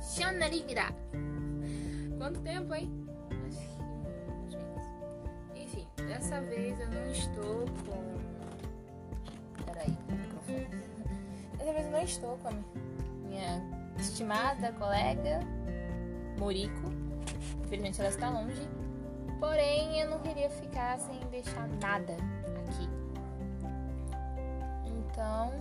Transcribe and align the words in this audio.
Shonaribira. 0.00 0.94
Quanto 2.18 2.40
tempo, 2.40 2.74
hein? 2.74 2.90
Enfim, 5.54 5.86
dessa 5.96 6.40
vez 6.40 6.78
eu 6.80 6.88
não 6.88 7.10
estou 7.10 7.66
com. 7.86 9.64
Peraí, 9.64 9.96
microfone. 10.08 10.66
Dessa 11.56 11.72
vez 11.72 11.86
eu 11.86 11.92
não 11.92 12.02
estou 12.02 12.38
com 12.38 12.48
a 12.48 12.52
minha 13.28 13.62
estimada 13.98 14.72
colega 14.72 15.40
Moriko. 16.38 16.90
Infelizmente 17.64 18.00
ela 18.00 18.10
está 18.10 18.30
longe. 18.30 18.68
Porém, 19.38 20.00
eu 20.00 20.10
não 20.10 20.18
queria 20.18 20.50
ficar 20.50 20.98
sem 20.98 21.18
deixar 21.30 21.68
nada 21.80 22.14
aqui. 22.66 22.88
Então. 24.86 25.52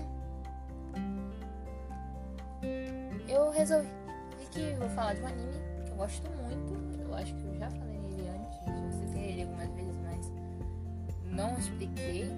Eu 3.28 3.52
resolvi 3.52 3.88
que 4.52 4.74
vou 4.74 4.90
falar 4.90 5.14
de 5.14 5.22
um 5.22 5.28
anime 5.28 5.54
que 5.86 5.92
eu 5.92 5.96
gosto 5.96 6.30
muito. 6.44 6.74
Eu 7.02 7.14
acho 7.16 7.34
que 7.36 7.46
eu 7.46 7.56
já 7.56 7.70
falei 7.72 8.00
nele 8.00 8.30
antes, 8.30 8.60
já 8.66 8.92
citei 8.92 9.32
ele 9.32 9.44
algumas 9.44 9.70
vezes, 9.72 9.98
mas 10.04 10.32
não 11.26 11.58
expliquei. 11.58 12.32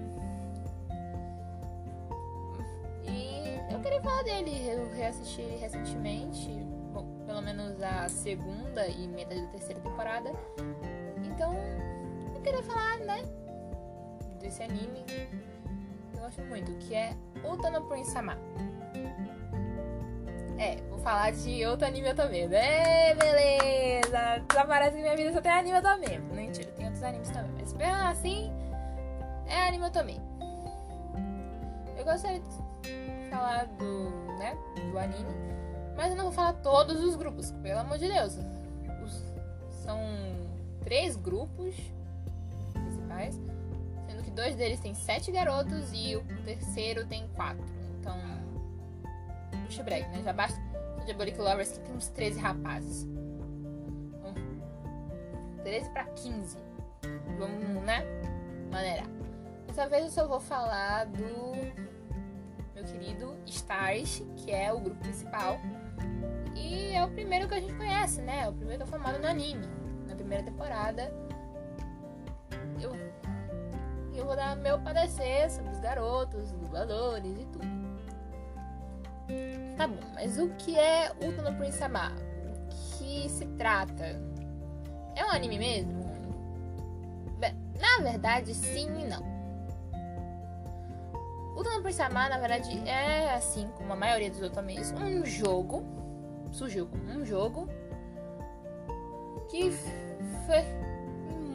E 3.04 3.72
eu 3.72 3.80
queria 3.80 4.00
falar 4.00 4.22
dele. 4.22 4.68
Eu 4.68 4.90
reassisti 4.94 5.42
recentemente, 5.60 6.48
bom, 6.92 7.06
pelo 7.26 7.42
menos 7.42 7.80
a 7.82 8.08
segunda 8.08 8.86
e 8.86 9.08
metade 9.08 9.40
da 9.42 9.48
terceira 9.48 9.80
temporada. 9.80 10.30
Então, 11.24 11.54
eu 12.34 12.40
queria 12.42 12.62
falar, 12.62 12.98
né, 13.00 13.22
desse 14.40 14.62
anime 14.62 15.04
que 15.06 15.28
eu 16.14 16.20
gosto 16.20 16.42
muito, 16.42 16.72
que 16.78 16.94
é 16.94 17.16
Utano 17.44 17.86
Prince 17.88 18.10
Sama. 18.10 18.36
É, 20.58 20.76
vou 20.90 20.98
falar 20.98 21.32
de 21.32 21.64
outro 21.66 21.86
anime 21.86 22.14
também. 22.14 22.42
É, 22.52 23.14
beleza! 23.14 24.44
Parece 24.66 24.96
que 24.96 25.02
minha 25.02 25.16
vida 25.16 25.32
só 25.32 25.40
tem 25.40 25.50
anime 25.52 25.80
também. 25.82 26.18
Mentira, 26.20 26.70
tem 26.72 26.86
outros 26.86 27.02
animes 27.02 27.30
também. 27.30 27.50
Mas 27.58 27.72
mesmo 27.74 28.02
assim, 28.04 28.52
é 29.46 29.68
anime 29.68 29.90
também. 29.90 30.20
Eu 31.96 32.04
gostaria 32.04 32.40
de 32.40 33.30
falar 33.30 33.66
do, 33.66 34.10
né, 34.38 34.56
do 34.90 34.98
anime, 34.98 35.30
mas 35.96 36.10
eu 36.10 36.16
não 36.16 36.24
vou 36.24 36.32
falar 36.32 36.54
todos 36.54 37.02
os 37.02 37.16
grupos, 37.16 37.52
pelo 37.62 37.80
amor 37.80 37.98
de 37.98 38.08
Deus. 38.08 38.38
Os, 39.04 39.24
são 39.82 40.00
três 40.84 41.16
grupos 41.16 41.74
principais, 42.72 43.40
sendo 44.06 44.22
que 44.22 44.30
dois 44.30 44.56
deles 44.56 44.80
têm 44.80 44.94
sete 44.94 45.30
garotos 45.30 45.90
e 45.92 46.16
o 46.16 46.24
terceiro 46.44 47.06
tem 47.06 47.28
quatro. 47.28 47.81
Puxa 49.72 49.84
break, 49.84 50.06
né? 50.10 50.20
Já 50.22 50.34
basta 50.34 50.60
o 51.00 51.04
Diabolic 51.06 51.38
Lovers 51.38 51.72
que 51.72 51.80
tem 51.80 51.96
uns 51.96 52.08
13 52.08 52.38
rapazes. 52.38 53.08
13 55.62 55.88
para 55.88 56.04
15. 56.04 56.58
Vamos, 57.38 57.82
né? 57.82 58.04
Maneirar. 58.70 59.06
Dessa 59.66 59.88
vez 59.88 60.04
eu 60.04 60.10
só 60.10 60.28
vou 60.28 60.40
falar 60.40 61.06
do 61.06 61.22
meu 62.74 62.84
querido 62.84 63.34
Stars, 63.46 64.22
que 64.36 64.50
é 64.50 64.70
o 64.70 64.78
grupo 64.78 65.00
principal. 65.00 65.58
E 66.54 66.92
é 66.94 67.02
o 67.02 67.08
primeiro 67.08 67.48
que 67.48 67.54
a 67.54 67.60
gente 67.60 67.72
conhece, 67.72 68.20
né? 68.20 68.42
É 68.42 68.48
o 68.50 68.52
primeiro 68.52 68.84
que 68.84 68.88
é 68.90 68.90
formado 68.90 69.18
no 69.20 69.26
anime 69.26 69.66
na 70.06 70.14
primeira 70.14 70.44
temporada. 70.44 71.10
Eu, 72.78 72.94
eu 74.14 74.26
vou 74.26 74.36
dar 74.36 74.54
meu 74.54 74.78
parecer 74.80 75.50
sobre 75.50 75.72
os 75.72 75.80
garotos, 75.80 76.52
dubladores 76.52 77.40
e 77.40 77.46
tudo. 77.46 77.81
Tá 79.76 79.86
bom, 79.86 79.96
mas 80.14 80.38
o 80.38 80.48
que 80.50 80.78
é 80.78 81.10
Utano 81.22 81.56
Prince 81.56 81.78
Sama? 81.78 82.12
O 82.12 82.98
que 82.98 83.28
se 83.28 83.46
trata? 83.58 84.20
É 85.16 85.24
um 85.24 85.30
anime 85.30 85.58
mesmo? 85.58 86.12
Na 87.80 88.02
verdade, 88.02 88.54
sim 88.54 88.88
e 89.00 89.08
não. 89.08 89.32
Utano 91.56 91.82
Prince 91.82 91.98
Sama, 91.98 92.28
na 92.28 92.38
verdade, 92.38 92.70
é 92.88 93.34
assim 93.34 93.68
como 93.76 93.92
a 93.92 93.96
maioria 93.96 94.30
dos 94.30 94.42
otames, 94.42 94.92
um 94.92 95.24
jogo. 95.24 95.84
Surgiu 96.52 96.86
como 96.86 97.04
um 97.04 97.24
jogo 97.24 97.68
que 99.50 99.70
foi 100.46 100.62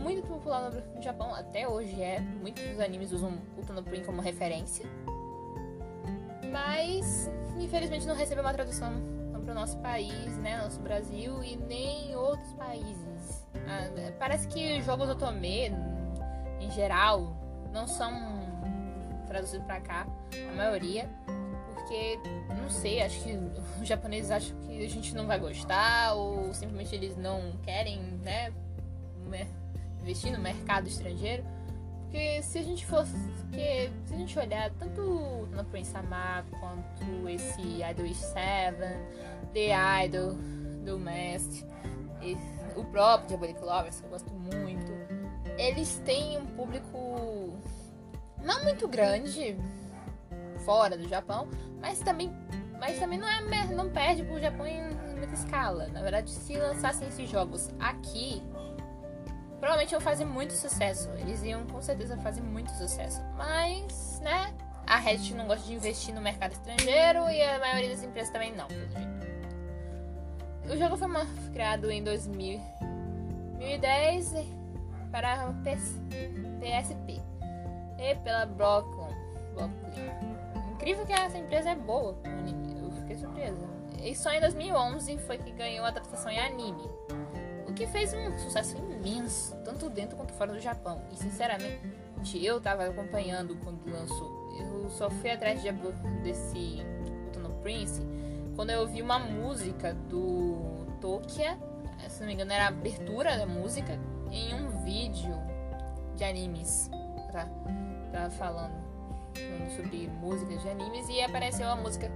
muito 0.07 0.28
popular 0.28 0.72
no 0.72 1.01
Japão, 1.01 1.34
até 1.34 1.67
hoje 1.67 2.01
é. 2.01 2.19
Muitos 2.19 2.63
dos 2.63 2.79
animes 2.79 3.11
usam 3.11 3.38
Utano 3.57 3.84
Prin 3.84 4.03
como 4.03 4.22
referência. 4.22 4.85
Mas, 6.51 7.29
infelizmente, 7.59 8.06
não 8.06 8.16
recebeu 8.16 8.44
uma 8.44 8.53
tradução 8.53 8.94
para 9.44 9.51
o 9.51 9.56
nosso 9.56 9.78
país, 9.78 10.38
né? 10.40 10.62
Nosso 10.62 10.79
Brasil 10.81 11.44
e 11.44 11.56
nem 11.56 12.16
outros 12.16 12.51
países. 12.53 13.45
Ah, 13.68 13.90
parece 14.19 14.47
que 14.47 14.81
jogos 14.81 15.09
otome, 15.09 15.72
em 16.59 16.72
geral, 16.72 17.35
não 17.72 17.88
são 17.88 18.12
traduzidos 19.28 19.66
para 19.66 19.79
cá, 19.81 20.07
a 20.51 20.56
maioria 20.56 21.09
porque, 21.88 22.19
não 22.50 22.69
sei, 22.69 23.01
acho 23.01 23.23
que 23.23 23.40
os 23.81 23.88
japoneses 23.88 24.29
acham 24.29 24.57
que 24.59 24.84
a 24.84 24.90
gente 24.90 25.16
não 25.16 25.25
vai 25.25 25.40
gostar 25.40 26.16
ou 26.16 26.53
simplesmente 26.53 26.94
eles 26.94 27.16
não 27.16 27.53
querem, 27.63 28.01
né, 28.23 28.51
investir 30.01 30.34
no 30.34 30.40
mercado 30.40 30.88
estrangeiro. 30.88 31.46
Porque 32.07 32.41
se 32.41 32.59
a 32.59 32.63
gente 32.63 32.85
fosse, 32.85 33.12
porque 33.41 33.91
se 34.06 34.13
a 34.13 34.18
gente 34.18 34.40
olhar 34.40 34.72
tanto 34.79 35.01
no 35.51 35.66
Prince 35.66 35.95
Amar 35.95 36.45
quanto 36.57 37.28
esse 37.28 37.81
Idol 37.84 38.13
7, 38.13 38.78
The 39.53 40.06
Idol, 40.06 40.34
do 40.85 40.97
Mast, 40.97 41.66
o 42.78 42.84
próprio 42.85 43.28
Diabolic 43.28 43.62
Lovers, 43.62 44.00
que 44.00 44.06
eu 44.06 44.09
gosto 44.09 44.34
muito, 44.34 44.91
eles 45.57 46.01
têm 46.06 46.38
um 46.38 46.46
público 46.46 47.53
não 48.41 48.63
muito 48.63 48.88
grande, 48.88 49.57
fora 50.63 50.97
do 50.97 51.09
Japão, 51.09 51.50
mas 51.81 52.00
também, 52.00 52.31
mas 52.79 52.97
também 53.00 53.19
não, 53.19 53.28
é, 53.28 53.66
não 53.75 53.90
perde 53.90 54.23
pro 54.23 54.40
Japão 54.40 54.66
em 54.66 54.81
muita 55.17 55.34
escala. 55.34 55.88
Na 55.88 56.01
verdade, 56.01 56.29
se 56.29 56.57
lançassem 56.57 57.07
esses 57.09 57.29
jogos 57.29 57.69
aqui, 57.79 58.41
provavelmente 59.59 59.91
iam 59.91 60.01
fazer 60.01 60.25
muito 60.25 60.53
sucesso. 60.53 61.09
Eles 61.18 61.44
iam 61.44 61.68
com 61.68 61.81
certeza 61.81 62.18
fazer 62.18 62.41
muito 62.41 62.72
sucesso. 62.72 63.22
Mas, 63.35 64.19
né? 64.22 64.53
A 64.85 64.97
Reddit 64.97 65.34
não 65.34 65.47
gosta 65.47 65.66
de 65.66 65.73
investir 65.73 66.16
no 66.16 66.22
mercado 66.22 66.53
estrangeiro 66.53 67.29
e 67.29 67.41
a 67.41 67.59
maioria 67.59 67.90
das 67.90 68.03
empresas 68.03 68.31
também 68.31 68.56
não, 68.56 68.67
pelo 68.67 68.88
jeito. 68.88 69.17
O 70.72 70.78
jogo 70.78 70.96
foi 70.97 71.09
criado 71.51 71.91
em 71.91 72.01
2010 72.03 74.34
para 75.12 75.53
PSP 75.63 77.22
e 78.00 78.16
pela 78.16 78.46
Brooklyn. 78.46 79.07
Incrível 80.73 81.06
que 81.06 81.13
essa 81.13 81.38
empresa 81.38 81.72
é 81.72 81.75
boa. 81.75 82.17
Eu 82.81 82.91
fiquei 82.91 83.17
surpresa. 83.17 83.67
E 84.01 84.16
só 84.16 84.31
em 84.31 84.40
2011 84.40 85.17
foi 85.19 85.38
que 85.38 85.51
ganhou 85.51 85.85
a 85.85 85.90
adaptação 85.90 86.31
em 86.31 86.40
anime. 86.40 86.90
Que 87.77 87.85
fez 87.85 88.11
um 88.11 88.35
sucesso 88.39 88.75
imenso, 88.75 89.55
tanto 89.63 89.88
dentro 89.88 90.17
quanto 90.17 90.33
fora 90.33 90.51
do 90.51 90.59
Japão. 90.59 90.99
E 91.11 91.15
sinceramente, 91.15 91.79
eu 92.43 92.59
tava 92.59 92.85
acompanhando 92.85 93.55
quando 93.57 93.88
lançou. 93.88 94.49
Eu 94.59 94.89
só 94.89 95.09
fui 95.09 95.29
atrás 95.29 95.61
de, 95.61 95.71
desse 96.23 96.83
Utano 97.27 97.51
Prince 97.61 98.01
quando 98.55 98.71
eu 98.71 98.87
vi 98.87 99.03
uma 99.03 99.19
música 99.19 99.93
do 99.93 100.87
Tokia, 100.99 101.55
se 102.09 102.21
não 102.21 102.27
me 102.27 102.33
engano 102.33 102.51
era 102.51 102.66
a 102.66 102.67
abertura 102.69 103.37
da 103.37 103.45
música, 103.45 103.99
em 104.31 104.55
um 104.55 104.83
vídeo 104.83 105.35
de 106.16 106.23
animes. 106.23 106.89
Tá, 107.31 107.47
tá 108.11 108.29
falando 108.31 108.73
sobre 109.75 110.07
músicas 110.07 110.63
de 110.63 110.69
animes 110.69 111.07
e 111.07 111.22
apareceu 111.22 111.69
a 111.69 111.75
música 111.75 112.09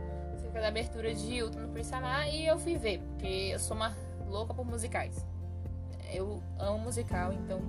da 0.52 0.68
abertura 0.68 1.14
de 1.14 1.44
Ultra 1.44 1.62
no 1.62 1.70
Prisama 1.70 2.28
e 2.28 2.48
eu 2.48 2.58
fui 2.58 2.76
ver, 2.76 3.00
porque 3.10 3.52
eu 3.54 3.60
sou 3.60 3.78
uma 3.78 3.96
louca 4.28 4.52
por 4.52 4.66
musicais. 4.66 5.24
Eu 6.12 6.42
amo 6.60 6.80
musical, 6.80 7.34
então 7.34 7.62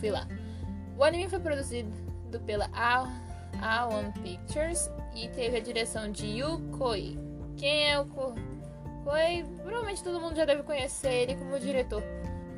fui 0.00 0.10
lá. 0.10 0.26
O 0.96 1.04
anime 1.04 1.28
foi 1.28 1.38
produzido 1.38 1.90
pela 2.44 2.68
A1 2.68 4.12
Pictures 4.22 4.90
e 5.14 5.28
teve 5.28 5.58
a 5.58 5.60
direção 5.60 6.10
de 6.10 6.26
Yu 6.26 6.58
Koi. 6.78 7.18
Quem 7.56 7.90
é 7.90 8.00
o 8.00 8.06
Koi? 8.06 9.44
Provavelmente 9.62 10.02
todo 10.02 10.20
mundo 10.20 10.36
já 10.36 10.44
deve 10.44 10.62
conhecer 10.62 11.12
ele 11.12 11.36
como 11.36 11.58
diretor 11.58 12.02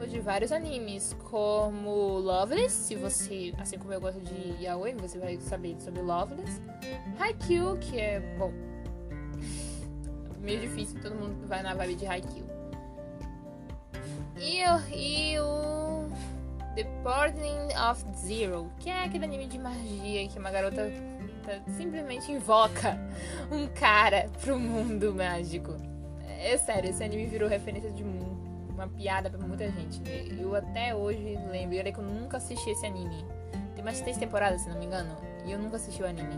de 0.06 0.20
vários 0.20 0.52
animes, 0.52 1.14
como 1.24 2.18
Loveless, 2.20 2.72
se 2.72 2.94
você, 2.94 3.52
assim 3.58 3.78
como 3.78 3.92
eu 3.92 4.00
gosto 4.00 4.20
de 4.20 4.62
yaoi, 4.62 4.94
você 4.94 5.18
vai 5.18 5.38
saber 5.40 5.76
sobre 5.80 6.00
Loveless. 6.02 6.60
Haikyuu, 7.18 7.76
que 7.78 7.98
é, 7.98 8.20
bom, 8.38 8.52
meio 10.40 10.60
difícil, 10.60 11.00
todo 11.00 11.16
mundo 11.16 11.46
vai 11.48 11.62
na 11.62 11.74
vibe 11.74 11.96
de 11.96 12.06
Haikyuu. 12.06 12.57
E, 14.40 14.62
e 14.94 15.38
o 15.40 16.08
The 16.74 16.84
Burning 17.02 17.74
of 17.90 18.04
Zero, 18.16 18.70
que 18.78 18.90
é 18.90 19.04
aquele 19.04 19.24
anime 19.24 19.46
de 19.46 19.58
magia 19.58 20.28
que 20.28 20.38
uma 20.38 20.50
garota 20.50 20.90
simplesmente 21.76 22.30
invoca 22.30 22.98
um 23.50 23.66
cara 23.68 24.28
pro 24.40 24.58
mundo 24.58 25.14
mágico. 25.14 25.74
É 26.40 26.56
sério, 26.56 26.90
esse 26.90 27.02
anime 27.02 27.26
virou 27.26 27.48
referência 27.48 27.90
de 27.90 28.02
uma 28.02 28.86
piada 28.88 29.28
pra 29.28 29.40
muita 29.40 29.70
gente. 29.70 30.00
Eu 30.38 30.54
até 30.54 30.94
hoje 30.94 31.38
lembro, 31.50 31.74
e 31.74 31.80
olha 31.80 31.92
que 31.92 31.98
eu 31.98 32.04
nunca 32.04 32.36
assisti 32.36 32.70
esse 32.70 32.86
anime. 32.86 33.24
Tem 33.74 33.82
mais 33.82 34.00
três 34.00 34.16
temporadas, 34.16 34.60
se 34.60 34.68
não 34.68 34.78
me 34.78 34.86
engano, 34.86 35.16
e 35.44 35.52
eu 35.52 35.58
nunca 35.58 35.76
assisti 35.76 36.02
o 36.02 36.06
anime. 36.06 36.34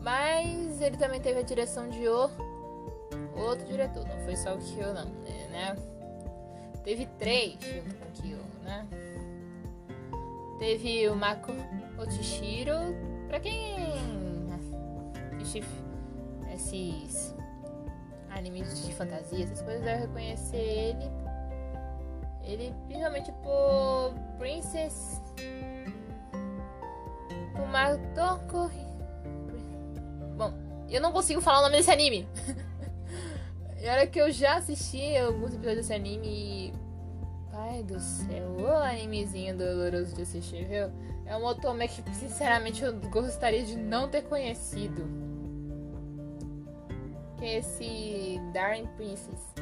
Mas 0.00 0.80
ele 0.80 0.96
também 0.96 1.20
teve 1.20 1.40
a 1.40 1.42
direção 1.42 1.88
de 1.88 2.06
o 2.06 2.30
outro 3.34 3.66
diretor, 3.66 4.06
não 4.06 4.24
foi 4.24 4.36
só 4.36 4.54
o 4.54 4.58
Kyo 4.58 4.94
não, 4.94 5.06
né? 5.50 5.76
Teve 6.86 7.06
três 7.18 7.54
junto 7.54 7.96
com 7.96 8.12
Kyo, 8.12 8.38
né? 8.62 8.86
Teve 10.60 11.08
o 11.08 11.16
Mako 11.16 11.50
Otishiro, 11.98 12.74
pra 13.26 13.40
quem 13.40 13.74
assiste 14.54 15.64
esses 16.54 17.34
animes 18.30 18.86
de 18.86 18.94
fantasia, 18.94 19.42
essas 19.42 19.62
coisas, 19.62 19.82
deve 19.82 20.02
reconhecer 20.02 20.58
ele. 20.58 21.10
Ele, 22.44 22.74
principalmente 22.86 23.32
por 23.42 24.14
Princess. 24.38 25.20
Por 27.52 27.66
Matoko. 27.66 28.70
Bom, 30.36 30.54
eu 30.88 31.00
não 31.00 31.10
consigo 31.10 31.40
falar 31.40 31.58
o 31.58 31.62
nome 31.62 31.78
desse 31.78 31.90
anime. 31.90 32.28
e 33.86 33.88
olha 33.88 34.04
que 34.04 34.20
eu 34.20 34.32
já 34.32 34.56
assisti 34.56 35.16
alguns 35.16 35.54
episódios 35.54 35.76
desse 35.76 35.94
anime 35.94 36.26
e. 36.26 36.72
Pai 37.52 37.84
do 37.84 38.00
céu, 38.00 38.56
o 38.58 38.66
animezinho 38.66 39.56
doloroso 39.56 40.12
de 40.12 40.22
assistir, 40.22 40.66
viu? 40.66 40.90
É 41.24 41.36
um 41.36 41.44
otome 41.44 41.86
que, 41.86 42.02
sinceramente, 42.16 42.82
eu 42.82 42.92
gostaria 43.10 43.64
de 43.64 43.76
não 43.76 44.08
ter 44.08 44.22
conhecido. 44.22 45.04
Que 47.38 47.44
é 47.44 47.58
esse 47.58 48.40
Darren 48.52 48.86
Princess. 48.96 49.54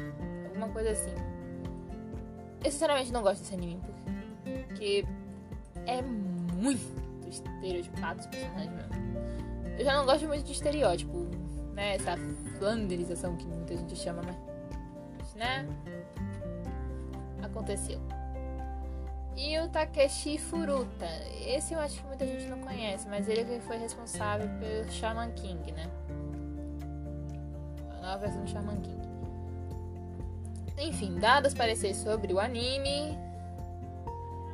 Alguma 0.47 0.69
coisa 0.69 0.89
assim. 0.89 1.13
Eu, 2.63 2.71
sinceramente, 2.71 3.13
não 3.13 3.21
gosto 3.21 3.41
desse 3.41 3.53
anime. 3.53 3.79
Porque 4.43 5.05
é 5.85 6.01
muito 6.01 6.81
estereotipado 7.29 8.21
os 8.21 8.25
personagens 8.25 8.73
mesmo. 8.73 9.75
Eu 9.77 9.85
já 9.85 9.95
não 9.95 10.05
gosto 10.05 10.27
muito 10.27 10.43
de 10.43 10.51
estereótipo, 10.51 11.27
né? 11.75 11.95
Essa 11.95 12.17
flanderização 12.57 13.35
que 13.35 13.45
muita 13.45 13.75
gente 13.75 13.95
chama, 13.95 14.21
mas. 14.23 15.35
Né? 15.35 15.67
Aconteceu. 17.43 17.99
E 19.35 19.59
o 19.59 19.67
Takeshi 19.67 20.37
Furuta. 20.37 21.07
Esse 21.45 21.73
eu 21.73 21.79
acho 21.79 21.99
que 21.99 22.07
muita 22.07 22.25
gente 22.25 22.45
não 22.45 22.59
conhece, 22.59 23.07
mas 23.09 23.27
ele 23.27 23.59
foi 23.61 23.77
responsável 23.77 24.47
pelo 24.59 24.89
Shaman 24.89 25.31
King, 25.31 25.71
né? 25.73 25.89
A 27.97 28.01
nova 28.01 28.17
versão 28.19 28.41
do 28.41 28.49
Shaman 28.49 28.79
King. 28.81 29.05
Enfim, 30.77 31.19
dados 31.19 31.53
pareceres 31.53 31.97
sobre 31.97 32.33
o 32.33 32.39
anime. 32.39 33.17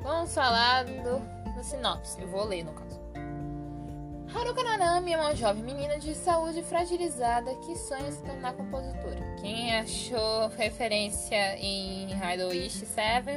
Vamos 0.01 0.33
falar 0.33 0.86
do, 0.86 1.19
do 1.56 1.63
sinopse. 1.63 2.19
Eu 2.19 2.27
vou 2.27 2.44
ler 2.45 2.63
no 2.63 2.74
caso. 2.74 2.90
Haruka 4.33 4.63
Nanami 4.63 5.13
é 5.13 5.18
uma 5.18 5.36
jovem 5.36 5.63
menina 5.63 6.00
de 6.00 6.16
saúde 6.16 6.63
fragilizada 6.63 7.54
que 7.56 7.75
sonha 7.75 8.12
se 8.12 8.24
tornar 8.24 8.54
compositora. 8.54 9.36
Quem 9.42 9.75
achou 9.78 10.48
referência 10.57 11.57
em 11.57 12.10
Hideoishi 12.12 12.86
7 12.86 13.30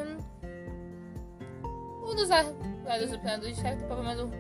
um 2.05 2.15
dos 2.15 2.29
lados 2.29 3.11
do 3.11 3.19
plano 3.19 3.43
do 3.43 3.55
tem 3.55 3.77
problema 3.87 4.15
do 4.15 4.31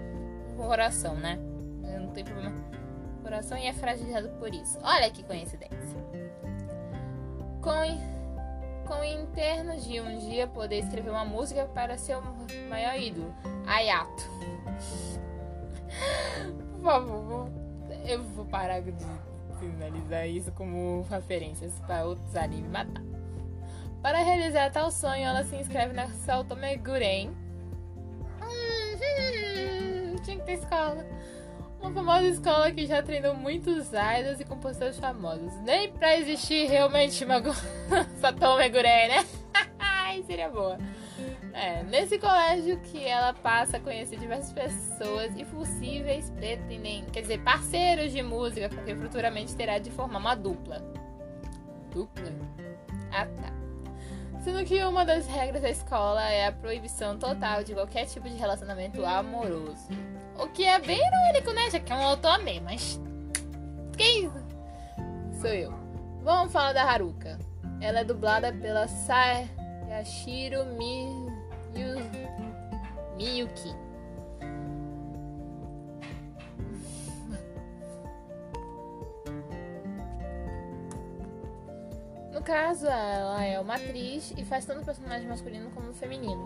coração, 0.56 1.16
né? 1.16 1.38
Não 1.98 2.10
tem 2.12 2.22
problema 2.22 2.50
no 2.50 3.22
coração 3.22 3.56
e 3.58 3.66
é 3.66 3.72
fragilizado 3.72 4.28
por 4.38 4.54
isso. 4.54 4.78
Olha 4.82 5.10
que 5.10 5.24
coincidência. 5.24 5.98
Com, 7.62 8.86
com 8.86 9.00
o 9.00 9.04
interno 9.04 9.76
de 9.80 10.00
um 10.00 10.18
dia 10.18 10.46
poder 10.46 10.80
escrever 10.80 11.10
uma 11.10 11.24
música 11.24 11.64
para 11.64 11.96
seu 11.96 12.22
maior 12.68 12.96
ídolo, 13.00 13.34
Ayato. 13.66 14.24
Por 16.72 16.82
favor, 16.82 17.48
eu 18.06 18.22
vou 18.22 18.44
parar 18.46 18.80
de 18.80 18.92
finalizar 19.58 20.28
isso 20.28 20.52
como 20.52 21.02
referências 21.10 21.72
para 21.86 22.04
outros 22.04 22.34
animes 22.36 22.70
matar. 22.70 23.02
Para 24.02 24.18
realizar 24.18 24.70
tal 24.70 24.90
sonho, 24.90 25.24
ela 25.24 25.44
se 25.44 25.56
inscreve 25.56 25.94
na 25.94 26.08
Saltome 26.08 26.76
Guren, 26.76 27.30
tinha 30.24 30.38
que 30.38 30.44
ter 30.44 30.54
escola. 30.54 31.06
Uma 31.80 31.92
famosa 31.92 32.26
escola 32.26 32.72
que 32.72 32.86
já 32.86 33.02
treinou 33.02 33.34
muitos 33.34 33.88
idols 33.88 34.40
e 34.40 34.44
compositores 34.44 34.98
famosos. 34.98 35.52
Nem 35.62 35.92
pra 35.92 36.16
existir 36.16 36.66
realmente 36.66 37.22
uma 37.24 37.42
Satomi 38.20 38.68
Gurei, 38.70 39.08
né? 39.08 39.24
Seria 40.26 40.48
boa. 40.48 40.78
É, 41.54 41.84
nesse 41.84 42.18
colégio 42.18 42.80
que 42.80 43.06
ela 43.06 43.32
passa 43.32 43.76
a 43.76 43.80
conhecer 43.80 44.18
diversas 44.18 44.52
pessoas 44.52 45.32
e 45.36 45.44
possíveis 45.44 46.28
pretendem, 46.30 47.04
quer 47.12 47.20
dizer, 47.20 47.40
parceiros 47.44 48.10
de 48.10 48.20
música, 48.24 48.68
porque 48.68 48.92
futuramente 48.96 49.54
terá 49.54 49.78
de 49.78 49.88
formar 49.88 50.18
uma 50.18 50.34
dupla. 50.34 50.82
Dupla? 51.92 52.32
Ah, 53.12 53.26
tá. 53.26 53.52
Sendo 54.42 54.64
que 54.64 54.82
uma 54.82 55.04
das 55.04 55.28
regras 55.28 55.62
da 55.62 55.70
escola 55.70 56.28
é 56.28 56.48
a 56.48 56.52
proibição 56.52 57.16
total 57.16 57.62
de 57.62 57.72
qualquer 57.72 58.06
tipo 58.06 58.28
de 58.28 58.34
relacionamento 58.34 59.06
amoroso. 59.06 59.88
O 60.36 60.48
que 60.48 60.64
é 60.64 60.80
bem 60.80 60.98
irônico, 60.98 61.52
né? 61.52 61.70
Já 61.70 61.78
que 61.78 61.92
é 61.92 61.94
um 61.94 62.04
otome, 62.04 62.60
mas. 62.60 63.00
Que 63.96 64.02
isso? 64.02 64.44
Sou 65.40 65.50
eu. 65.50 65.72
Vamos 66.22 66.52
falar 66.52 66.72
da 66.72 66.82
Haruka. 66.82 67.38
Ela 67.80 68.00
é 68.00 68.04
dublada 68.04 68.52
pela 68.52 68.88
Sayashiro 68.88 70.66
Miyuki. 73.16 73.84
caso, 82.44 82.86
ela 82.86 83.42
é 83.42 83.58
uma 83.58 83.74
atriz 83.74 84.32
e 84.36 84.44
faz 84.44 84.66
tanto 84.66 84.84
personagem 84.84 85.26
masculino 85.26 85.70
como 85.70 85.92
feminino. 85.94 86.44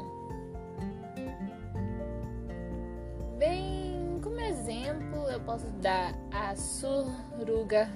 Bem, 3.36 4.20
como 4.22 4.38
exemplo, 4.40 5.28
eu 5.28 5.40
posso 5.40 5.66
dar 5.82 6.14
a 6.32 6.54
Suruga 6.54 7.90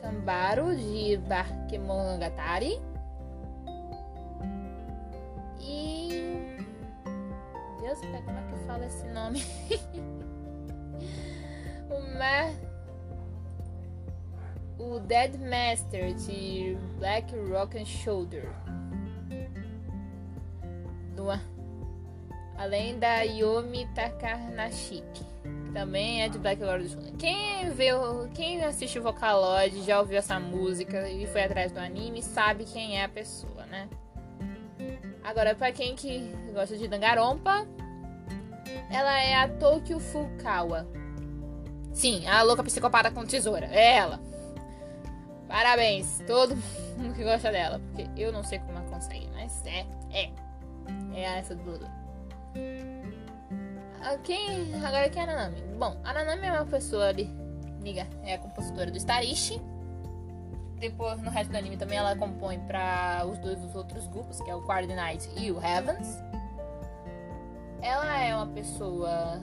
Kambaro 0.00 0.74
de 0.76 1.16
Bakemonogatari. 1.28 2.80
E. 5.62 6.58
Deus, 7.80 7.98
como 8.00 8.16
é 8.16 8.20
que 8.20 8.66
fala 8.66 8.86
esse 8.86 9.06
nome? 9.08 9.42
Uma 11.90 12.72
o 14.78 14.98
Dead 14.98 15.36
Master 15.38 16.12
de 16.14 16.76
Black 16.98 17.34
Rock 17.50 17.78
and 17.78 17.84
Shoulder. 17.84 18.48
Além 22.56 22.98
da 22.98 23.22
Yomi 23.22 23.86
Takanashiki, 23.94 25.24
também 25.72 26.22
é 26.22 26.28
de 26.28 26.38
Black 26.38 26.62
and 26.62 26.88
Shoulder. 26.88 27.12
Quem 27.16 27.70
viu, 27.70 28.28
quem 28.34 28.62
assistiu 28.64 29.02
Vocaloid, 29.02 29.82
já 29.82 30.00
ouviu 30.00 30.18
essa 30.18 30.38
música 30.40 31.08
e 31.08 31.26
foi 31.26 31.44
atrás 31.44 31.70
do 31.70 31.78
anime, 31.78 32.22
sabe 32.22 32.64
quem 32.64 32.98
é 32.98 33.04
a 33.04 33.08
pessoa? 33.08 33.51
Agora, 35.32 35.54
para 35.54 35.72
quem 35.72 35.96
que 35.96 36.30
gosta 36.52 36.76
de 36.76 36.86
Dangarompa, 36.86 37.66
ela 38.90 39.18
é 39.18 39.34
a 39.34 39.48
Tokyo 39.48 39.98
Fukawa. 39.98 40.86
Sim, 41.94 42.26
a 42.26 42.42
louca 42.42 42.62
psicopata 42.62 43.10
com 43.10 43.24
tesoura. 43.24 43.64
É 43.72 43.96
ela. 43.96 44.20
Parabéns, 45.48 46.22
todo 46.26 46.54
mundo 46.98 47.14
que 47.14 47.24
gosta 47.24 47.50
dela. 47.50 47.80
Porque 47.80 48.06
eu 48.14 48.30
não 48.30 48.44
sei 48.44 48.58
como 48.58 48.72
ela 48.72 48.86
consegue, 48.90 49.26
mas 49.32 49.64
é, 49.64 49.86
é. 50.10 50.30
É 51.14 51.22
essa 51.38 51.54
do 51.54 51.80
ah, 54.02 54.18
quem, 54.22 54.74
agora 54.84 55.08
quem 55.08 55.22
é 55.22 55.24
a 55.24 55.26
Nanami? 55.26 55.62
Bom, 55.78 55.98
a 56.04 56.12
Nanami 56.12 56.46
é 56.46 56.52
uma 56.52 56.66
pessoa 56.66 57.06
ali, 57.06 57.30
amiga, 57.80 58.06
é 58.22 58.34
a 58.34 58.38
compositora 58.38 58.90
do 58.90 58.98
Starishi. 58.98 59.62
Depois, 60.82 61.22
no 61.22 61.30
resto 61.30 61.52
do 61.52 61.56
anime 61.56 61.76
também, 61.76 61.96
ela 61.96 62.16
compõe 62.16 62.58
para 62.58 63.24
os 63.24 63.38
dois 63.38 63.62
os 63.64 63.72
outros 63.76 64.04
grupos, 64.08 64.40
que 64.40 64.50
é 64.50 64.54
o 64.56 64.62
Coordinate 64.62 65.30
e 65.36 65.48
o 65.52 65.64
Heavens. 65.64 66.18
Ela 67.80 68.18
é 68.18 68.34
uma 68.34 68.48
pessoa 68.48 69.40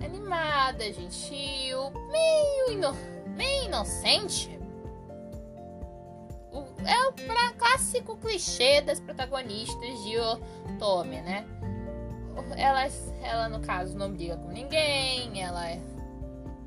animada, 0.00 0.84
gentil, 0.92 1.90
meio, 2.12 2.70
ino 2.70 2.92
meio 3.36 3.64
inocente 3.64 4.56
é 6.86 7.08
o 7.08 7.12
pra, 7.12 7.52
clássico 7.58 8.16
clichê 8.16 8.80
das 8.82 9.00
protagonistas 9.00 10.02
de 10.04 10.16
Otome, 10.18 11.20
né? 11.22 11.44
Ela, 12.56 12.88
ela, 13.22 13.48
no 13.48 13.60
caso, 13.60 13.96
não 13.96 14.12
briga 14.12 14.36
com 14.36 14.48
ninguém, 14.48 15.42
ela 15.42 15.68
é 15.68 15.80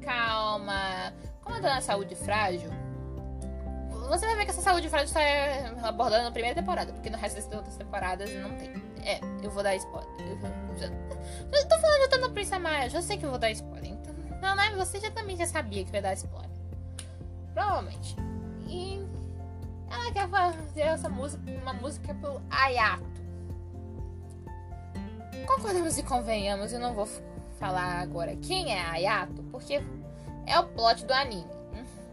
calma. 0.02 1.14
Como 1.42 1.56
ela 1.56 1.68
tá 1.68 1.76
na 1.76 1.82
saúde 1.82 2.16
frágil, 2.16 2.70
você 4.08 4.26
vai 4.26 4.36
ver 4.36 4.46
que 4.46 4.52
essa 4.52 4.62
saúde 4.62 4.90
frágil 4.90 5.08
está 5.08 5.88
abordada 5.88 6.24
na 6.24 6.32
primeira 6.32 6.56
temporada, 6.56 6.92
porque 6.94 7.10
no 7.10 7.18
resto 7.18 7.36
das 7.36 7.52
outras 7.54 7.76
temporadas 7.76 8.30
não 8.36 8.50
tem. 8.58 8.74
É, 9.04 9.20
eu 9.44 9.52
vou 9.52 9.64
dar 9.64 9.76
spoiler. 9.76 10.10
Eu, 10.20 10.78
já, 10.78 10.88
eu 10.88 11.68
tô 11.68 11.80
falando, 11.80 12.02
eu 12.02 12.10
tô 12.10 12.18
no 12.18 12.32
Prince 12.32 12.54
Amaya, 12.54 12.90
já 12.90 13.02
sei 13.02 13.18
que 13.18 13.26
eu 13.26 13.30
vou 13.30 13.40
dar 13.40 13.52
spoiler. 13.52 13.92
Então, 13.92 14.14
não, 14.42 14.56
né? 14.56 14.76
Você 14.76 15.00
já 15.00 15.12
também 15.12 15.36
já 15.36 15.46
sabia 15.46 15.84
que 15.84 15.92
vai 15.92 16.02
dar 16.02 16.14
spoiler. 16.14 16.50
Provavelmente. 17.54 18.16
E 18.68 19.02
ela 19.90 20.12
quer 20.12 20.28
fazer 20.28 20.82
essa 20.82 21.10
música, 21.10 21.44
uma 21.62 21.74
música 21.74 22.14
pro 22.16 22.42
Ayato. 22.50 23.16
Concordamos 25.48 25.98
e 25.98 26.04
convenhamos, 26.04 26.74
eu 26.74 26.80
não 26.80 26.94
vou 26.94 27.08
falar 27.60 28.02
agora 28.02 28.36
quem 28.36 28.74
é 28.74 28.82
Ayato, 28.82 29.44
porque 29.52 29.82
é 30.46 30.60
o 30.60 30.66
plot 30.66 31.06
do 31.06 31.14
anime. 31.14 31.55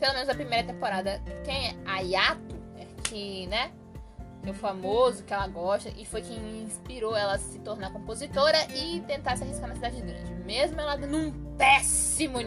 Pelo 0.02 0.14
menos 0.14 0.28
a 0.28 0.34
primeira 0.34 0.66
temporada. 0.66 1.22
Quem 1.44 1.68
é 1.68 1.76
Ayato, 1.86 2.56
é 2.76 2.86
que, 3.04 3.46
né? 3.46 3.70
É 4.44 4.50
o 4.50 4.54
famoso 4.54 5.22
que 5.22 5.32
ela 5.32 5.46
gosta 5.46 5.90
e 5.96 6.04
foi 6.04 6.22
quem 6.22 6.64
inspirou 6.64 7.16
ela 7.16 7.34
a 7.34 7.38
se 7.38 7.60
tornar 7.60 7.92
compositora 7.92 8.58
e 8.74 9.00
tentar 9.02 9.36
se 9.36 9.44
arriscar 9.44 9.68
na 9.68 9.76
cidade 9.76 10.00
grande. 10.00 10.34
Mesmo 10.44 10.80
ela 10.80 10.96
dando 10.96 11.16
um 11.16 11.54
péssimo. 11.56 12.38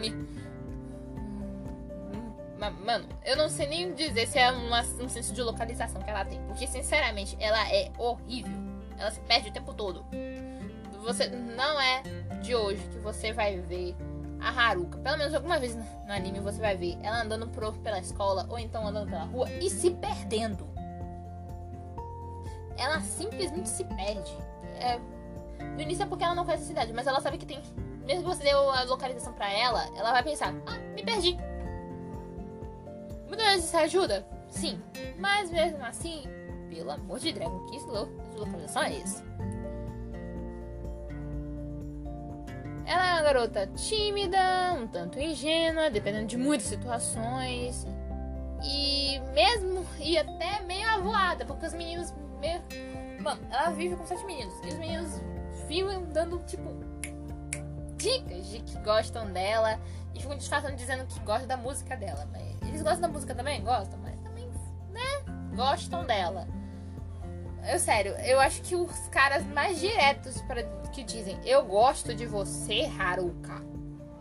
Mano, 2.58 3.08
eu 3.24 3.36
não 3.36 3.48
sei 3.48 3.66
nem 3.68 3.94
dizer 3.94 4.26
se 4.26 4.38
é 4.38 4.52
uma, 4.52 4.82
um 4.82 5.08
senso 5.08 5.32
de 5.32 5.40
localização 5.40 6.02
que 6.02 6.10
ela 6.10 6.26
tem. 6.26 6.38
Porque, 6.42 6.66
sinceramente, 6.66 7.38
ela 7.40 7.72
é 7.72 7.90
horrível. 7.96 8.52
Ela 8.98 9.10
se 9.10 9.20
perde 9.20 9.48
o 9.48 9.52
tempo 9.52 9.72
todo. 9.72 10.04
Você 11.04 11.26
não 11.28 11.80
é 11.80 12.02
de 12.42 12.54
hoje 12.54 12.82
que 12.92 12.98
você 12.98 13.32
vai 13.32 13.56
ver 13.60 13.96
a 14.40 14.50
Haruka. 14.50 14.98
Pelo 14.98 15.18
menos 15.18 15.34
alguma 15.34 15.58
vez 15.58 15.74
no 15.74 16.12
anime 16.12 16.40
você 16.40 16.60
vai 16.60 16.76
ver 16.76 16.98
ela 17.02 17.22
andando 17.22 17.48
por, 17.48 17.72
pela 17.78 17.98
escola 17.98 18.46
ou 18.48 18.58
então 18.58 18.86
andando 18.86 19.08
pela 19.08 19.24
rua 19.24 19.50
e 19.60 19.70
se 19.70 19.90
perdendo. 19.90 20.66
Ela 22.76 23.00
simplesmente 23.00 23.68
se 23.68 23.84
perde. 23.84 24.36
É, 24.78 24.98
no 25.58 25.80
início 25.80 26.02
é 26.02 26.06
porque 26.06 26.24
ela 26.24 26.34
não 26.34 26.44
conhece 26.44 26.64
a 26.64 26.66
cidade, 26.66 26.92
mas 26.92 27.06
ela 27.06 27.20
sabe 27.20 27.38
que 27.38 27.46
tem. 27.46 27.60
Mesmo 28.04 28.22
você 28.22 28.44
dê 28.44 28.50
a 28.50 28.84
localização 28.84 29.32
pra 29.32 29.50
ela, 29.50 29.84
ela 29.96 30.12
vai 30.12 30.22
pensar: 30.22 30.54
ah, 30.66 30.78
me 30.94 31.02
perdi. 31.02 31.36
Muitas 33.26 33.46
vezes 33.46 33.74
ajuda? 33.74 34.26
Sim. 34.48 34.80
Mas 35.18 35.50
mesmo 35.50 35.84
assim, 35.84 36.24
pelo 36.70 36.90
amor 36.90 37.18
de 37.18 37.32
Dragon, 37.32 37.66
que 37.66 37.78
localização 38.38 38.82
é 38.82 38.98
esse? 38.98 39.22
Ela 42.86 43.08
é 43.08 43.12
uma 43.14 43.22
garota 43.22 43.66
tímida, 43.74 44.38
um 44.74 44.86
tanto 44.86 45.18
ingênua, 45.18 45.90
dependendo 45.90 46.26
de 46.26 46.36
muitas 46.36 46.68
situações. 46.68 47.84
E 48.62 49.20
mesmo, 49.34 49.84
e 49.98 50.16
até 50.16 50.60
meio 50.62 50.88
avoada, 50.90 51.44
porque 51.44 51.66
os 51.66 51.74
meninos 51.74 52.14
meio. 52.40 52.62
Mano, 53.20 53.40
ela 53.50 53.70
vive 53.70 53.96
com 53.96 54.06
sete 54.06 54.24
meninos. 54.24 54.54
E 54.64 54.68
os 54.68 54.78
meninos 54.78 55.20
ficam 55.66 56.04
dando, 56.12 56.38
tipo, 56.44 56.62
dicas 57.96 58.46
de 58.46 58.60
que 58.60 58.78
gostam 58.78 59.32
dela. 59.32 59.80
E 60.14 60.20
ficam 60.20 60.36
disfarçando 60.36 60.76
dizendo 60.76 61.04
que 61.06 61.18
gostam 61.20 61.48
da 61.48 61.56
música 61.56 61.96
dela. 61.96 62.26
Mas 62.30 62.68
eles 62.68 62.82
gostam 62.82 63.00
da 63.00 63.08
música 63.08 63.34
também? 63.34 63.64
Gostam, 63.64 63.98
mas 63.98 64.18
também, 64.20 64.48
né? 64.90 65.56
Gostam 65.56 66.04
dela. 66.04 66.46
Eu, 67.68 67.78
sério, 67.78 68.12
eu 68.24 68.38
acho 68.40 68.62
que 68.62 68.76
os 68.76 69.08
caras 69.08 69.44
mais 69.46 69.80
diretos 69.80 70.40
para 70.42 70.62
que 70.92 71.02
dizem 71.02 71.38
eu 71.44 71.64
gosto 71.64 72.14
de 72.14 72.24
você, 72.24 72.88
Haruka, 72.98 73.60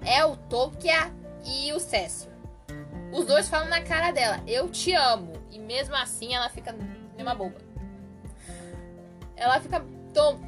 é 0.04 0.26
o 0.26 0.36
Tokia 0.36 1.12
e 1.46 1.72
o 1.74 1.80
Cécio. 1.80 2.32
Os 3.14 3.26
dois 3.26 3.48
falam 3.48 3.70
na 3.70 3.82
cara 3.82 4.12
dela, 4.12 4.42
eu 4.48 4.68
te 4.70 4.94
amo. 4.94 5.34
E 5.52 5.60
mesmo 5.60 5.96
assim 5.96 6.34
ela 6.34 6.50
fica 6.50 6.76
uma 7.18 7.36
boba. 7.36 7.58
Ela 9.38 9.60
fica 9.60 9.86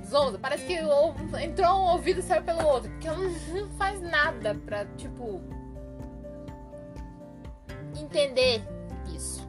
zonza, 0.05 0.39
parece 0.39 0.65
que 0.65 0.73
entrou 1.43 1.69
um 1.69 1.91
ouvido 1.91 2.19
e 2.19 2.23
saiu 2.23 2.43
pelo 2.43 2.65
outro. 2.65 2.89
Porque 2.91 3.07
ela 3.07 3.17
não 3.17 3.69
faz 3.77 4.01
nada 4.01 4.55
pra, 4.55 4.85
tipo, 4.97 5.41
entender 7.97 8.63
isso. 9.13 9.46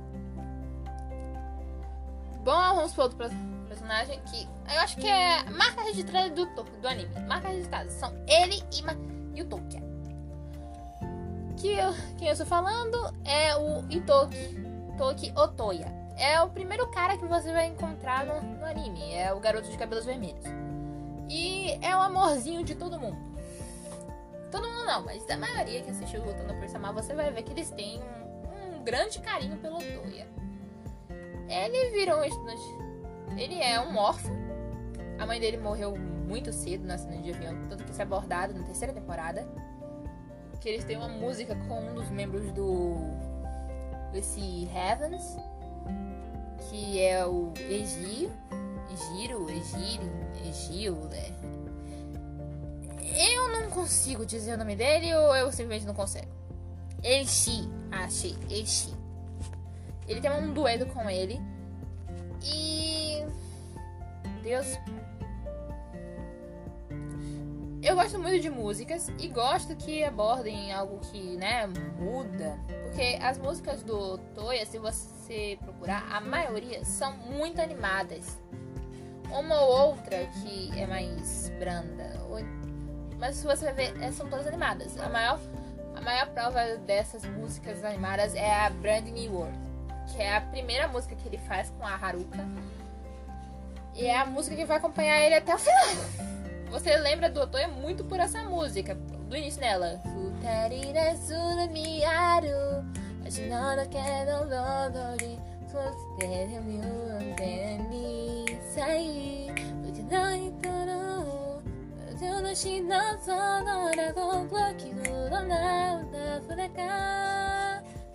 Bom, 2.48 2.76
vamos 2.76 2.94
para 2.94 3.04
outro 3.04 3.18
personagem 3.68 4.18
que 4.22 4.48
eu 4.72 4.80
acho 4.80 4.96
que 4.96 5.06
é 5.06 5.44
marca 5.50 5.82
registrada 5.82 6.30
do, 6.30 6.46
do 6.46 6.88
anime. 6.88 7.14
Marca 7.26 7.48
registrada 7.48 7.90
são 7.90 8.10
ele 8.26 8.64
e, 8.72 9.38
e 9.38 9.42
o 9.42 9.44
Tokia. 9.44 9.82
Que 11.58 11.74
eu, 11.74 11.92
quem 12.16 12.28
eu 12.28 12.32
estou 12.32 12.46
falando 12.46 12.96
é 13.22 13.54
o 13.54 13.84
Itoki, 13.90 14.64
Toki 14.96 15.30
Otoya. 15.36 15.92
É 16.16 16.40
o 16.40 16.48
primeiro 16.48 16.90
cara 16.90 17.18
que 17.18 17.26
você 17.26 17.52
vai 17.52 17.66
encontrar 17.66 18.24
no, 18.24 18.40
no 18.40 18.64
anime. 18.64 19.12
É 19.12 19.30
o 19.30 19.38
garoto 19.40 19.68
de 19.68 19.76
cabelos 19.76 20.06
vermelhos. 20.06 20.46
E 21.28 21.72
é 21.82 21.94
o 21.94 22.00
amorzinho 22.00 22.64
de 22.64 22.74
todo 22.74 22.98
mundo. 22.98 23.18
Todo 24.50 24.66
mundo 24.66 24.86
não, 24.86 25.04
mas 25.04 25.28
a 25.28 25.36
maioria 25.36 25.82
que 25.82 25.90
assistiu 25.90 26.24
Lutando 26.24 26.54
por 26.54 26.66
Samar, 26.70 26.94
você 26.94 27.12
vai 27.12 27.30
ver 27.30 27.42
que 27.42 27.52
eles 27.52 27.70
têm 27.72 28.00
um, 28.00 28.78
um 28.78 28.84
grande 28.84 29.18
carinho 29.18 29.58
pelo 29.58 29.76
Toya. 29.76 30.47
Ele 31.48 31.90
virou 31.90 32.20
um 32.20 32.24
estudante. 32.24 32.62
Ele 33.36 33.60
é 33.60 33.80
um 33.80 33.96
órfão. 33.96 34.36
A 35.18 35.26
mãe 35.26 35.40
dele 35.40 35.56
morreu 35.56 35.96
muito 35.96 36.52
cedo 36.52 36.86
no 36.86 36.92
acidente 36.92 37.22
de 37.22 37.32
avião, 37.32 37.66
tanto 37.68 37.84
que 37.84 37.90
isso 37.90 38.00
é 38.00 38.04
abordado 38.04 38.54
na 38.54 38.64
terceira 38.64 38.92
temporada. 38.92 39.48
Que 40.60 40.68
eles 40.68 40.84
têm 40.84 40.96
uma 40.96 41.08
música 41.08 41.54
com 41.66 41.80
um 41.80 41.94
dos 41.94 42.10
membros 42.10 42.50
do. 42.52 42.96
desse 44.12 44.68
Heavens, 44.74 45.36
que 46.68 47.00
é 47.00 47.24
o 47.24 47.52
Egio. 47.68 48.30
Egiro, 48.90 49.48
Egiro, 49.50 50.10
Egio, 50.44 50.94
né? 51.10 51.32
Eu 53.16 53.48
não 53.52 53.70
consigo 53.70 54.26
dizer 54.26 54.54
o 54.54 54.58
nome 54.58 54.74
dele 54.74 55.14
ou 55.14 55.36
eu 55.36 55.50
simplesmente 55.52 55.86
não 55.86 55.94
consigo. 55.94 56.26
Eishi, 57.02 57.68
achei, 57.90 58.36
Eishi. 58.50 58.97
Ele 60.08 60.20
tem 60.20 60.30
um 60.32 60.52
dueto 60.52 60.86
com 60.86 61.08
ele. 61.08 61.38
E. 62.42 63.24
Deus. 64.42 64.78
Eu 67.82 67.94
gosto 67.94 68.18
muito 68.18 68.40
de 68.40 68.50
músicas 68.50 69.08
e 69.18 69.28
gosto 69.28 69.76
que 69.76 70.02
abordem 70.02 70.72
algo 70.72 70.98
que, 70.98 71.36
né, 71.36 71.66
muda. 71.98 72.58
Porque 72.82 73.18
as 73.22 73.38
músicas 73.38 73.82
do 73.82 74.18
Toya, 74.34 74.66
se 74.66 74.78
você 74.78 75.58
procurar, 75.62 76.04
a 76.10 76.20
maioria 76.20 76.84
são 76.84 77.16
muito 77.16 77.60
animadas. 77.60 78.38
Uma 79.30 79.60
ou 79.60 79.90
outra 79.90 80.26
que 80.26 80.70
é 80.76 80.86
mais 80.86 81.52
branda. 81.58 82.18
Mas 83.18 83.36
se 83.36 83.46
você 83.46 83.72
ver, 83.72 83.92
são 84.12 84.28
todas 84.28 84.46
animadas. 84.46 84.98
A 84.98 85.08
maior, 85.08 85.38
a 85.94 86.00
maior 86.00 86.28
prova 86.30 86.76
dessas 86.78 87.24
músicas 87.24 87.84
animadas 87.84 88.34
é 88.34 88.66
a 88.66 88.70
Brand 88.70 89.06
New 89.06 89.32
World 89.32 89.67
que 90.18 90.22
é 90.24 90.36
a 90.36 90.40
primeira 90.40 90.88
música 90.88 91.14
que 91.14 91.28
ele 91.28 91.38
faz 91.38 91.70
com 91.78 91.86
a 91.86 91.94
Haruka. 91.94 92.44
E 93.94 94.04
é 94.04 94.18
a 94.18 94.26
música 94.26 94.56
que 94.56 94.64
vai 94.64 94.78
acompanhar 94.78 95.20
ele 95.20 95.36
até 95.36 95.54
o 95.54 95.58
final. 95.58 95.86
Você 96.72 96.96
lembra 96.96 97.30
do 97.30 97.40
Otoya 97.40 97.68
muito 97.68 98.02
por 98.04 98.18
essa 98.18 98.42
música, 98.42 98.96
do 98.96 99.36
início 99.36 99.60
dela. 99.60 100.00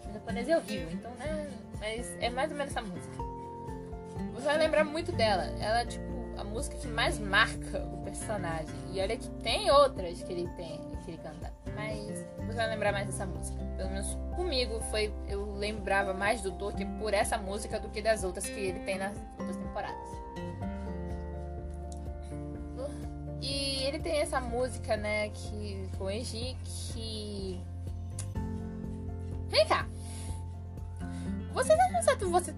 O 0.09 0.13
japonês 0.13 0.49
é 0.49 0.57
horrível, 0.57 0.91
então 0.91 1.11
né 1.11 1.62
mas 1.83 2.15
é 2.21 2.29
mais 2.29 2.49
ou 2.49 2.57
menos 2.57 2.71
essa 2.71 2.81
música. 2.81 3.17
Você 4.33 4.45
vai 4.45 4.57
lembrar 4.57 4.85
muito 4.85 5.11
dela. 5.11 5.43
Ela 5.59 5.81
é 5.81 5.85
tipo 5.85 6.13
a 6.37 6.43
música 6.43 6.77
que 6.77 6.87
mais 6.87 7.19
marca 7.19 7.79
o 7.93 7.97
personagem. 8.03 8.73
E 8.93 9.01
olha 9.01 9.17
que 9.17 9.29
tem 9.41 9.69
outras 9.69 10.23
que 10.23 10.31
ele 10.31 10.47
tem, 10.55 10.79
que 11.03 11.11
ele 11.11 11.17
canta. 11.17 11.51
Mas 11.75 12.25
você 12.47 12.53
vai 12.53 12.69
lembrar 12.69 12.93
mais 12.93 13.07
dessa 13.07 13.25
música. 13.25 13.59
Pelo 13.75 13.89
menos 13.89 14.17
comigo 14.33 14.79
foi. 14.89 15.13
Eu 15.27 15.53
lembrava 15.55 16.13
mais 16.13 16.41
do 16.41 16.53
Tolkien 16.53 16.89
por 16.99 17.13
essa 17.13 17.37
música 17.37 17.77
do 17.79 17.89
que 17.89 18.01
das 18.01 18.23
outras 18.23 18.45
que 18.45 18.59
ele 18.59 18.79
tem 18.79 18.97
nas 18.97 19.17
outras 19.37 19.57
temporadas. 19.57 20.13
E 23.41 23.83
ele 23.83 23.99
tem 23.99 24.19
essa 24.19 24.39
música, 24.39 24.95
né, 24.95 25.27
que 25.27 25.89
com 25.97 26.09
Eiji, 26.09 26.55
que. 26.63 27.61
Vem 29.49 29.67
cá. 29.67 29.85
Você 31.53 31.75
não 31.75 32.01
certo 32.01 32.29
você 32.29 32.53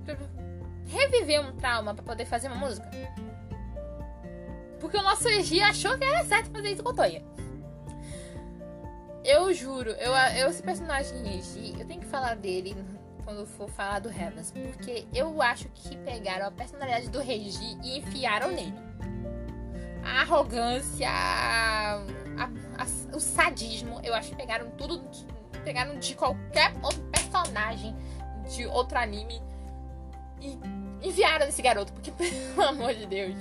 reviver 0.88 1.42
um 1.42 1.56
trauma 1.56 1.94
para 1.94 2.04
poder 2.04 2.25
fazer 2.25 2.48
uma 2.48 2.56
música. 2.56 2.90
Porque 4.80 4.98
o 4.98 5.04
nosso 5.04 5.28
Egi 5.28 5.62
achou 5.62 5.98
que 5.98 6.04
era 6.04 6.24
certo 6.25 6.52
fazer 6.52 6.72
isso 6.72 6.84
com 6.84 6.90
o 6.90 6.94
Toya. 6.94 7.24
Eu 9.24 9.54
juro, 9.54 9.90
eu, 9.92 10.14
eu 10.38 10.50
esse 10.50 10.62
personagem 10.62 11.38
Egi, 11.38 11.75
eu 11.80 11.86
tenho 11.88 12.00
que 12.00 12.06
falar 12.06 12.36
dele 12.36 12.75
quando 13.24 13.46
for 13.48 13.68
falar 13.68 14.00
do 14.00 14.10
Heavens, 14.10 14.52
porque 14.52 15.08
eu 15.12 15.42
acho 15.42 15.68
que 15.70 15.98
pegaram 15.98 16.46
a 16.46 16.52
personalidade 16.52 17.10
do 17.10 17.20
Regi 17.20 17.78
e 17.84 17.98
enfiaram 17.98 18.52
nele. 18.52 18.75
A 20.04 20.22
arrogância, 20.22 21.10
a, 21.10 22.04
a, 22.38 23.16
o 23.16 23.20
sadismo, 23.20 24.00
eu 24.04 24.14
acho 24.14 24.30
que 24.30 24.36
pegaram 24.36 24.70
tudo, 24.72 25.02
pegaram 25.64 25.98
de 25.98 26.14
qualquer 26.14 26.72
outro 26.84 27.02
personagem 27.12 27.96
de 28.50 28.66
outro 28.68 28.98
anime 28.98 29.42
e 30.42 30.60
enviaram 31.02 31.46
nesse 31.46 31.62
garoto, 31.62 31.94
porque 31.94 32.12
pelo 32.14 32.62
amor 32.62 32.94
de 32.94 33.06
Deus, 33.06 33.36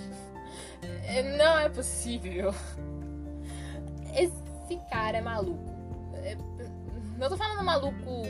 não 1.38 1.58
é 1.58 1.68
possível. 1.68 2.54
Esse 4.14 4.76
cara 4.90 5.18
é 5.18 5.20
maluco. 5.20 5.70
É, 6.14 6.36
não 7.18 7.28
tô 7.28 7.36
falando 7.36 7.64
maluco 7.64 8.22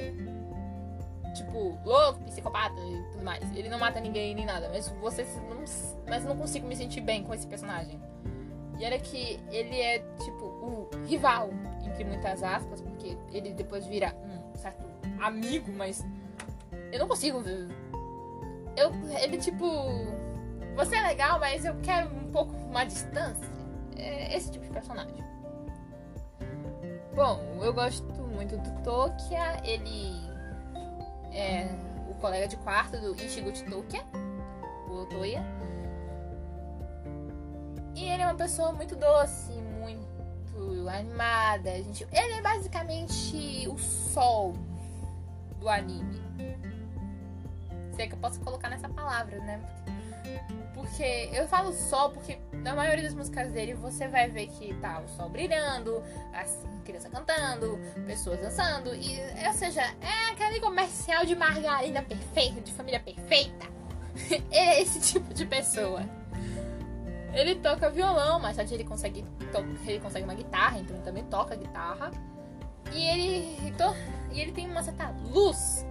tipo, 1.34 1.78
louco, 1.84 2.20
psicopata 2.24 2.80
e 2.80 3.02
tudo 3.12 3.24
mais. 3.24 3.42
Ele 3.54 3.68
não 3.68 3.78
mata 3.78 4.00
ninguém 4.00 4.34
nem 4.34 4.46
nada, 4.46 4.68
mas 4.70 4.88
você 5.00 5.24
não, 5.48 5.64
mas 6.08 6.24
não 6.24 6.36
consigo 6.36 6.66
me 6.66 6.76
sentir 6.76 7.00
bem 7.00 7.22
com 7.22 7.34
esse 7.34 7.46
personagem. 7.46 8.00
E 8.78 8.84
olha 8.84 8.98
que 8.98 9.40
ele 9.50 9.80
é 9.80 9.98
tipo 10.24 10.44
o 10.44 10.88
rival, 11.06 11.50
entre 11.84 12.04
muitas 12.04 12.42
aspas, 12.42 12.80
porque 12.80 13.16
ele 13.32 13.52
depois 13.52 13.86
vira 13.86 14.14
um 14.24 14.56
certo 14.56 14.84
amigo, 15.20 15.70
mas 15.72 16.04
eu 16.94 17.00
não 17.00 17.08
consigo. 17.08 17.42
Eu, 18.76 18.92
ele 19.20 19.36
tipo, 19.38 19.66
você 20.76 20.96
é 20.96 21.02
legal, 21.02 21.40
mas 21.40 21.64
eu 21.64 21.74
quero 21.82 22.08
um 22.14 22.30
pouco 22.30 22.54
uma 22.54 22.84
distância. 22.84 23.48
É 23.96 24.36
esse 24.36 24.50
tipo 24.50 24.64
de 24.64 24.70
personagem. 24.70 25.24
Bom, 27.14 27.40
eu 27.60 27.72
gosto 27.72 28.04
muito 28.04 28.56
do 28.56 28.82
Tokia, 28.82 29.60
ele 29.64 30.12
é 31.32 31.68
o 32.08 32.14
colega 32.14 32.46
de 32.46 32.56
quarto 32.58 32.96
do 33.00 33.14
Ishiguchi 33.20 33.64
Tokia, 33.64 34.04
o 34.88 35.04
Toya. 35.06 35.44
E 37.96 38.04
ele 38.08 38.22
é 38.22 38.26
uma 38.26 38.34
pessoa 38.34 38.72
muito 38.72 38.96
doce, 38.96 39.52
muito 39.80 40.88
animada. 40.88 41.70
Gente, 41.82 42.06
ele 42.12 42.34
é 42.34 42.42
basicamente 42.42 43.68
o 43.68 43.78
sol 43.78 44.54
do 45.58 45.68
anime. 45.68 46.23
Sei 47.94 48.08
que 48.08 48.14
eu 48.14 48.18
posso 48.18 48.40
colocar 48.40 48.68
nessa 48.68 48.88
palavra, 48.88 49.38
né? 49.38 49.60
Porque 50.74 51.30
eu 51.32 51.46
falo 51.46 51.72
sol 51.72 52.10
porque 52.10 52.38
na 52.52 52.74
maioria 52.74 53.04
das 53.04 53.14
músicas 53.14 53.52
dele 53.52 53.74
você 53.74 54.08
vai 54.08 54.28
ver 54.28 54.48
que 54.48 54.74
tá 54.74 55.00
o 55.00 55.08
sol 55.08 55.28
brilhando, 55.28 56.02
as 56.32 56.64
crianças 56.84 57.10
cantando, 57.10 57.78
pessoas 58.06 58.40
dançando, 58.40 58.94
e, 58.94 59.20
ou 59.46 59.52
seja, 59.54 59.82
é 59.82 60.32
aquele 60.32 60.60
comercial 60.60 61.24
de 61.24 61.34
margarina 61.34 62.02
perfeita, 62.02 62.60
de 62.60 62.72
família 62.72 63.00
perfeita. 63.00 63.66
é 64.50 64.80
esse 64.80 65.00
tipo 65.00 65.32
de 65.32 65.46
pessoa. 65.46 66.02
Ele 67.32 67.56
toca 67.56 67.90
violão, 67.90 68.38
mas 68.38 68.56
tarde 68.56 68.74
ele 68.74 68.84
consegue, 68.84 69.24
ele 69.86 69.98
consegue 69.98 70.24
uma 70.24 70.34
guitarra, 70.34 70.78
então 70.78 70.94
ele 70.94 71.04
também 71.04 71.24
toca 71.24 71.56
guitarra. 71.56 72.10
E 72.92 73.02
ele, 73.08 73.74
e 74.32 74.40
ele 74.40 74.52
tem 74.52 74.70
uma 74.70 74.82
certa 74.82 75.12
luz. 75.30 75.84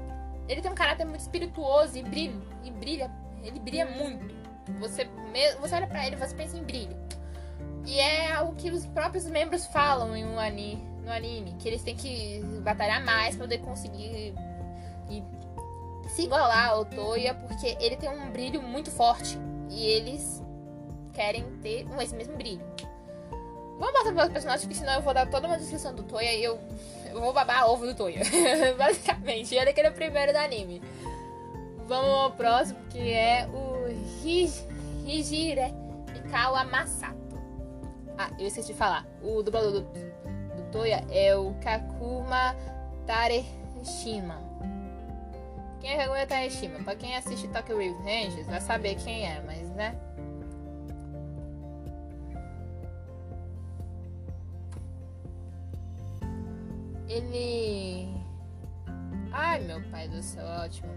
Ele 0.48 0.62
tem 0.62 0.72
um 0.72 0.76
caráter 0.76 1.06
muito 1.06 1.22
espirituoso 1.22 1.98
e 1.98 2.04
brilha, 2.04 2.34
e 2.64 2.72
brilha 2.72 3.12
ele 3.44 3.60
brilha 3.60 3.86
muito. 3.86 4.34
Você, 4.80 5.08
você 5.60 5.76
olha 5.76 5.88
pra 5.88 6.06
ele 6.08 6.16
e 6.16 6.20
você 6.20 6.34
pensa 6.36 6.58
em 6.58 6.64
brilho. 6.64 6.96
E 7.86 8.00
é 8.00 8.40
o 8.42 8.54
que 8.54 8.72
os 8.72 8.86
próprios 8.86 9.26
membros 9.26 9.66
falam 9.66 10.16
em 10.16 10.26
um 10.26 10.40
anime, 10.40 10.82
no 11.04 11.12
anime, 11.12 11.54
que 11.60 11.68
eles 11.68 11.84
têm 11.84 11.96
que 11.96 12.42
batalhar 12.62 13.04
mais 13.04 13.36
para 13.36 13.46
poder 13.46 13.58
conseguir 13.60 14.34
se 16.08 16.24
igualar 16.24 16.70
ao 16.70 16.86
Toya, 16.86 17.34
porque 17.34 17.76
ele 17.80 17.98
tem 17.98 18.10
um 18.10 18.32
brilho 18.32 18.62
muito 18.62 18.92
forte 18.92 19.38
e 19.70 19.86
eles 19.86 20.42
querem 21.12 21.44
ter 21.62 21.86
esse 22.02 22.16
mesmo 22.16 22.38
brilho. 22.38 22.64
Vamos 23.80 23.92
passar 23.94 24.14
pelos 24.14 24.32
personagens, 24.32 24.64
porque 24.64 24.80
senão 24.80 24.94
eu 24.94 25.02
vou 25.02 25.14
dar 25.14 25.28
toda 25.28 25.48
uma 25.48 25.58
descrição 25.58 25.94
do 25.94 26.04
Toya 26.04 26.34
e 26.34 26.44
eu, 26.44 26.60
eu 27.14 27.22
vou 27.22 27.34
babar 27.34 27.70
ovo 27.70 27.86
do 27.86 27.94
Toya. 27.94 28.22
Basicamente, 28.78 29.54
ele 29.56 29.70
é 29.70 29.70
aquele 29.70 29.92
primeiro 29.92 30.32
do 30.32 30.38
anime. 30.38 30.82
Vamos 31.88 32.10
ao 32.10 32.32
próximo, 32.32 32.80
que 32.90 33.12
é 33.12 33.48
o 33.48 33.88
Hijire 35.06 35.74
Ikawa 36.16 36.64
Masato. 36.64 37.38
Ah, 38.18 38.32
eu 38.40 38.48
esqueci 38.48 38.72
de 38.72 38.78
falar. 38.78 39.06
O 39.22 39.44
dublador 39.44 39.72
do, 39.72 39.82
do 39.82 40.72
Toya 40.72 41.04
é 41.12 41.36
o 41.36 41.54
Kakuma 41.62 42.56
Tareshima. 43.06 44.42
Quem 45.82 45.92
é 45.92 45.98
Kakuma 45.98 46.26
Tareshima? 46.26 46.80
Pra 46.84 46.96
quem 46.96 47.16
assiste 47.16 47.48
Tokyo 47.50 47.78
Revengers 47.78 48.48
vai 48.48 48.62
saber 48.62 48.96
quem 48.96 49.26
é, 49.26 49.42
mas 49.46 49.70
né? 49.72 49.96
Ele. 57.16 58.08
Ai 59.32 59.60
meu 59.60 59.82
pai 59.90 60.08
do 60.08 60.22
céu, 60.22 60.46
ótimo. 60.46 60.92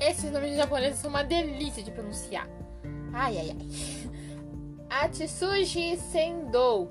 Esses 0.00 0.30
nomes 0.32 0.56
japoneses 0.56 0.98
são 0.98 1.10
uma 1.10 1.22
delícia 1.22 1.82
de 1.82 1.90
pronunciar. 1.90 2.48
Ai, 3.12 3.38
ai, 3.38 3.50
ai. 3.50 5.02
Atsushi 5.04 5.96
Sendou. 5.96 6.90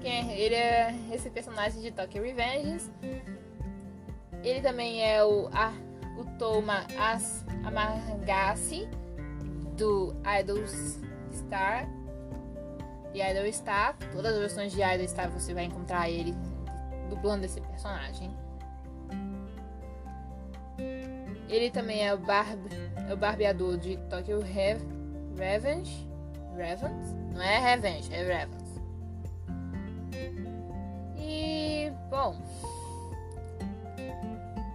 Quem 0.00 0.30
é? 0.30 0.38
Ele 0.38 0.54
é 0.54 0.94
esse 1.12 1.28
personagem 1.30 1.82
de 1.82 1.90
Tokyo 1.90 2.22
Revengers. 2.22 2.90
Ele 4.42 4.60
também 4.60 5.02
é 5.02 5.24
o, 5.24 5.48
a, 5.52 5.72
o 6.16 6.24
Toma 6.38 6.86
As, 6.98 7.44
Amagasi 7.64 8.88
do 9.76 10.14
Idols 10.40 11.00
Star. 11.32 11.95
De 13.12 13.20
Idol 13.20 13.52
Star. 13.52 13.96
Todas 14.12 14.34
as 14.34 14.38
versões 14.38 14.72
de 14.72 14.82
Idol 14.82 15.08
Star 15.08 15.30
você 15.30 15.54
vai 15.54 15.64
encontrar 15.64 16.08
ele 16.10 16.34
dublando 17.08 17.44
esse 17.44 17.60
personagem. 17.60 18.30
Ele 21.48 21.70
também 21.70 22.06
é 22.06 22.12
o, 22.12 22.18
barbe, 22.18 22.68
é 23.08 23.12
o 23.12 23.16
barbeador 23.16 23.78
de 23.78 23.96
Tokyo 24.08 24.40
Re 24.40 24.76
Revenge. 25.36 26.06
Revenge? 26.56 27.14
Não 27.32 27.42
é 27.42 27.58
Revenge, 27.58 28.12
é 28.12 28.22
Revenge. 28.22 28.66
E, 31.16 31.92
bom. 32.10 32.36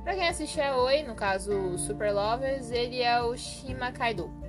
Pra 0.03 0.15
quem 0.15 0.27
assiste 0.27 0.59
a 0.59 0.77
Oi, 0.77 1.03
no 1.03 1.15
caso 1.15 1.77
Super 1.77 2.11
Lovers, 2.11 2.71
ele 2.71 3.01
é 3.01 3.21
o 3.21 3.35
Shima 3.35 3.91
Kaido. 3.91 4.40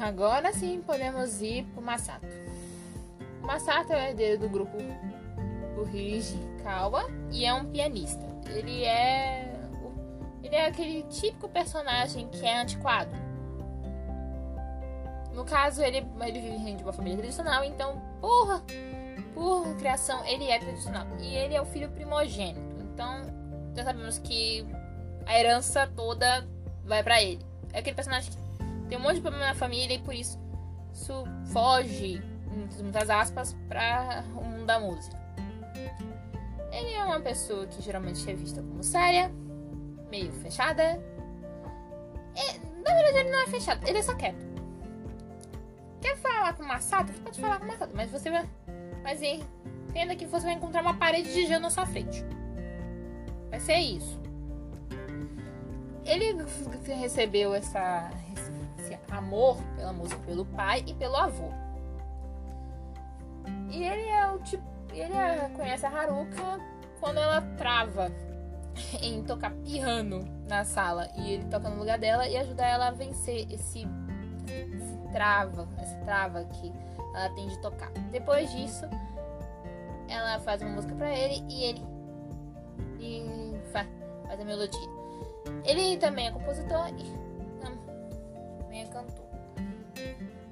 Agora 0.00 0.52
sim 0.52 0.82
podemos 0.82 1.40
ir 1.40 1.64
pro 1.74 1.82
Masato. 1.82 2.26
O 3.42 3.46
Masato 3.46 3.92
é 3.92 3.96
o 3.96 4.08
herdeiro 4.08 4.40
do 4.40 4.48
grupo 4.48 4.76
o 5.76 5.84
Ryuji 5.84 6.38
Kawa 6.62 7.04
e 7.30 7.44
é 7.44 7.54
um 7.54 7.64
pianista. 7.64 8.26
Ele 8.46 8.84
é 8.84 9.54
ele 10.42 10.54
é 10.54 10.66
aquele 10.66 11.02
típico 11.04 11.48
personagem 11.48 12.28
que 12.28 12.44
é 12.46 12.58
antiquado. 12.58 13.10
No 15.34 15.44
caso, 15.44 15.82
ele, 15.82 16.06
ele 16.20 16.40
vive 16.40 16.74
de 16.74 16.82
uma 16.82 16.92
família 16.92 17.18
tradicional, 17.18 17.62
então, 17.64 18.00
por, 18.20 18.62
por 19.34 19.76
criação, 19.76 20.24
ele 20.24 20.50
é 20.50 20.58
tradicional. 20.58 21.06
E 21.20 21.36
ele 21.36 21.54
é 21.54 21.60
o 21.60 21.66
filho 21.66 21.88
primogênito. 21.90 22.60
Então, 22.80 23.26
já 23.74 23.84
sabemos 23.84 24.18
que 24.18 24.66
a 25.26 25.38
herança 25.38 25.86
toda 25.94 26.46
vai 26.84 27.02
para 27.02 27.22
ele. 27.22 27.44
É 27.72 27.80
aquele 27.80 27.94
personagem 27.94 28.32
que 28.32 28.47
tem 28.88 28.98
um 28.98 29.02
monte 29.02 29.16
de 29.16 29.20
problema 29.20 29.46
na 29.46 29.54
família 29.54 29.94
e 29.94 29.98
por 29.98 30.14
isso, 30.14 30.38
isso 30.92 31.24
foge, 31.52 32.22
muitas 32.80 33.10
aspas, 33.10 33.56
para 33.68 34.24
o 34.34 34.44
mundo 34.44 34.66
da 34.66 34.80
música. 34.80 35.16
Ele 36.72 36.92
é 36.92 37.04
uma 37.04 37.20
pessoa 37.20 37.66
que 37.66 37.82
geralmente 37.82 38.28
é 38.28 38.34
vista 38.34 38.62
como 38.62 38.82
séria, 38.82 39.30
meio 40.10 40.32
fechada. 40.32 40.82
É, 42.34 42.58
na 42.84 42.94
verdade, 42.94 43.18
ele 43.18 43.30
não 43.30 43.42
é 43.42 43.46
fechado, 43.46 43.86
ele 43.86 43.98
é 43.98 44.02
só 44.02 44.14
quieto. 44.14 44.46
Quer 46.00 46.16
falar 46.16 46.52
com 46.54 46.62
o 46.62 46.66
Masato? 46.66 47.12
Você 47.12 47.20
pode 47.20 47.40
falar 47.40 47.58
com 47.58 47.64
o 47.64 47.68
Masato, 47.68 47.92
mas 47.94 48.10
você 48.10 48.30
vai. 48.30 48.48
Mas 49.02 49.20
entenda 49.22 50.14
que 50.14 50.26
você 50.26 50.44
vai 50.46 50.54
encontrar 50.54 50.82
uma 50.82 50.94
parede 50.94 51.32
de 51.32 51.46
gelo 51.46 51.62
na 51.62 51.70
sua 51.70 51.86
frente. 51.86 52.24
Vai 53.50 53.60
ser 53.60 53.78
isso. 53.78 54.20
Ele 56.04 56.42
recebeu 57.00 57.54
essa, 57.54 58.10
amor 59.10 59.56
pela 59.76 59.92
música 59.92 60.20
pelo 60.22 60.44
pai 60.44 60.84
e 60.86 60.94
pelo 60.94 61.16
avô. 61.16 61.50
E 63.70 63.82
ele 63.82 64.08
é 64.08 64.32
o 64.32 64.38
tipo 64.40 64.78
ele 64.92 65.14
conhece 65.54 65.86
a 65.86 65.90
Haruka 65.90 66.60
quando 67.00 67.18
ela 67.18 67.40
trava 67.56 68.10
em 69.02 69.22
tocar 69.22 69.50
piano 69.50 70.24
na 70.48 70.64
sala 70.64 71.08
e 71.16 71.32
ele 71.34 71.44
toca 71.44 71.68
no 71.68 71.78
lugar 71.78 71.98
dela 71.98 72.26
e 72.26 72.36
ajuda 72.36 72.64
ela 72.64 72.88
a 72.88 72.90
vencer 72.90 73.46
esse, 73.52 73.86
esse 74.46 74.98
trava, 75.12 75.68
essa 75.78 75.96
trava 76.04 76.44
que 76.44 76.72
ela 77.14 77.28
tem 77.34 77.48
de 77.48 77.58
tocar. 77.58 77.90
Depois 78.10 78.50
disso, 78.50 78.86
ela 80.08 80.38
faz 80.40 80.62
uma 80.62 80.70
música 80.70 80.94
para 80.94 81.14
ele 81.16 81.44
e 81.48 81.64
ele 81.64 81.82
e 82.98 83.60
faz, 83.72 83.86
faz 84.26 84.40
a 84.40 84.44
melodia. 84.44 84.88
Ele 85.64 85.96
também 85.98 86.26
é 86.26 86.30
compositor 86.30 86.88
e 86.98 87.27
também 88.68 88.82
é 88.82 88.86
cantor. 88.86 89.24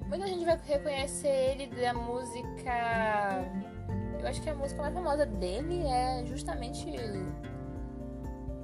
Muita 0.07 0.27
gente 0.27 0.45
vai 0.45 0.59
reconhecer 0.65 1.29
ele 1.29 1.67
da 1.67 1.93
música. 1.93 3.45
Eu 4.19 4.27
acho 4.27 4.41
que 4.41 4.49
a 4.49 4.55
música 4.55 4.81
mais 4.81 4.95
famosa 4.95 5.27
dele 5.27 5.87
é 5.87 6.25
justamente 6.25 6.87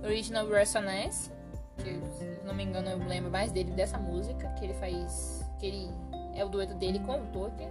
Original 0.03 0.49
Resonance. 0.49 1.31
Que, 1.77 2.01
se 2.17 2.41
não 2.45 2.55
me 2.55 2.65
engano, 2.65 2.89
eu 2.89 2.99
lembro 2.99 3.31
mais 3.31 3.53
dele 3.53 3.71
dessa 3.73 3.99
música. 3.99 4.49
Que 4.55 4.65
ele 4.65 4.75
faz. 4.75 5.45
Que 5.59 5.67
ele 5.67 5.91
é 6.35 6.45
o 6.45 6.49
dueto 6.49 6.75
dele 6.75 6.99
com 7.01 7.21
o 7.21 7.27
Tolkien. 7.27 7.71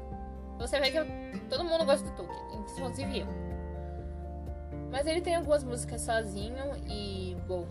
Você 0.60 0.80
vê 0.80 0.92
que 0.92 0.98
eu, 0.98 1.06
todo 1.50 1.64
mundo 1.64 1.84
gosta 1.86 2.08
do 2.08 2.16
Tolkien, 2.16 2.60
inclusive 2.60 3.20
eu. 3.20 3.28
Mas 4.92 5.08
ele 5.08 5.22
tem 5.22 5.36
algumas 5.36 5.64
músicas 5.64 6.02
sozinho 6.02 6.76
e, 6.88 7.36
bom. 7.48 7.66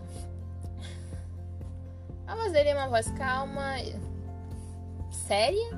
A 2.31 2.35
voz 2.35 2.53
dele 2.53 2.69
é 2.69 2.73
uma 2.73 2.87
voz 2.87 3.11
calma, 3.11 3.75
séria, 5.11 5.69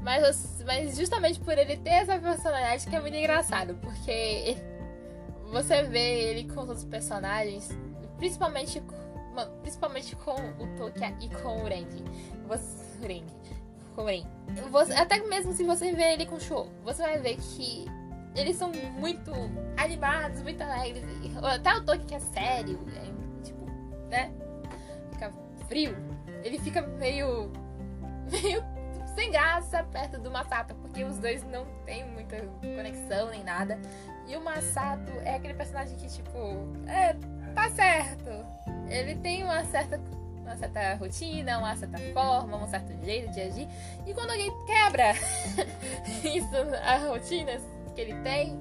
mas, 0.00 0.62
mas 0.64 0.96
justamente 0.96 1.40
por 1.40 1.58
ele 1.58 1.76
ter 1.76 1.90
essa 1.90 2.16
personalidade 2.20 2.86
que 2.86 2.94
é 2.94 3.00
muito 3.00 3.16
engraçado, 3.16 3.74
porque 3.82 4.56
você 5.50 5.82
vê 5.82 6.30
ele 6.30 6.44
com 6.44 6.60
os 6.60 6.68
outros 6.68 6.84
personagens, 6.84 7.76
principalmente 8.16 8.80
principalmente 9.60 10.14
com 10.14 10.36
o 10.36 10.76
Tokia 10.76 11.12
e 11.20 11.28
com 11.28 11.62
o 11.62 11.64
Rengi. 11.64 12.04
Você, 12.46 13.04
Rengi. 13.04 13.34
Com 13.96 14.04
Ren. 14.04 14.22
Você, 14.70 14.92
até 14.92 15.18
mesmo 15.26 15.52
se 15.52 15.64
você 15.64 15.90
ver 15.90 16.12
ele 16.12 16.26
com 16.26 16.36
o 16.36 16.40
Show, 16.40 16.70
você 16.84 17.02
vai 17.02 17.18
ver 17.18 17.38
que 17.38 17.86
eles 18.36 18.54
são 18.54 18.70
muito 18.70 19.32
animados, 19.76 20.42
muito 20.42 20.62
alegres. 20.62 21.02
Até 21.42 21.74
o 21.74 21.84
Toki 21.84 22.04
que 22.04 22.14
é 22.14 22.20
sério, 22.20 22.78
é, 22.94 23.42
tipo, 23.42 23.64
né? 24.08 24.32
Frio. 25.68 25.96
Ele 26.42 26.58
fica 26.58 26.82
meio. 26.82 27.50
meio 28.30 28.74
sem 29.14 29.30
graça 29.30 29.82
perto 29.84 30.18
do 30.18 30.30
Masato, 30.30 30.74
porque 30.74 31.04
os 31.04 31.18
dois 31.18 31.42
não 31.44 31.64
têm 31.86 32.04
muita 32.10 32.36
conexão 32.60 33.30
nem 33.30 33.44
nada. 33.44 33.78
E 34.26 34.36
o 34.36 34.42
Masato 34.42 35.12
é 35.24 35.36
aquele 35.36 35.54
personagem 35.54 35.96
que, 35.96 36.08
tipo, 36.08 36.38
é, 36.86 37.14
tá 37.54 37.70
certo. 37.70 38.30
Ele 38.88 39.14
tem 39.16 39.44
uma 39.44 39.64
certa, 39.64 40.00
uma 40.40 40.56
certa 40.56 40.94
rotina, 40.94 41.58
uma 41.58 41.76
certa 41.76 41.98
forma, 42.12 42.56
um 42.56 42.66
certo 42.66 42.92
jeito 43.04 43.30
de 43.32 43.40
agir. 43.40 43.68
E 44.06 44.12
quando 44.12 44.30
alguém 44.30 44.52
quebra 44.66 45.12
isso, 46.24 46.56
a 46.84 46.96
rotina 47.08 47.52
que 47.94 48.00
ele 48.00 48.14
tem, 48.22 48.58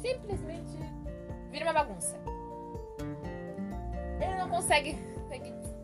simplesmente 0.00 0.78
vira 1.50 1.64
uma 1.64 1.72
bagunça. 1.72 2.16
Ele 4.20 4.34
não 4.36 4.48
consegue 4.48 4.92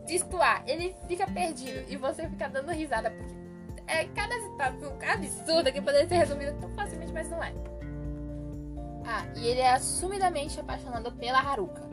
destoar. 0.05 0.63
Ele 0.65 0.95
fica 1.07 1.25
perdido 1.27 1.85
e 1.89 1.97
você 1.97 2.27
fica 2.29 2.47
dando 2.47 2.71
risada 2.71 3.11
porque 3.11 3.35
é 3.87 4.05
cada 4.05 4.35
situação 4.41 4.97
absurda 5.13 5.71
que 5.71 5.81
poderia 5.81 6.07
ser 6.07 6.15
resumida 6.15 6.53
tão 6.59 6.69
facilmente, 6.71 7.13
mas 7.13 7.29
não 7.29 7.43
é. 7.43 7.53
Ah, 9.05 9.25
e 9.35 9.47
ele 9.47 9.61
é 9.61 9.73
assumidamente 9.73 10.59
apaixonado 10.59 11.11
pela 11.11 11.39
Haruka. 11.39 11.83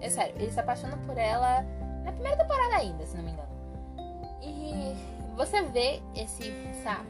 É 0.00 0.10
sério, 0.10 0.34
ele 0.38 0.50
se 0.50 0.60
apaixona 0.60 0.98
por 0.98 1.16
ela 1.16 1.62
na 2.04 2.12
primeira 2.12 2.36
temporada 2.36 2.76
ainda, 2.76 3.06
se 3.06 3.16
não 3.16 3.24
me 3.24 3.30
engano. 3.30 3.48
E 4.42 4.94
você 5.34 5.62
vê 5.62 6.02
esse, 6.14 6.52
essa 6.70 7.00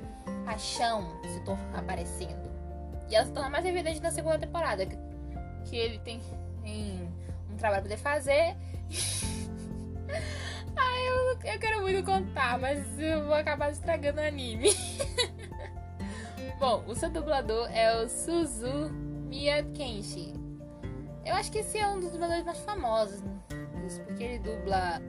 paixão 0.45 1.21
se 1.25 1.43
aparecendo. 1.77 2.51
E 3.09 3.17
ela 3.17 3.27
se 3.27 3.33
torna 3.33 3.51
mais 3.51 3.67
evidente 3.67 4.01
na 4.01 4.11
segunda 4.11 4.39
temporada. 4.39 4.87
Que, 4.87 4.97
que 5.65 5.77
ele 5.77 5.99
tem, 5.99 6.21
tem 6.63 7.13
um 7.51 7.57
trabalho 7.57 7.83
pra 7.83 7.97
poder 7.97 7.97
fazer. 7.99 8.57
Ai, 10.77 11.09
eu, 11.09 11.53
eu 11.53 11.59
quero 11.59 11.81
muito 11.83 12.05
contar, 12.05 12.59
mas 12.59 12.99
eu 12.99 13.25
vou 13.25 13.35
acabar 13.35 13.71
estragando 13.71 14.21
o 14.21 14.25
anime. 14.25 14.71
Bom, 16.59 16.85
o 16.87 16.95
seu 16.95 17.11
dublador 17.11 17.69
é 17.73 18.03
o 18.03 18.09
Suzu 18.09 18.91
Miyakenshi. 19.29 20.35
Eu 21.25 21.35
acho 21.35 21.51
que 21.51 21.59
esse 21.59 21.79
é 21.79 21.89
um 21.89 21.99
dos 21.99 22.11
dubladores 22.11 22.45
mais 22.45 22.59
famosos, 22.61 23.23
porque 24.07 24.23
ele 24.23 24.39
dubla 24.39 25.01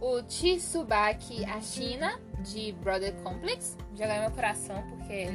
o 0.00 0.22
Tsubaki 0.22 1.44
Ashina 1.44 2.18
de 2.42 2.72
Brother 2.72 3.14
Complex. 3.22 3.76
Já 3.94 4.06
ganhou 4.06 4.22
meu 4.22 4.30
coração, 4.30 4.82
porque 4.88 5.26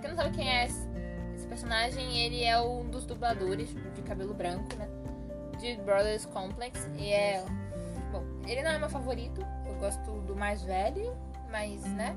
quem 0.00 0.08
não 0.08 0.16
sabe 0.16 0.36
quem 0.36 0.50
é 0.50 0.66
esse, 0.66 0.88
esse 1.36 1.46
personagem, 1.46 2.24
ele 2.24 2.44
é 2.44 2.60
um 2.60 2.88
dos 2.88 3.04
dubladores 3.04 3.74
de 3.94 4.02
cabelo 4.02 4.34
branco, 4.34 4.74
né? 4.76 4.88
De 5.58 5.76
Brothers 5.82 6.24
Complex. 6.26 6.88
E 6.98 7.12
é 7.12 7.44
ele 8.46 8.62
não 8.62 8.70
é 8.70 8.78
meu 8.78 8.88
favorito. 8.88 9.44
Eu 9.66 9.74
gosto 9.74 10.20
do 10.22 10.36
mais 10.36 10.62
velho, 10.62 11.14
mas, 11.50 11.82
né? 11.84 12.16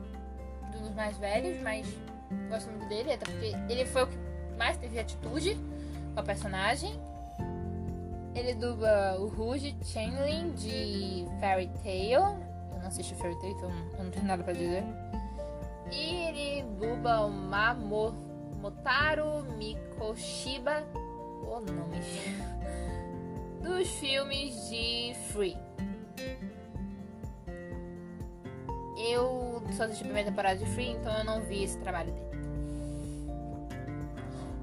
Dos 0.72 0.94
mais 0.96 1.18
velhos, 1.18 1.62
mas 1.62 1.86
gosto 2.50 2.72
muito 2.72 2.88
dele, 2.88 3.14
até 3.14 3.26
porque 3.26 3.54
ele 3.70 3.86
foi 3.86 4.04
o 4.04 4.08
que 4.08 4.18
mais 4.58 4.78
teve 4.78 5.00
atitude 5.00 5.56
com 6.14 6.20
a 6.20 6.24
personagem. 6.24 7.00
Ele 8.36 8.54
dubla 8.56 9.16
o 9.20 9.28
Rouge 9.28 9.76
Changeling 9.84 10.54
de 10.54 11.28
Fairy 11.40 11.70
Tail. 11.84 12.22
Eu 12.72 12.80
não 12.80 12.88
assisto 12.88 13.14
Fairy 13.16 13.40
Tail, 13.40 13.56
então 13.56 13.72
eu 13.98 14.04
não 14.04 14.12
tenho 14.12 14.26
nada 14.26 14.44
pra 14.44 14.54
dizer. 14.54 14.84
E 15.92 16.16
ele 16.26 16.64
dubla 16.80 17.26
o 17.26 17.32
Mamotaro 17.32 19.44
Mikoshiba, 19.58 20.84
o 21.46 21.60
nome 21.60 22.00
dos 23.62 23.90
filmes 23.90 24.70
de 24.70 25.14
Free. 25.32 25.58
Eu 28.98 29.64
só 29.76 29.84
assisti 29.84 30.04
a 30.04 30.06
primeira 30.06 30.30
temporada 30.30 30.58
de 30.58 30.66
Free, 30.68 30.92
então 30.92 31.12
eu 31.18 31.24
não 31.24 31.42
vi 31.42 31.64
esse 31.64 31.78
trabalho 31.80 32.12
dele. 32.12 32.34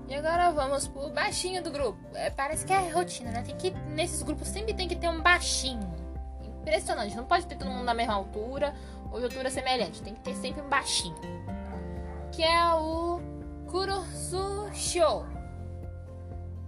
E 0.08 0.14
agora 0.14 0.50
vamos 0.50 0.88
pro 0.88 1.08
baixinho 1.10 1.62
do 1.62 1.70
grupo. 1.70 1.98
É, 2.14 2.30
parece 2.30 2.66
que 2.66 2.72
é 2.72 2.90
rotina, 2.90 3.30
né? 3.30 3.42
Tem 3.42 3.56
que, 3.56 3.70
nesses 3.70 4.22
grupos 4.22 4.48
sempre 4.48 4.74
tem 4.74 4.88
que 4.88 4.96
ter 4.96 5.08
um 5.08 5.20
baixinho. 5.22 5.88
Impressionante. 6.42 7.14
Não 7.14 7.24
pode 7.24 7.46
ter 7.46 7.56
todo 7.56 7.70
mundo 7.70 7.84
na 7.84 7.94
mesma 7.94 8.14
altura 8.14 8.74
ou 9.12 9.18
de 9.18 9.26
altura 9.26 9.50
semelhante. 9.50 10.02
Tem 10.02 10.12
que 10.12 10.20
ter 10.20 10.34
sempre 10.34 10.62
um 10.62 10.68
baixinho. 10.68 11.14
Que 12.32 12.42
é 12.42 12.74
o 12.74 13.20
Kurosu 13.68 14.68
Sho. 14.74 15.24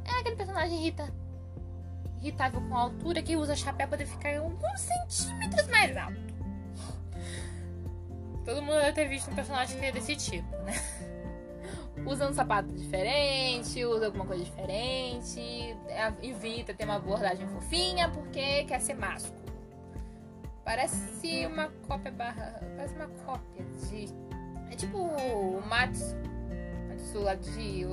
É 0.05 0.21
aquele 0.21 0.37
personagem 0.37 0.79
irrita, 0.79 1.13
irritável 2.23 2.61
com 2.61 2.77
a 2.77 2.81
altura 2.81 3.23
que 3.23 3.37
usa 3.37 3.57
chapéu 3.57 3.89
para 3.89 4.07
ficar 4.07 4.37
alguns 4.39 4.81
centímetros 4.81 5.67
mais 5.69 5.97
alto. 5.97 6.33
Todo 8.45 8.63
mundo 8.63 8.81
deve 8.81 8.93
ter 8.93 9.09
visto 9.09 9.31
um 9.31 9.35
personagem 9.35 9.79
que 9.79 9.87
é 9.87 9.93
desse 9.93 10.17
tipo, 10.17 10.57
né? 10.59 10.73
Usa 12.07 12.29
um 12.29 12.33
sapato 12.33 12.69
diferente, 12.73 13.85
usa 13.85 14.07
alguma 14.07 14.25
coisa 14.25 14.43
diferente, 14.43 15.77
evita 16.21 16.75
ter 16.75 16.85
uma 16.85 16.97
abordagem 16.97 17.47
fofinha 17.49 18.09
porque 18.09 18.65
quer 18.65 18.81
ser 18.81 18.95
másculo. 18.95 19.43
Parece 20.65 21.47
uma 21.47 21.69
cópia 21.87 22.13
barra. 22.13 22.61
Parece 22.77 22.95
uma 22.95 23.09
cópia 23.25 23.65
de. 23.65 24.09
É 24.71 24.77
tipo 24.77 24.99
o 24.99 25.63
Matsu. 25.67 26.17
Matsu 26.89 27.21
lá 27.21 27.35
de. 27.35 27.85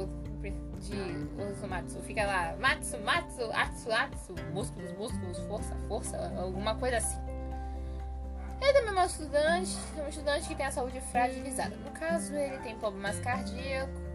De 0.80 1.42
Ozumatsu. 1.42 2.00
Fica 2.02 2.26
lá. 2.26 2.56
Matsu, 2.60 2.98
Matsu, 3.00 3.52
Atsu, 3.54 3.92
Atsu. 3.92 4.36
Músculos, 4.54 4.92
músculos, 4.94 5.38
força, 5.40 5.76
força. 5.88 6.34
Alguma 6.38 6.76
coisa 6.76 6.98
assim. 6.98 7.20
Ele 8.62 8.74
também 8.74 8.98
é 8.98 9.02
um 9.02 9.06
estudante, 9.06 9.78
um 10.04 10.08
estudante 10.10 10.48
que 10.48 10.56
tem 10.56 10.66
a 10.66 10.72
saúde 10.72 11.00
fragilizada. 11.00 11.76
No 11.78 11.92
caso, 11.92 12.36
ele 12.36 12.58
tem 12.60 12.78
problemas 12.78 13.20
cardíacos. 13.20 14.10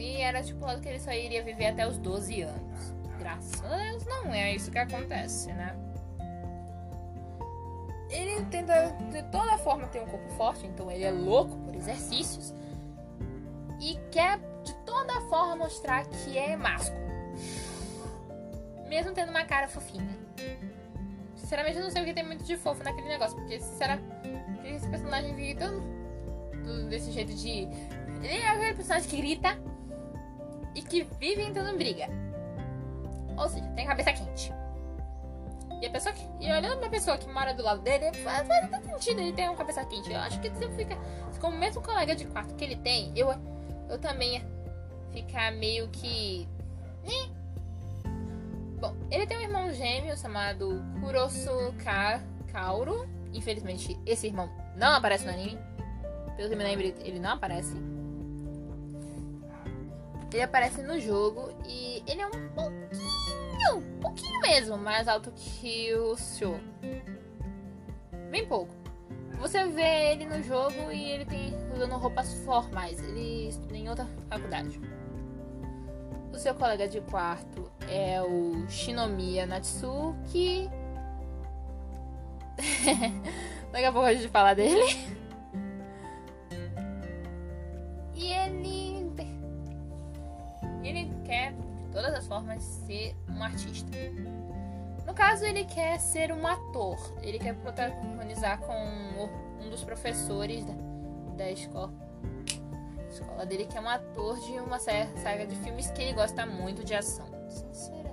E 0.00 0.22
era 0.22 0.40
estipulado 0.40 0.80
que 0.80 0.88
ele 0.88 0.98
só 0.98 1.12
iria 1.12 1.42
viver 1.42 1.66
até 1.66 1.86
os 1.86 1.98
12 1.98 2.40
anos. 2.40 2.94
Graças 3.18 3.62
a 3.62 3.76
Deus, 3.76 4.06
não 4.06 4.32
é 4.32 4.54
isso 4.54 4.70
que 4.70 4.78
acontece, 4.78 5.52
né? 5.52 5.76
Ele 8.08 8.42
tenta 8.46 8.96
de 9.10 9.22
toda 9.24 9.58
forma 9.58 9.86
ter 9.88 10.00
um 10.00 10.06
corpo 10.06 10.30
forte, 10.30 10.66
então 10.66 10.90
ele 10.90 11.04
é 11.04 11.10
louco 11.10 11.54
por 11.58 11.74
exercícios. 11.74 12.54
E 13.78 13.98
quer 14.10 14.38
toda 14.90 15.20
forma 15.22 15.54
mostrar 15.54 16.04
que 16.04 16.36
é 16.36 16.56
másculo. 16.56 17.00
Mesmo 18.88 19.12
tendo 19.12 19.30
uma 19.30 19.44
cara 19.44 19.68
fofinha. 19.68 20.18
Sinceramente, 21.36 21.76
eu 21.76 21.84
não 21.84 21.90
sei 21.90 22.02
o 22.02 22.04
que 22.04 22.12
tem 22.12 22.26
muito 22.26 22.42
de 22.42 22.56
fofo 22.56 22.82
naquele 22.82 23.06
negócio. 23.06 23.36
Porque, 23.36 23.60
sinceramente, 23.60 24.04
esse 24.64 24.88
personagem 24.88 25.34
vive 25.36 25.54
tão 25.54 25.80
desse 26.88 27.12
jeito 27.12 27.32
de. 27.34 27.68
Ele 28.22 28.36
é 28.36 28.48
aquele 28.48 28.74
personagem 28.74 29.08
que 29.08 29.16
grita 29.16 29.58
e 30.74 30.82
que 30.82 31.04
vive 31.18 31.42
entrando 31.42 31.76
briga. 31.76 32.08
Ou 33.36 33.48
seja, 33.48 33.64
tem 33.68 33.86
cabeça 33.86 34.12
quente. 34.12 34.52
E 35.80 35.86
a 35.86 35.90
pessoa 35.90 36.12
que. 36.12 36.26
E 36.40 36.52
olhando 36.52 36.78
pra 36.78 36.90
pessoa 36.90 37.16
que 37.16 37.28
mora 37.32 37.54
do 37.54 37.62
lado 37.62 37.80
dele, 37.80 38.12
faz, 38.18 38.46
faz 38.46 38.70
tanto 38.70 38.86
sentido 38.86 39.20
ele 39.20 39.32
ter 39.32 39.48
uma 39.48 39.56
cabeça 39.56 39.84
quente. 39.84 40.12
Eu 40.12 40.18
acho 40.18 40.40
que 40.40 40.50
você 40.50 40.68
fica. 40.70 40.98
Como 41.40 41.56
o 41.56 41.58
mesmo 41.58 41.80
colega 41.80 42.14
de 42.14 42.26
quarto 42.26 42.54
que 42.54 42.64
ele 42.64 42.76
tem, 42.76 43.12
eu, 43.16 43.32
eu 43.88 43.98
também 43.98 44.44
ficar 45.12 45.52
meio 45.52 45.88
que. 45.88 46.48
Bom, 48.80 48.96
ele 49.10 49.26
tem 49.26 49.36
um 49.36 49.42
irmão 49.42 49.72
gêmeo 49.72 50.16
chamado 50.16 50.82
Kurosu 51.00 51.74
Ka 51.84 52.22
Kaoru. 52.50 53.06
Infelizmente, 53.32 53.98
esse 54.06 54.26
irmão 54.26 54.50
não 54.76 54.94
aparece 54.94 55.24
no 55.24 55.32
anime. 55.32 55.58
Pelo 56.36 56.48
que 56.48 56.56
me 56.56 56.64
lembro, 56.64 56.86
ele 57.04 57.18
não 57.18 57.32
aparece. 57.32 57.74
Ele 60.32 60.42
aparece 60.42 60.80
no 60.82 60.98
jogo 61.00 61.52
e 61.66 62.02
ele 62.06 62.22
é 62.22 62.26
um 62.26 62.48
pouquinho, 62.54 63.76
um 63.76 64.00
pouquinho 64.00 64.40
mesmo 64.40 64.78
mais 64.78 65.08
alto 65.08 65.32
que 65.32 65.92
o 65.94 66.16
Sho. 66.16 66.58
Bem 68.30 68.46
pouco. 68.46 68.72
Você 69.40 69.64
vê 69.68 70.12
ele 70.12 70.26
no 70.26 70.42
jogo 70.42 70.92
e 70.92 71.10
ele 71.10 71.24
tem 71.24 71.52
usando 71.74 71.96
roupas 71.96 72.32
formais. 72.44 73.02
Ele 73.02 73.48
estuda 73.48 73.76
em 73.76 73.88
outra 73.88 74.06
faculdade. 74.28 74.80
O 76.32 76.38
seu 76.38 76.54
colega 76.54 76.88
de 76.88 77.00
quarto 77.00 77.70
é 77.88 78.20
o 78.22 78.68
Shinomiya 78.68 79.46
Natsuki. 79.46 80.70
Daqui 83.72 83.84
a 83.84 83.92
pouco 83.92 84.06
a 84.06 84.14
gente 84.14 84.28
fala 84.28 84.54
dele. 84.54 85.20
todas 92.00 92.14
as 92.14 92.26
formas, 92.26 92.62
ser 92.62 93.14
um 93.28 93.42
artista. 93.42 93.90
No 95.06 95.14
caso, 95.14 95.44
ele 95.44 95.64
quer 95.64 95.98
ser 95.98 96.32
um 96.32 96.46
ator. 96.46 96.98
Ele 97.22 97.38
quer 97.38 97.54
protagonizar 97.56 98.58
com 98.60 99.28
um 99.60 99.68
dos 99.68 99.84
professores 99.84 100.64
da, 100.64 100.74
da 101.36 101.50
escola, 101.50 101.92
escola 103.10 103.44
dele, 103.46 103.66
que 103.66 103.76
é 103.76 103.80
um 103.80 103.88
ator 103.88 104.38
de 104.40 104.52
uma 104.52 104.78
saga 104.78 105.46
de 105.46 105.56
filmes 105.56 105.90
que 105.90 106.02
ele 106.02 106.12
gosta 106.12 106.46
muito 106.46 106.84
de 106.84 106.94
ação. 106.94 107.26
Sincera. 107.48 108.10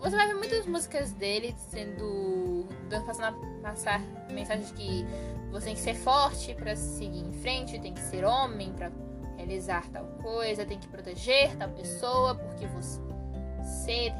Você 0.00 0.16
vai 0.16 0.26
ver 0.26 0.34
muitas 0.34 0.66
músicas 0.66 1.12
dele 1.12 1.54
sendo. 1.70 2.66
passando 3.06 3.36
a 3.36 3.68
passar 3.70 4.00
mensagens 4.30 4.72
que 4.72 5.06
você 5.50 5.66
tem 5.66 5.74
que 5.74 5.80
ser 5.80 5.94
forte 5.94 6.54
para 6.54 6.74
seguir 6.74 7.20
em 7.20 7.32
frente, 7.32 7.78
tem 7.78 7.94
que 7.94 8.00
ser 8.00 8.24
homem 8.24 8.72
para 8.72 8.90
realizar 9.36 9.88
tal 9.90 10.04
coisa, 10.22 10.64
tem 10.64 10.78
que 10.78 10.88
proteger 10.88 11.56
tal 11.56 11.68
pessoa, 11.70 12.34
porque 12.34 12.66
você 12.66 14.12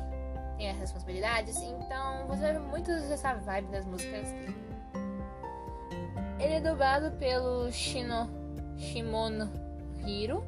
tem 0.56 0.70
as 0.70 0.78
responsabilidades. 0.78 1.56
Então 1.56 2.26
você 2.28 2.52
vê 2.52 2.58
muito 2.58 2.90
essa 2.90 3.34
vibe 3.34 3.68
das 3.68 3.84
músicas 3.84 4.30
dele. 4.30 4.56
Ele 6.38 6.54
é 6.54 6.60
dublado 6.60 7.12
pelo 7.18 7.70
Shino 7.70 8.28
Shimono 8.76 9.61
Hiro, 10.06 10.44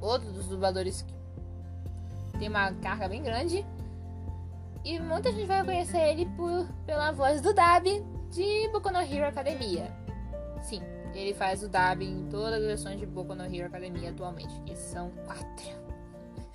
outro 0.00 0.30
dos 0.32 0.46
dubladores 0.46 1.02
que 1.02 2.38
tem 2.38 2.48
uma 2.48 2.72
carga 2.74 3.08
bem 3.08 3.22
grande. 3.22 3.64
E 4.84 5.00
muita 5.00 5.32
gente 5.32 5.46
vai 5.46 5.64
conhecer 5.64 5.98
ele 5.98 6.26
por, 6.36 6.68
pela 6.86 7.10
voz 7.10 7.40
do 7.40 7.52
Dab 7.52 7.84
de 8.30 8.68
Boku 8.72 8.90
no 8.90 9.00
Hero 9.00 9.26
Academia. 9.26 9.90
Sim, 10.62 10.80
ele 11.14 11.34
faz 11.34 11.62
o 11.62 11.68
dub 11.68 12.02
em 12.02 12.28
todas 12.28 12.54
as 12.54 12.66
versões 12.66 13.00
de 13.00 13.06
Boku 13.06 13.34
no 13.34 13.44
Hero 13.44 13.66
Academia 13.66 14.10
atualmente, 14.10 14.60
que 14.62 14.76
são 14.76 15.10
quatro. 15.24 15.86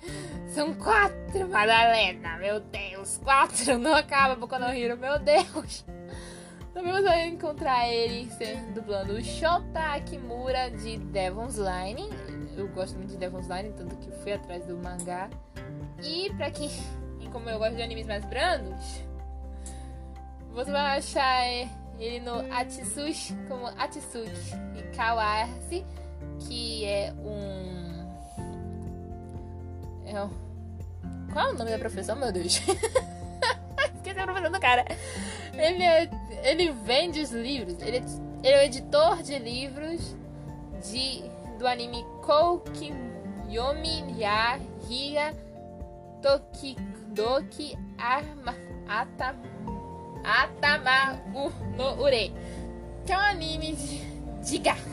São 0.52 0.74
quatro, 0.74 1.48
Madalena, 1.48 2.36
meu 2.36 2.58
Deus, 2.58 3.18
quatro, 3.18 3.78
não 3.78 3.94
acaba 3.94 4.34
Boku 4.34 4.58
no 4.58 4.66
Hero, 4.66 4.98
meu 4.98 5.18
Deus. 5.18 5.84
Também 6.74 6.92
você 6.92 7.02
vai 7.02 7.28
encontrar 7.28 7.88
ele 7.88 8.30
dublando 8.74 9.12
o 9.12 9.22
Shota 9.22 9.78
Akimura 9.94 10.70
de 10.70 10.96
Devil's 10.96 11.56
Line. 11.56 12.08
Eu 12.56 12.66
gosto 12.68 12.96
muito 12.96 13.10
de 13.10 13.18
Devil's 13.18 13.46
Line, 13.48 13.72
tanto 13.76 13.94
que 13.96 14.10
fui 14.22 14.32
atrás 14.32 14.64
do 14.66 14.76
mangá. 14.78 15.28
E 16.02 16.32
pra 16.34 16.50
quem, 16.50 16.70
como 17.30 17.48
eu 17.50 17.58
gosto 17.58 17.76
de 17.76 17.82
animes 17.82 18.06
mais 18.06 18.24
brandos, 18.24 19.02
você 20.52 20.70
vai 20.70 20.98
achar 20.98 21.46
ele 21.98 22.20
no 22.20 22.40
Atsushi 22.52 23.34
como 23.48 23.66
Atsuki 23.66 24.30
e 24.76 24.96
Kawase, 24.96 25.84
que 26.40 26.84
é 26.86 27.12
um. 27.18 27.72
É 30.06 30.22
um. 30.22 30.30
Qual 31.32 31.48
é 31.48 31.50
o 31.50 31.54
nome 31.54 31.70
da 31.70 31.78
profissão, 31.78 32.16
meu 32.16 32.32
Deus? 32.32 32.60
Esqueci 33.94 34.18
a 34.18 34.24
profissão 34.24 34.50
do 34.50 34.60
cara. 34.60 34.84
Ele, 35.54 35.82
é, 35.82 36.10
ele 36.44 36.72
vende 36.72 37.20
os 37.20 37.30
livros, 37.30 37.80
ele 37.82 37.98
é, 37.98 38.04
ele 38.42 38.54
é 38.54 38.60
o 38.60 38.62
editor 38.62 39.22
de 39.22 39.38
livros 39.38 40.16
de, 40.82 41.22
do 41.58 41.66
anime 41.66 42.04
Kouki 42.22 42.92
Yomi 43.48 44.18
Ya 44.18 44.58
Higa 44.88 45.34
Tokidoki 46.22 47.76
Arma 47.98 48.54
Ata 48.88 49.36
no 51.76 52.02
Ure, 52.02 52.32
que 53.04 53.12
é 53.12 53.16
um 53.16 53.20
anime 53.20 53.74
de, 53.74 53.98
de 54.42 54.58
gato. 54.58 54.92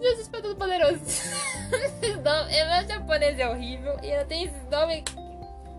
Jesus 0.00 0.28
foi 0.28 0.42
todo 0.42 0.56
poderoso. 0.56 1.00
Esses 1.04 2.16
nomes, 2.16 2.52
meu 2.52 2.88
japonês 2.88 3.38
é 3.38 3.48
horrível 3.48 3.96
e 4.02 4.10
ela 4.10 4.24
tem 4.24 4.44
esses 4.44 4.68
nomes. 4.70 5.04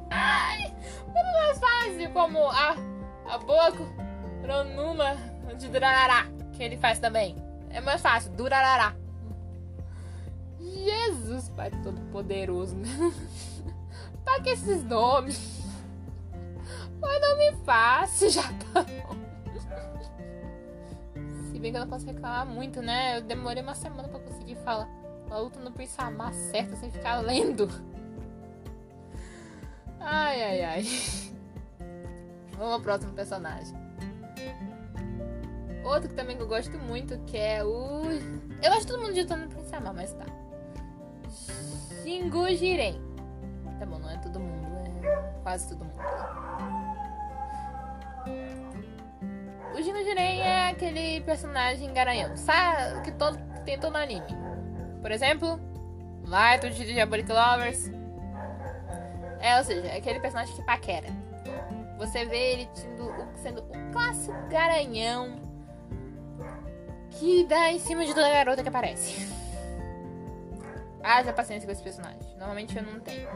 Ai, 0.09 0.73
muito 1.11 1.31
mais 1.33 1.59
fácil, 1.59 2.11
como 2.11 2.39
a, 2.49 2.75
a 3.33 3.37
Boku 3.37 3.87
Ronuma 4.47 5.15
de 5.57 5.67
Durarará, 5.67 6.27
que 6.53 6.63
ele 6.63 6.77
faz 6.77 6.99
também. 6.99 7.35
É 7.69 7.79
mais 7.79 8.01
fácil, 8.01 8.31
Durarará. 8.31 8.95
Jesus, 10.59 11.49
Pai 11.49 11.71
Todo-Poderoso. 11.83 12.75
Pra 14.23 14.39
que 14.41 14.49
esses 14.49 14.83
nomes? 14.83 15.61
Mas 16.99 17.21
não 17.21 17.37
me 17.37 17.51
fácil, 17.63 18.29
já 18.29 18.43
tá. 18.43 18.85
Se 21.51 21.59
bem 21.59 21.71
que 21.71 21.77
eu 21.77 21.81
não 21.81 21.87
posso 21.87 22.05
reclamar 22.05 22.45
muito, 22.45 22.81
né? 22.81 23.17
Eu 23.17 23.21
demorei 23.21 23.63
uma 23.63 23.73
semana 23.73 24.07
pra 24.07 24.19
conseguir 24.19 24.55
falar. 24.55 24.87
A 25.29 25.37
luta 25.37 25.59
no 25.59 25.71
Prissamar 25.71 26.33
certo 26.33 26.75
sem 26.77 26.91
ficar 26.91 27.21
lendo. 27.21 27.67
Ai, 30.01 30.43
ai, 30.43 30.63
ai. 30.63 30.83
Vamos 32.57 32.73
ao 32.73 32.81
próximo 32.81 33.13
personagem. 33.13 33.75
Outro 35.83 36.09
que 36.09 36.15
também 36.15 36.35
que 36.35 36.43
eu 36.43 36.47
gosto 36.47 36.77
muito, 36.77 37.17
que 37.25 37.37
é 37.37 37.63
o. 37.63 38.03
Eu 38.61 38.69
gosto 38.69 38.81
de 38.81 38.87
todo 38.87 39.01
mundo 39.01 39.13
de 39.13 39.21
Luta 39.21 39.35
no 39.35 39.47
Prissamar, 39.47 39.93
mas 39.93 40.13
tá. 40.13 40.25
Shingu 42.03 42.47
Jiren. 42.55 43.01
Tá 43.79 43.85
bom, 43.85 43.97
não 43.97 44.09
é 44.09 44.17
todo 44.17 44.39
mundo, 44.39 44.67
é 45.03 45.41
quase 45.41 45.69
todo 45.69 45.83
mundo. 45.83 46.01
O 49.73 49.81
Gino 49.81 50.03
Jiren 50.03 50.39
é 50.39 50.69
aquele 50.69 51.21
personagem 51.21 51.91
garanhão, 51.93 52.35
sabe? 52.37 53.01
Que 53.01 53.11
todo, 53.13 53.39
tem 53.65 53.79
todo 53.79 53.93
no 53.93 53.97
anime. 53.97 54.27
Por 55.01 55.11
exemplo, 55.11 55.59
Light 56.27 56.69
de 56.69 56.85
Diabolic 56.85 57.31
Lovers. 57.31 58.00
É, 59.41 59.57
ou 59.57 59.63
seja, 59.63 59.87
é 59.87 59.97
aquele 59.97 60.19
personagem 60.19 60.55
que 60.55 60.61
paquera. 60.63 61.07
Você 61.97 62.25
vê 62.25 62.53
ele 62.53 62.69
sendo, 62.73 63.27
sendo 63.35 63.61
o 63.61 63.91
clássico 63.91 64.33
garanhão 64.49 65.39
que 67.11 67.43
dá 67.45 67.71
em 67.71 67.79
cima 67.79 68.05
de 68.05 68.13
toda 68.13 68.29
garota 68.29 68.63
que 68.63 68.69
aparece. 68.69 69.27
Haja 71.03 71.33
paciência 71.33 71.65
com 71.65 71.71
esse 71.71 71.83
personagem. 71.83 72.35
Normalmente 72.37 72.77
eu 72.77 72.83
não 72.83 72.99
tenho. 72.99 73.27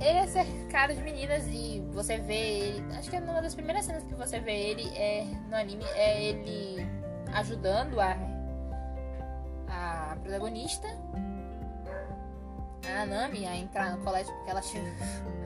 ele 0.00 0.18
é 0.18 0.26
cercado 0.26 0.94
de 0.94 1.02
meninas 1.02 1.46
e 1.46 1.84
você 1.92 2.16
vê 2.18 2.34
ele. 2.34 2.94
Acho 2.94 3.10
que 3.10 3.16
é 3.16 3.20
uma 3.20 3.42
das 3.42 3.54
primeiras 3.54 3.84
cenas 3.84 4.02
que 4.04 4.14
você 4.14 4.40
vê 4.40 4.52
ele 4.52 4.88
é, 4.96 5.26
no 5.48 5.56
anime 5.56 5.84
é 5.94 6.24
ele 6.24 6.86
ajudando 7.34 8.00
a, 8.00 8.16
a 9.68 10.16
protagonista, 10.22 10.88
a 12.98 13.06
Nami, 13.06 13.46
a 13.46 13.56
entrar 13.56 13.96
no 13.96 14.04
colégio 14.04 14.32
porque 14.34 14.50
ela 14.50 14.62
chega. 14.62 14.90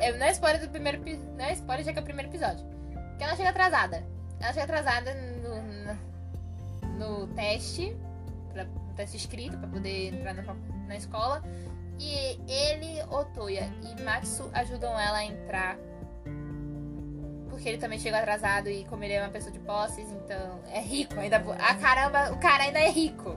É, 0.00 0.12
não 0.16 0.24
é 0.24 0.30
spoiler 0.30 0.60
do 0.60 0.68
primeiro 0.68 1.02
Não 1.36 1.44
é 1.44 1.52
spoiler, 1.54 1.84
já 1.84 1.92
que 1.92 1.98
é 1.98 2.02
o 2.02 2.04
primeiro 2.04 2.30
episódio. 2.30 2.64
Porque 3.08 3.24
ela 3.24 3.34
chega 3.34 3.50
atrasada. 3.50 4.04
Ela 4.40 4.52
chega 4.52 4.64
atrasada 4.64 5.12
no, 5.12 6.98
no, 6.98 7.26
teste, 7.34 7.96
pra, 8.52 8.64
no 8.64 8.94
teste 8.94 9.16
escrito, 9.16 9.58
para 9.58 9.68
poder 9.68 10.14
entrar 10.14 10.34
na, 10.34 10.54
na 10.86 10.96
escola. 10.96 11.42
E 11.98 12.40
ele, 12.48 13.02
Otoya 13.10 13.68
e 13.82 14.00
Matsu 14.02 14.48
ajudam 14.52 14.98
ela 14.98 15.18
a 15.18 15.24
entrar. 15.24 15.76
porque 17.50 17.68
ele 17.68 17.78
também 17.78 17.98
chegou 17.98 18.18
atrasado 18.18 18.68
e 18.68 18.84
como 18.84 19.02
ele 19.02 19.14
é 19.14 19.20
uma 19.20 19.30
pessoa 19.30 19.50
de 19.50 19.58
posses, 19.58 20.08
então 20.12 20.60
é 20.68 20.80
rico 20.80 21.18
ainda. 21.18 21.42
Ah, 21.58 21.74
caramba, 21.74 22.32
o 22.32 22.38
cara 22.38 22.64
ainda 22.64 22.78
é 22.78 22.88
rico. 22.88 23.36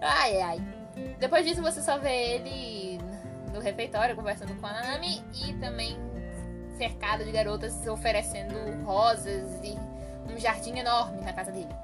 Ai, 0.00 0.40
ai. 0.40 0.73
Depois 1.18 1.44
disso 1.44 1.62
você 1.62 1.80
só 1.80 1.98
vê 1.98 2.34
ele 2.34 2.98
no 3.52 3.60
refeitório 3.60 4.16
conversando 4.16 4.54
com 4.60 4.66
a 4.66 4.72
Nami 4.72 5.22
e 5.46 5.54
também 5.54 5.96
cercado 6.76 7.24
de 7.24 7.30
garotas 7.30 7.86
oferecendo 7.86 8.54
rosas 8.84 9.60
e 9.62 9.76
um 10.32 10.38
jardim 10.38 10.78
enorme 10.78 11.20
na 11.22 11.32
casa 11.32 11.52
dele. 11.52 11.74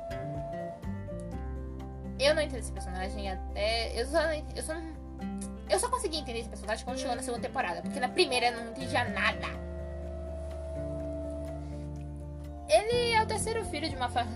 Eu 2.19 2.35
não 2.35 2.43
entendo 2.43 2.59
esse 2.59 2.73
personagem 2.73 3.31
até. 3.31 3.99
Eu 3.99 4.07
só, 4.07 4.21
eu 4.55 4.63
só, 4.63 4.75
eu 5.71 5.79
só 5.79 5.89
consegui 5.89 6.19
entender 6.19 6.41
esse 6.41 6.49
personagem 6.49 6.85
quando 6.85 6.99
chegou 6.99 7.17
na 7.17 7.23
segunda 7.23 7.43
temporada, 7.43 7.81
porque 7.81 7.99
na 7.99 8.09
primeira 8.09 8.49
eu 8.49 8.57
não 8.57 8.71
entendia 8.71 9.05
nada. 9.09 9.47
Ele 12.69 13.13
é 13.13 13.23
o 13.23 13.27
terceiro 13.27 13.65
filho 13.65 13.89
de 13.89 13.97
uma 13.97 14.09
fa 14.09 14.27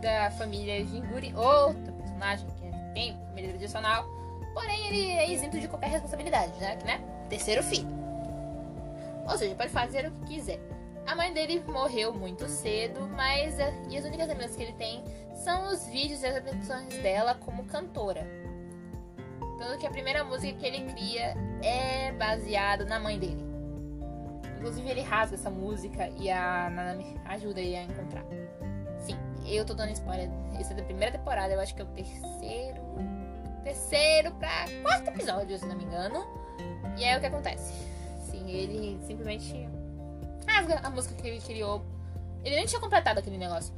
da 0.00 0.30
família 0.32 0.84
Jinguri, 0.84 1.34
outro 1.34 1.92
personagem 1.92 2.46
que 2.58 2.66
é 2.66 2.70
bem 2.92 3.18
família 3.28 3.50
tradicional, 3.50 4.06
porém 4.54 4.86
ele 4.88 5.10
é 5.12 5.30
isento 5.30 5.58
de 5.58 5.68
qualquer 5.68 5.90
responsabilidade, 5.90 6.52
né? 6.60 6.78
né? 6.84 7.00
Terceiro 7.28 7.62
filho. 7.62 7.88
Ou 9.28 9.38
seja, 9.38 9.54
pode 9.54 9.70
fazer 9.70 10.06
o 10.06 10.10
que 10.10 10.34
quiser. 10.34 10.60
A 11.06 11.14
mãe 11.14 11.32
dele 11.32 11.62
morreu 11.66 12.12
muito 12.12 12.48
cedo, 12.48 13.08
mas 13.08 13.58
eh, 13.58 13.72
e 13.88 13.96
as 13.96 14.04
únicas 14.04 14.28
lembranças 14.28 14.56
que 14.56 14.62
ele 14.62 14.72
tem 14.74 15.02
são 15.34 15.72
os 15.72 15.86
vídeos 15.86 16.22
e 16.22 16.26
as 16.26 16.36
apresentações 16.36 16.94
dela 16.98 17.34
como 17.34 17.64
cantora. 17.64 18.26
Tanto 19.58 19.78
que 19.78 19.86
a 19.86 19.90
primeira 19.90 20.24
música 20.24 20.52
que 20.58 20.66
ele 20.66 20.92
cria 20.92 21.34
é 21.62 22.12
baseada 22.12 22.84
na 22.84 22.98
mãe 22.98 23.18
dele. 23.18 23.44
Inclusive 24.56 24.90
ele 24.90 25.02
rasga 25.02 25.36
essa 25.36 25.50
música 25.50 26.08
e 26.18 26.30
a 26.30 26.70
Nanami 26.70 27.18
ajuda 27.24 27.60
ele 27.60 27.76
a 27.76 27.82
encontrar. 27.82 28.24
Sim, 28.98 29.16
eu 29.46 29.64
tô 29.64 29.74
dando 29.74 29.92
spoiler. 29.92 30.28
Isso 30.60 30.72
é 30.72 30.76
da 30.76 30.82
primeira 30.82 31.16
temporada, 31.16 31.52
eu 31.52 31.60
acho 31.60 31.74
que 31.74 31.80
é 31.80 31.84
o 31.84 31.88
terceiro. 31.88 32.80
Terceiro 33.64 34.32
pra 34.32 34.64
quarto 34.82 35.08
episódio, 35.08 35.58
se 35.58 35.66
não 35.66 35.76
me 35.76 35.84
engano. 35.84 36.26
E 36.96 37.04
é 37.04 37.16
o 37.16 37.20
que 37.20 37.26
acontece. 37.26 37.72
Sim, 38.30 38.50
ele 38.50 38.98
simplesmente 39.06 39.68
rasga 40.46 40.80
a 40.82 40.90
música 40.90 41.14
que 41.14 41.26
ele 41.26 41.40
criou. 41.40 41.84
Ele 42.44 42.56
nem 42.56 42.66
tinha 42.66 42.80
completado 42.80 43.20
aquele 43.20 43.38
negócio. 43.38 43.74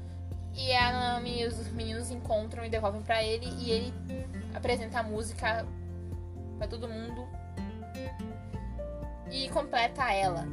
E 0.55 0.73
a 0.73 0.93
Nami, 0.93 1.47
os 1.47 1.69
meninos 1.73 2.11
encontram 2.11 2.65
e 2.65 2.71
devolvem 2.71 3.03
para 3.03 3.23
ele. 3.23 3.47
E 3.59 3.71
ele 3.71 3.95
apresenta 4.55 5.01
a 5.01 5.03
música 5.03 5.67
para 6.59 6.69
todo 6.69 6.89
mundo. 6.89 7.27
E 9.31 9.49
completa 9.49 10.13
ela. 10.13 10.47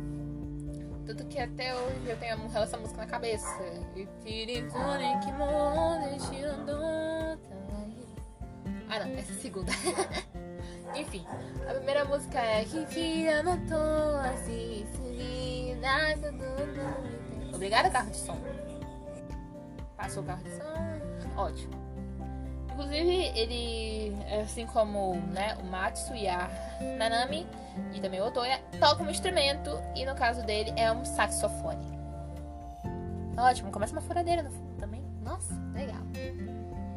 Tudo 1.05 1.25
que 1.25 1.39
até 1.39 1.75
hoje 1.75 2.07
eu 2.07 2.17
tenho 2.17 2.37
essa 2.55 2.77
música 2.77 3.01
na 3.01 3.07
cabeça. 3.07 3.47
Ah 8.89 9.05
não, 9.05 9.17
essa 9.17 9.31
é 9.31 9.35
a 9.35 9.39
segunda. 9.39 9.71
Enfim, 10.95 11.23
a 11.69 11.73
primeira 11.75 12.03
música 12.05 12.39
é 12.39 12.65
Obrigada, 17.53 17.89
carro 17.91 18.09
de 18.09 18.17
som. 18.17 18.37
Passou 19.95 20.23
o 20.23 20.25
carro 20.25 20.43
de 20.43 20.51
som. 20.51 21.37
Ótimo. 21.37 21.73
Inclusive, 22.71 23.31
ele, 23.37 24.15
assim 24.41 24.65
como 24.65 25.15
né, 25.33 25.55
o 25.61 25.65
Matsu 25.65 26.15
e 26.15 26.27
a 26.27 26.49
Nanami, 26.97 27.45
e 27.93 27.99
também 27.99 28.21
o 28.21 28.25
Otoya, 28.25 28.59
toca 28.79 29.03
um 29.03 29.09
instrumento, 29.09 29.71
e 29.95 30.05
no 30.05 30.15
caso 30.15 30.41
dele 30.43 30.73
é 30.77 30.91
um 30.91 31.03
saxofone. 31.05 31.99
Ótimo, 33.37 33.71
começa 33.71 33.93
uma 33.93 34.01
furadeira 34.01 34.41
no 34.41 34.49
fundo 34.49 34.75
também. 34.77 35.03
Nossa, 35.21 35.53
legal. 35.73 36.01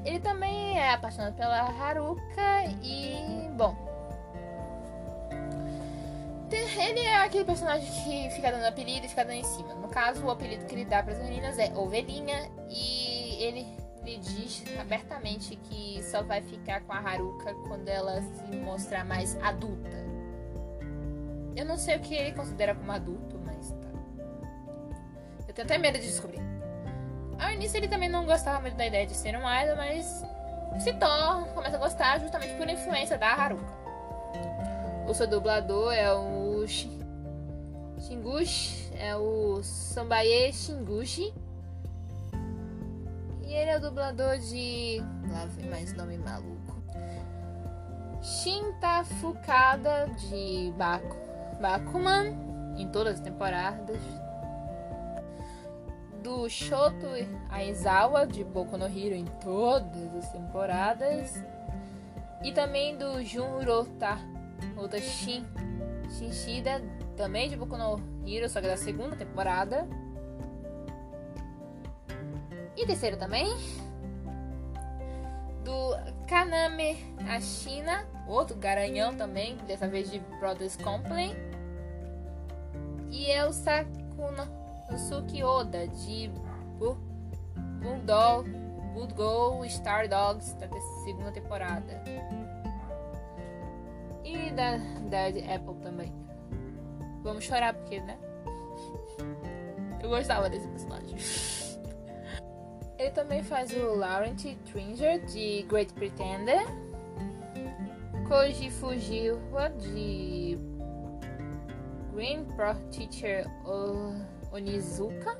Ele 0.04 0.18
também 0.20 0.78
é 0.78 0.92
apaixonado 0.92 1.34
pela 1.34 1.60
Haruka 1.62 2.64
e, 2.82 3.48
bom, 3.56 3.76
ele 6.78 7.00
é 7.00 7.16
aquele 7.16 7.44
personagem 7.44 7.88
que 7.90 8.34
fica 8.34 8.50
dando 8.50 8.64
apelido 8.64 9.06
e 9.06 9.08
fica 9.08 9.24
dando 9.24 9.36
em 9.36 9.44
cima. 9.44 9.74
No 9.74 9.88
caso, 9.88 10.24
o 10.24 10.30
apelido 10.30 10.64
que 10.66 10.74
ele 10.74 10.84
dá 10.84 11.02
para 11.02 11.12
as 11.12 11.18
meninas 11.18 11.58
é 11.58 11.72
Ovelhinha 11.76 12.50
e 12.68 13.42
ele 13.42 13.66
lhe 14.04 14.18
diz 14.18 14.64
abertamente 14.80 15.56
que 15.56 16.02
só 16.02 16.22
vai 16.22 16.42
ficar 16.42 16.80
com 16.82 16.92
a 16.92 16.98
Haruka 16.98 17.54
quando 17.68 17.88
ela 17.88 18.20
se 18.20 18.56
mostrar 18.56 19.04
mais 19.04 19.36
adulta. 19.42 20.02
Eu 21.54 21.64
não 21.64 21.76
sei 21.76 21.96
o 21.96 22.00
que 22.00 22.14
ele 22.14 22.32
considera 22.32 22.74
como 22.74 22.90
adulto, 22.90 23.38
mas 23.44 23.70
tá. 23.70 23.88
Eu 25.46 25.54
tenho 25.54 25.66
até 25.66 25.78
medo 25.78 25.98
de 25.98 26.06
descobrir. 26.06 26.51
Ao 27.42 27.50
início 27.50 27.76
ele 27.76 27.88
também 27.88 28.08
não 28.08 28.24
gostava 28.24 28.60
muito 28.60 28.76
da 28.76 28.86
ideia 28.86 29.04
de 29.04 29.14
ser 29.14 29.34
um 29.36 29.40
idol, 29.40 29.76
mas 29.76 30.24
se 30.78 30.92
torna, 30.92 31.44
começa 31.48 31.76
a 31.76 31.80
gostar 31.80 32.20
justamente 32.20 32.54
por 32.54 32.68
influência 32.68 33.18
da 33.18 33.32
Haruka. 33.32 33.82
O 35.08 35.12
seu 35.12 35.26
dublador 35.26 35.92
é 35.92 36.12
o 36.14 36.64
Shingushi, 37.98 38.92
é 38.96 39.16
o 39.16 39.60
Sambaye 39.62 40.52
Shingushi. 40.52 41.34
E 43.44 43.52
ele 43.52 43.70
é 43.70 43.76
o 43.76 43.80
dublador 43.80 44.38
de. 44.38 45.02
Lá 45.30 45.44
vem 45.46 45.68
mais 45.68 45.92
nome 45.94 46.18
maluco. 46.18 46.80
Shinta 48.22 49.02
Fukada 49.20 50.06
de 50.16 50.72
Baku, 50.78 51.16
Bakuman 51.60 52.36
em 52.78 52.88
todas 52.88 53.14
as 53.14 53.20
temporadas. 53.20 54.21
Do 56.22 56.48
Shoto 56.48 57.06
Aizawa 57.50 58.26
de 58.26 58.44
Boku 58.44 58.76
no 58.76 58.86
Hero 58.86 59.14
em 59.14 59.24
todas 59.42 60.14
as 60.14 60.30
temporadas. 60.30 61.42
E 62.42 62.52
também 62.52 62.96
do 62.96 63.22
Junrota 63.24 64.18
outra 64.76 65.00
Shin, 65.00 65.44
Shinshida, 66.10 66.82
também 67.16 67.48
de 67.48 67.56
Boku 67.56 67.76
no 67.76 68.00
Hero, 68.26 68.48
só 68.48 68.60
que 68.60 68.66
da 68.66 68.76
segunda 68.76 69.16
temporada. 69.16 69.86
E 72.76 72.86
terceiro 72.86 73.16
também, 73.16 73.48
do 75.64 75.96
Kaname 76.26 76.96
Ashina, 77.28 78.06
outro 78.26 78.56
garanhão 78.56 79.14
também, 79.14 79.56
dessa 79.66 79.86
vez 79.86 80.10
de 80.10 80.18
Brothers 80.40 80.76
Company. 80.76 81.34
E 83.10 83.30
é 83.30 83.44
o 83.46 83.52
Sakuna 83.52 84.61
Suki 84.96 85.42
Oda, 85.42 85.86
de 85.88 86.30
Bulldog, 87.82 88.48
Bulldog 88.94 89.68
Star 89.70 90.08
Dogs, 90.08 90.54
da 90.54 90.68
segunda 91.04 91.32
temporada. 91.32 92.02
E 94.24 94.50
da 94.50 94.76
Dead 95.08 95.44
Apple 95.50 95.74
também. 95.82 96.12
Vamos 97.22 97.44
chorar 97.44 97.74
porque, 97.74 98.00
né? 98.00 98.18
Eu 100.02 100.08
gostava 100.08 100.50
desse 100.50 100.66
personagem. 100.68 101.16
Ele 102.98 103.10
também 103.10 103.42
faz 103.42 103.72
o 103.72 103.94
Laurent 103.96 104.42
Tringer 104.70 105.24
de 105.26 105.62
Great 105.68 105.92
Pretender. 105.94 106.62
Koji 108.28 108.70
Fujiwa 108.70 109.68
de 109.70 110.58
Green 112.14 112.44
Pro 112.44 112.74
Teacher 112.90 113.46
Onizuka. 114.52 115.34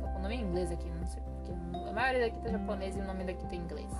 Tô 0.00 0.06
com 0.08 0.18
o 0.18 0.22
nome 0.22 0.36
em 0.36 0.42
inglês 0.42 0.70
aqui, 0.70 0.88
não 0.88 1.06
sei 1.06 1.22
porque. 1.22 1.52
A 1.88 1.92
maioria 1.92 2.28
daqui 2.28 2.40
tá 2.42 2.50
japonês 2.50 2.96
e 2.96 3.00
o 3.00 3.04
nome 3.04 3.24
daqui 3.24 3.46
tá 3.46 3.54
em 3.54 3.60
inglês. 3.60 3.90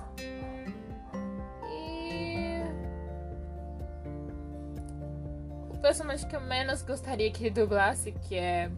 personagem 5.85 6.27
que 6.27 6.35
eu 6.35 6.41
menos 6.41 6.81
gostaria 6.81 7.31
que 7.31 7.43
ele 7.43 7.51
dublasse, 7.51 8.11
que 8.11 8.33
é 8.35 8.71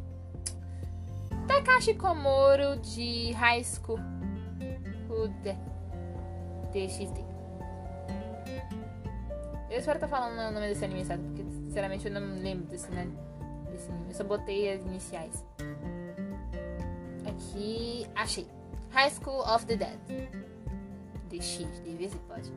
Takashi 1.47 1.93
Komoro 1.93 2.75
de 2.81 3.31
High 3.31 3.63
School 3.63 3.97
DXD. 6.73 7.25
Eu 9.69 9.79
espero 9.79 9.95
estar 9.95 10.09
falando 10.09 10.33
o 10.33 10.51
nome 10.51 10.67
desse 10.67 10.83
anime 10.83 11.05
certo, 11.05 11.23
porque 11.23 11.43
sinceramente 11.43 12.05
eu 12.05 12.11
não 12.11 12.41
lembro 12.41 12.67
desse, 12.67 12.91
né, 12.91 13.07
anime. 13.85 14.09
Eu 14.09 14.15
só 14.15 14.23
botei 14.23 14.73
as 14.73 14.81
iniciais. 14.81 15.45
Aqui, 17.27 18.07
achei. 18.15 18.47
High 18.91 19.11
School 19.11 19.41
of 19.41 19.65
the 19.65 19.75
Dead. 19.75 19.99
DX, 21.29 21.83
de 21.83 21.95
ver 21.95 22.09
se 22.09 22.17
pode. 22.19 22.51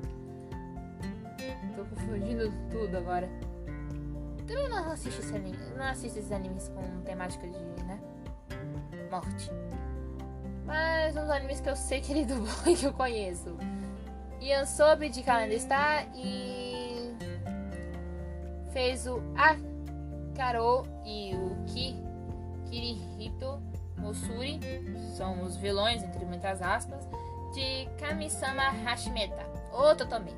Tô 1.77 1.85
confundindo 1.85 2.53
tudo 2.71 2.97
agora. 2.97 3.29
Também 4.47 4.69
não 4.69 4.91
assiste 4.91 5.21
esse 5.21 5.35
anime, 5.35 5.59
não 5.77 5.85
assiste 5.85 6.19
esses 6.19 6.33
animes 6.33 6.69
com 6.69 7.03
temática 7.03 7.47
de, 7.47 7.59
né? 7.85 8.01
Morte. 9.11 9.51
Mas 10.65 11.17
uns 11.17 11.31
animes 11.31 11.61
que 11.61 11.69
eu 11.69 11.77
sei 11.77 12.01
que 12.01 12.13
ele 12.13 12.25
dublou 12.27 12.67
e 12.67 12.77
que 12.77 12.85
eu 12.85 12.93
conheço. 12.93 13.57
Ian 14.41 14.65
Sobe 14.65 15.09
de 15.09 15.23
Calendar 15.23 15.59
Star 15.61 16.07
e 16.15 17.15
fez 18.73 19.07
o 19.07 19.21
Akaro 20.31 20.85
e 21.05 21.35
o 21.35 21.65
Ki 21.67 21.97
Kirihito 22.69 23.61
Mosuri, 23.99 24.59
são 25.17 25.43
os 25.43 25.57
vilões, 25.57 26.03
entre 26.03 26.25
muitas 26.25 26.63
aspas, 26.63 27.07
de 27.53 27.87
Kamisama 27.99 28.71
Hashimeta, 28.85 29.45
o 29.73 29.95
Totome. 29.95 30.33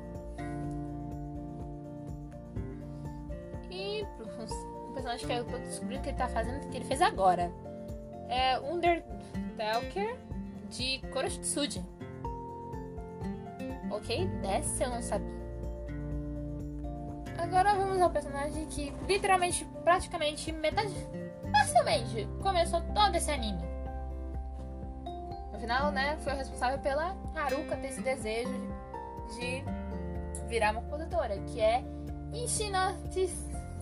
E 3.71 4.05
o 4.19 4.93
personagem 4.93 5.25
que 5.25 5.33
eu 5.33 5.45
tô 5.45 5.57
descobrindo 5.57 6.03
que 6.03 6.09
ele 6.09 6.17
tá 6.17 6.27
fazendo, 6.27 6.69
que 6.69 6.77
ele 6.77 6.85
fez 6.85 7.01
agora, 7.01 7.51
é 8.27 8.59
Undertalker 8.59 10.17
de 10.69 10.99
Koroshitsuji. 11.11 11.83
Ok? 13.91 14.27
Dessa 14.41 14.83
eu 14.83 14.89
não 14.89 15.01
sabia. 15.01 15.42
Agora 17.43 17.75
vamos 17.75 18.01
ao 18.01 18.09
personagem 18.09 18.65
que 18.67 18.93
literalmente, 19.05 19.65
praticamente, 19.83 20.49
metade. 20.53 20.93
Facilmente 21.51 22.25
começou 22.41 22.79
todo 22.93 23.13
esse 23.15 23.29
anime. 23.29 23.61
Afinal, 25.53 25.91
né, 25.91 26.17
foi 26.23 26.33
responsável 26.35 26.79
pela 26.79 27.17
Haruka 27.35 27.75
ter 27.75 27.89
esse 27.89 28.01
desejo 28.01 28.49
de 29.35 29.61
virar 30.47 30.71
uma 30.71 30.81
compositora, 30.83 31.37
que 31.39 31.59
é 31.59 31.83
Ishino 32.33 32.77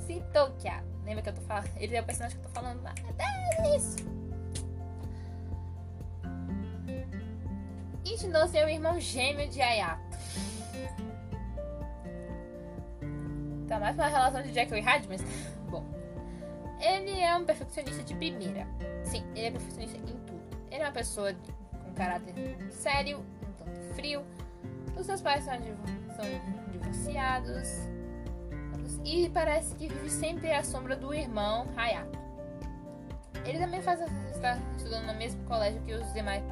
Sitokia. 0.07 0.83
Lembra 1.05 1.21
que 1.21 1.29
eu 1.29 1.33
tô 1.35 1.41
falando? 1.41 1.69
Ele 1.77 1.95
é 1.95 2.01
o 2.01 2.03
personagem 2.03 2.39
que 2.39 2.43
eu 2.43 2.49
tô 2.49 2.59
falando 2.59 2.81
lá. 2.81 2.95
É 3.59 3.77
isso! 3.77 3.97
Ishino 8.03 8.37
é 8.37 8.65
o 8.65 8.69
irmão 8.69 8.99
gêmeo 8.99 9.47
de 9.47 9.61
Ayato. 9.61 10.01
Tá 13.71 13.79
mais 13.79 13.95
uma 13.95 14.07
relação 14.07 14.41
de 14.41 14.51
Jekyll 14.51 14.79
e 14.79 14.81
Hyde, 14.81 15.07
mas 15.07 15.21
bom. 15.69 15.85
Ele 16.81 17.17
é 17.21 17.33
um 17.37 17.45
perfeccionista 17.45 18.03
de 18.03 18.13
primeira. 18.13 18.67
Sim, 19.01 19.23
ele 19.33 19.45
é 19.45 19.51
perfeccionista 19.51 19.97
em 19.97 20.17
tudo. 20.25 20.41
Ele 20.69 20.83
é 20.83 20.85
uma 20.85 20.91
pessoa 20.91 21.33
com 21.81 21.93
caráter 21.93 22.33
sério, 22.69 23.19
um 23.19 23.53
tanto 23.53 23.79
frio. 23.95 24.25
Os 24.99 25.05
seus 25.05 25.21
pais 25.21 25.45
são, 25.45 25.53
são 25.53 26.25
divorciados. 26.69 27.69
E 29.05 29.29
parece 29.29 29.73
que 29.75 29.87
vive 29.87 30.09
sempre 30.09 30.51
à 30.51 30.65
sombra 30.65 30.97
do 30.97 31.13
irmão 31.13 31.65
Hayato. 31.77 32.19
Ele 33.45 33.57
também 33.57 33.81
faz, 33.81 34.01
está 34.35 34.57
estudando 34.75 35.05
no 35.05 35.13
mesmo 35.13 35.41
colégio 35.45 35.81
que 35.83 35.93
os 35.93 36.11
demais 36.11 36.43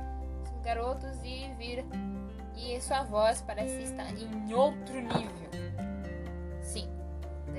garotos 0.63 1.17
e 1.25 1.53
vira. 1.57 1.83
E 2.55 2.79
sua 2.79 3.03
voz 3.03 3.41
parece 3.41 3.83
estar 3.83 4.09
em 4.09 4.53
outro 4.53 5.01
nível 5.01 5.48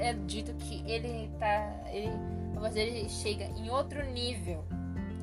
é 0.00 0.14
dito 0.14 0.52
que 0.54 0.82
ele 0.90 1.30
tá. 1.38 1.74
Ele, 1.88 2.10
a 2.56 3.08
chega 3.08 3.44
em 3.44 3.70
outro 3.70 4.04
nível 4.04 4.64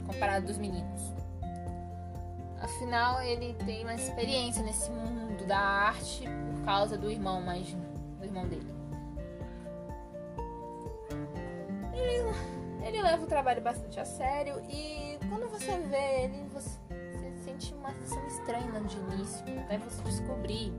comparado 0.06 0.48
dos 0.48 0.58
meninos. 0.58 1.14
Afinal, 2.62 3.22
ele 3.22 3.54
tem 3.66 3.84
uma 3.84 3.94
experiência 3.94 4.64
nesse 4.64 4.90
mundo 4.90 5.46
da 5.46 5.58
arte 5.58 6.24
por 6.24 6.66
causa 6.66 6.98
do 6.98 7.12
irmão 7.12 7.42
mais 7.42 7.68
do 8.18 8.24
irmão 8.26 8.48
dele. 8.48 8.72
Ele, 11.94 12.88
ele 12.88 13.02
leva 13.02 13.24
o 13.24 13.28
trabalho 13.28 13.62
bastante 13.62 14.00
a 14.00 14.06
sério 14.06 14.62
e 14.70 15.20
quando 15.30 15.48
você 15.50 15.78
vê 15.78 16.24
ele, 16.24 16.44
você, 16.52 16.80
você 16.90 17.32
sente 17.44 17.74
uma 17.76 17.92
sensação 17.94 18.28
estranha 18.28 18.82
de 18.82 18.98
início, 18.98 19.60
até 19.62 19.78
você 19.78 20.02
descobrir 20.04 20.74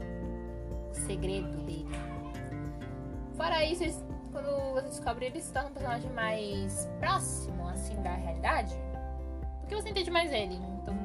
o 0.90 0.94
segredo 0.94 1.56
dele. 1.64 2.17
Fora 3.38 3.64
isso, 3.64 3.84
eles, 3.84 4.04
quando 4.32 4.74
você 4.74 4.88
descobre, 4.88 5.26
ele 5.26 5.40
se 5.40 5.52
torna 5.52 5.68
um 5.68 5.72
personagem 5.72 6.10
mais 6.10 6.90
próximo, 6.98 7.68
assim, 7.68 7.94
da 8.02 8.12
realidade. 8.12 8.74
Porque 9.60 9.76
você 9.76 9.90
entende 9.90 10.10
mais 10.10 10.32
ele. 10.32 10.56
Então, 10.82 10.98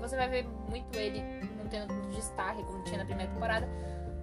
você 0.00 0.16
vai 0.16 0.28
ver 0.28 0.46
muito 0.68 0.96
ele 0.96 1.20
não 1.58 1.66
tendo 1.66 1.88
tanto 1.88 2.08
destaque 2.10 2.62
como 2.62 2.84
tinha 2.84 2.98
na 2.98 3.04
primeira 3.04 3.32
temporada. 3.32 3.68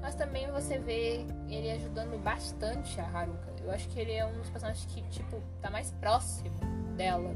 Mas 0.02 0.16
também 0.16 0.50
você 0.50 0.80
vê 0.80 1.26
ele 1.50 1.72
ajudando 1.72 2.18
bastante 2.24 3.02
a 3.02 3.06
Haruka. 3.06 3.52
Eu 3.62 3.70
acho 3.70 3.90
que 3.90 4.00
ele 4.00 4.14
é 4.14 4.26
um 4.26 4.32
dos 4.32 4.50
personagens 4.50 4.86
que, 4.86 5.02
tipo, 5.10 5.42
tá 5.62 5.70
mais 5.70 5.92
próximo 5.92 6.56
dela. 6.96 7.36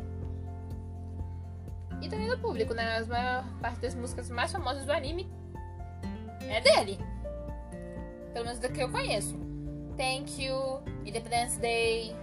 E 2.01 2.07
também 2.07 2.29
do 2.29 2.39
público, 2.39 2.73
né? 2.73 2.97
As 2.97 3.07
maior 3.07 3.43
parte 3.59 3.81
das 3.81 3.93
músicas 3.93 4.29
mais 4.29 4.49
famosas 4.49 4.85
do 4.85 4.93
anime 4.93 5.29
é 6.47 6.61
dele. 6.61 6.99
Pelo 8.31 8.45
menos 8.45 8.59
da 8.59 8.69
que 8.69 8.81
eu 8.81 8.89
conheço. 8.89 9.44
Thank 9.97 10.43
You, 10.43 10.81
Independence 11.05 11.59
Day, 11.59 12.15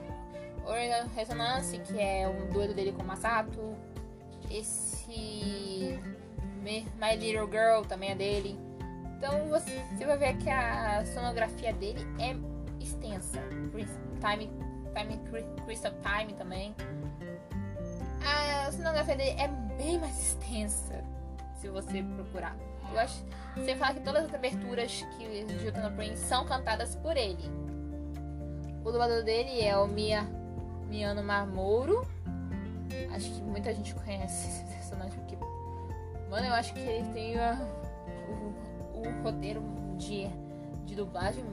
Resonance, 1.15 1.79
que 1.79 1.99
é 1.99 2.29
um 2.29 2.53
dueto 2.53 2.75
dele 2.75 2.93
com 2.93 3.03
Masato. 3.03 3.77
Esse 4.51 5.99
My 6.63 7.17
Little 7.17 7.47
Girl 7.51 7.83
também 7.89 8.11
é 8.11 8.15
dele. 8.15 8.59
Então 9.17 9.49
você, 9.49 9.83
você 9.95 10.05
vai 10.05 10.19
ver 10.19 10.37
que 10.39 10.51
a 10.51 11.05
sonografia 11.07 11.73
dele 11.73 12.01
é 12.21 12.37
extensa. 12.83 13.41
Time, 14.21 14.51
time 14.95 15.21
Crystal 15.65 15.93
Time 16.03 16.35
também. 16.35 16.75
A 18.25 18.71
sonografia 18.71 19.17
dele 19.17 19.41
é 19.41 19.49
bem 19.77 19.99
mais 19.99 20.19
extensa 20.19 21.05
se 21.57 21.69
você 21.69 22.03
procurar. 22.03 22.57
Eu 22.93 23.01
acho. 23.01 23.25
Você 23.57 23.77
fala 23.77 23.95
que 23.95 24.01
todas 24.01 24.25
as 24.25 24.35
aberturas 24.35 25.05
que 25.17 25.45
de 25.45 25.69
Utano 25.69 25.95
Prince 25.95 26.25
são 26.25 26.45
cantadas 26.45 26.97
por 26.97 27.17
ele. 27.17 27.43
O 28.85 28.91
dublador 28.91 29.23
dele 29.23 29.61
é 29.61 29.77
o 29.77 29.87
Mia, 29.87 30.27
Miano 30.89 31.23
Mamoru. 31.23 32.07
Acho 33.15 33.31
que 33.31 33.43
muita 33.43 33.73
gente 33.75 33.95
conhece 33.95 34.49
esse 34.49 34.65
personagem 34.65 35.21
aqui. 35.23 35.37
Mano, 36.31 36.47
eu 36.47 36.55
acho 36.55 36.73
que 36.73 36.81
ele 36.81 37.09
tem 37.13 37.37
uh, 37.37 37.59
o, 38.95 39.01
o, 39.01 39.23
roteiro 39.23 39.63
de, 39.99 40.29
de 40.85 40.95
dublagem 40.95 41.45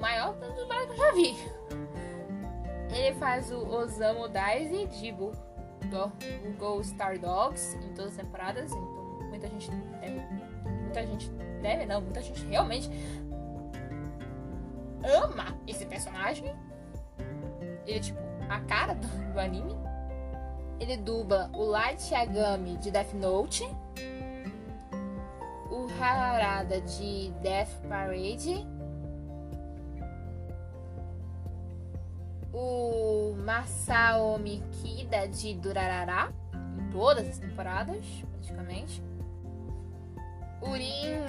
maior 0.00 0.34
do 0.34 0.52
dublagem 0.54 0.86
que 0.86 0.92
eu 0.92 0.96
já 0.96 1.12
vi. 1.12 1.36
Ele 2.96 3.14
faz 3.16 3.50
o 3.50 3.58
Osamu 3.58 4.28
Daisy 4.28 4.86
de 4.86 5.12
do, 5.12 6.12
o 6.46 6.52
Go 6.58 6.82
Star 6.82 7.18
Dogs 7.18 7.76
em 7.76 7.92
todas 7.92 8.12
as 8.12 8.16
temporadas. 8.16 8.70
Então 8.70 9.04
muita 9.28 9.48
gente 9.48 9.70
deve. 10.00 10.43
Muita 10.94 11.06
gente 11.08 11.28
deve, 11.60 11.86
não, 11.86 12.00
muita 12.00 12.22
gente 12.22 12.46
realmente 12.46 12.88
ama 15.02 15.58
esse 15.66 15.84
personagem. 15.84 16.54
Ele 17.84 17.98
é 17.98 18.00
tipo 18.00 18.20
a 18.48 18.60
cara 18.60 18.94
do, 18.94 19.08
do 19.32 19.40
anime. 19.40 19.74
Ele 20.78 20.96
dubla 20.96 21.50
o 21.52 21.64
Light 21.64 22.14
Yagami 22.14 22.76
de 22.76 22.92
Death 22.92 23.12
Note. 23.14 23.68
O 25.68 25.88
Harada 26.00 26.80
de 26.80 27.32
Death 27.42 27.80
Parade. 27.88 28.64
O 32.52 33.34
Masaomi 33.36 34.62
Kida 34.70 35.26
de 35.26 35.54
Durarara. 35.54 36.32
Em 36.78 36.90
todas 36.92 37.28
as 37.28 37.38
temporadas, 37.38 38.06
praticamente. 38.30 39.02
Urin 40.68 41.24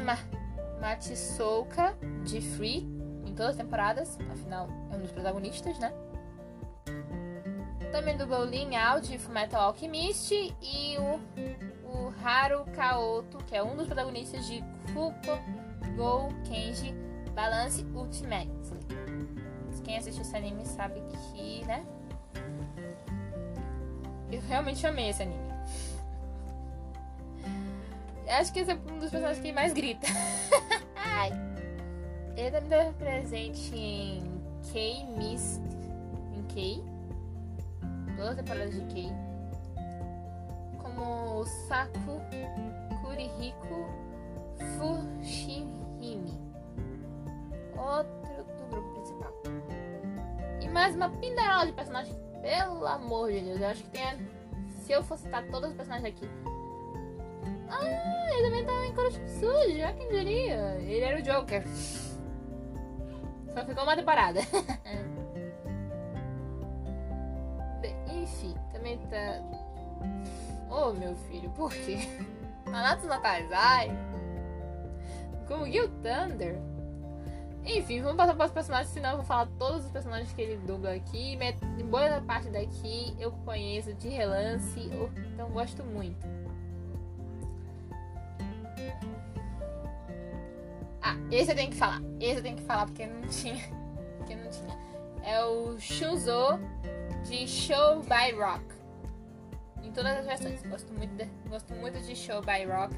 Matsouka 0.80 1.96
de 2.24 2.42
Free 2.42 2.96
todas 3.36 3.52
as 3.52 3.58
temporadas, 3.58 4.18
afinal 4.32 4.68
é 4.92 4.96
um 4.96 5.00
dos 5.02 5.12
protagonistas, 5.12 5.78
né? 5.78 5.94
Também 7.92 8.18
do 8.18 8.26
Bowling 8.26 8.76
Out 8.76 9.08
de 9.08 9.18
Fullmetal 9.18 9.62
Alchemist 9.62 10.32
e 10.34 10.98
o, 10.98 11.20
o 11.88 12.14
Haru 12.24 12.66
Kaoto, 12.76 13.38
que 13.46 13.56
é 13.56 13.64
um 13.64 13.76
dos 13.76 13.86
protagonistas 13.86 14.46
de 14.48 14.64
Fuko 14.88 15.38
Go 15.96 16.30
Kenji 16.46 16.94
Balance 17.34 17.86
Ultimate. 17.94 18.50
Quem 19.84 19.98
assiste 19.98 20.22
esse 20.22 20.36
anime 20.36 20.66
sabe 20.66 21.00
que, 21.32 21.64
né? 21.66 21.86
Eu 24.32 24.42
realmente 24.42 24.86
amei 24.88 25.10
esse 25.10 25.22
anime. 25.22 25.45
Acho 28.28 28.52
que 28.52 28.60
esse 28.60 28.72
é 28.72 28.76
um 28.76 29.00
dos 29.00 29.10
personagens 29.10 29.40
que 29.44 29.52
mais 29.52 29.74
grita. 29.74 30.08
Ai. 30.96 31.32
Ele 32.36 32.52
também 32.52 32.80
estava 32.80 32.94
presente 32.94 33.76
em 33.76 34.42
K-Mist. 34.72 35.62
Em 36.34 36.44
K. 36.44 36.84
Todas 38.16 38.32
as 38.32 38.36
temporadas 38.36 38.74
de 38.74 38.82
K. 38.94 39.14
Como 40.82 41.46
Saku 41.46 42.22
Kurihiko 43.02 43.88
Fushihime. 44.78 46.40
Outro 47.78 48.44
do 48.58 48.70
grupo 48.70 48.94
principal. 48.96 49.34
E 50.62 50.68
mais 50.70 50.96
uma 50.96 51.10
pindarola 51.10 51.68
de 51.68 51.74
personagens. 51.74 52.16
Pelo 52.42 52.86
amor 52.86 53.32
de 53.32 53.42
Deus. 53.42 53.62
Eu 53.62 53.68
acho 53.68 53.84
que 53.84 53.90
tem. 53.90 54.04
A... 54.04 54.18
Se 54.82 54.92
eu 54.92 55.04
fosse 55.04 55.24
citar 55.24 55.46
todos 55.48 55.70
os 55.70 55.76
personagens 55.76 56.14
aqui. 56.16 56.28
Ah, 57.70 58.30
ele 58.34 58.44
também 58.44 58.66
tava 58.66 58.86
em 58.86 58.94
Kuroshitsuji, 58.94 59.78
já 59.80 59.94
quem 59.94 60.10
diria? 60.10 60.78
Ele 60.80 61.02
era 61.02 61.20
o 61.20 61.22
Joker. 61.22 61.64
Só 63.54 63.66
ficou 63.66 63.84
uma 63.84 63.96
temporada. 63.96 64.42
Enfim, 68.12 68.56
também 68.74 68.98
tá. 69.08 69.42
Oh, 70.70 70.92
meu 70.94 71.16
filho, 71.16 71.50
por 71.52 71.72
quê? 71.72 72.00
Nanatsu 72.66 73.08
no 73.08 73.20
Taizai? 73.22 73.92
Como 75.48 75.66
Gil 75.66 75.88
Thunder? 76.02 76.60
Enfim, 77.66 78.02
vamos 78.02 78.18
passar 78.18 78.36
para 78.36 78.46
os 78.46 78.52
personagens, 78.52 78.94
senão 78.94 79.12
eu 79.12 79.18
vou 79.18 79.26
falar 79.26 79.48
todos 79.58 79.86
os 79.86 79.92
personagens 79.92 80.32
que 80.34 80.42
ele 80.42 80.58
dubla 80.68 80.94
aqui. 80.94 81.38
Boa 81.90 82.22
parte 82.22 82.50
daqui 82.50 83.16
eu 83.20 83.32
conheço 83.32 83.94
de 83.94 84.08
relance, 84.10 84.80
então 85.34 85.50
gosto 85.50 85.84
muito. 85.84 86.45
Ah, 91.02 91.16
esse 91.32 91.52
eu 91.52 91.56
tenho 91.56 91.72
que 91.72 91.78
falar. 91.78 92.02
Esse 92.20 92.38
eu 92.38 92.44
tenho 92.44 92.58
que 92.58 92.64
falar 92.64 92.86
porque 92.86 93.06
não 93.06 93.22
tinha. 93.28 93.64
Porque 94.18 94.36
não 94.36 94.50
tinha. 94.50 94.76
É 95.24 95.44
o 95.46 95.80
Shuzo 95.80 96.60
de 97.28 97.48
Show 97.48 98.02
by 98.02 98.36
Rock. 98.36 98.64
Em 99.84 99.92
todas 99.92 100.18
as 100.18 100.26
versões. 100.26 100.64
Gosto 100.64 100.92
muito 100.94 101.16
de, 101.16 101.26
gosto 101.48 101.74
muito 101.76 102.00
de 102.00 102.16
Show 102.16 102.42
by 102.42 102.66
Rock. 102.66 102.96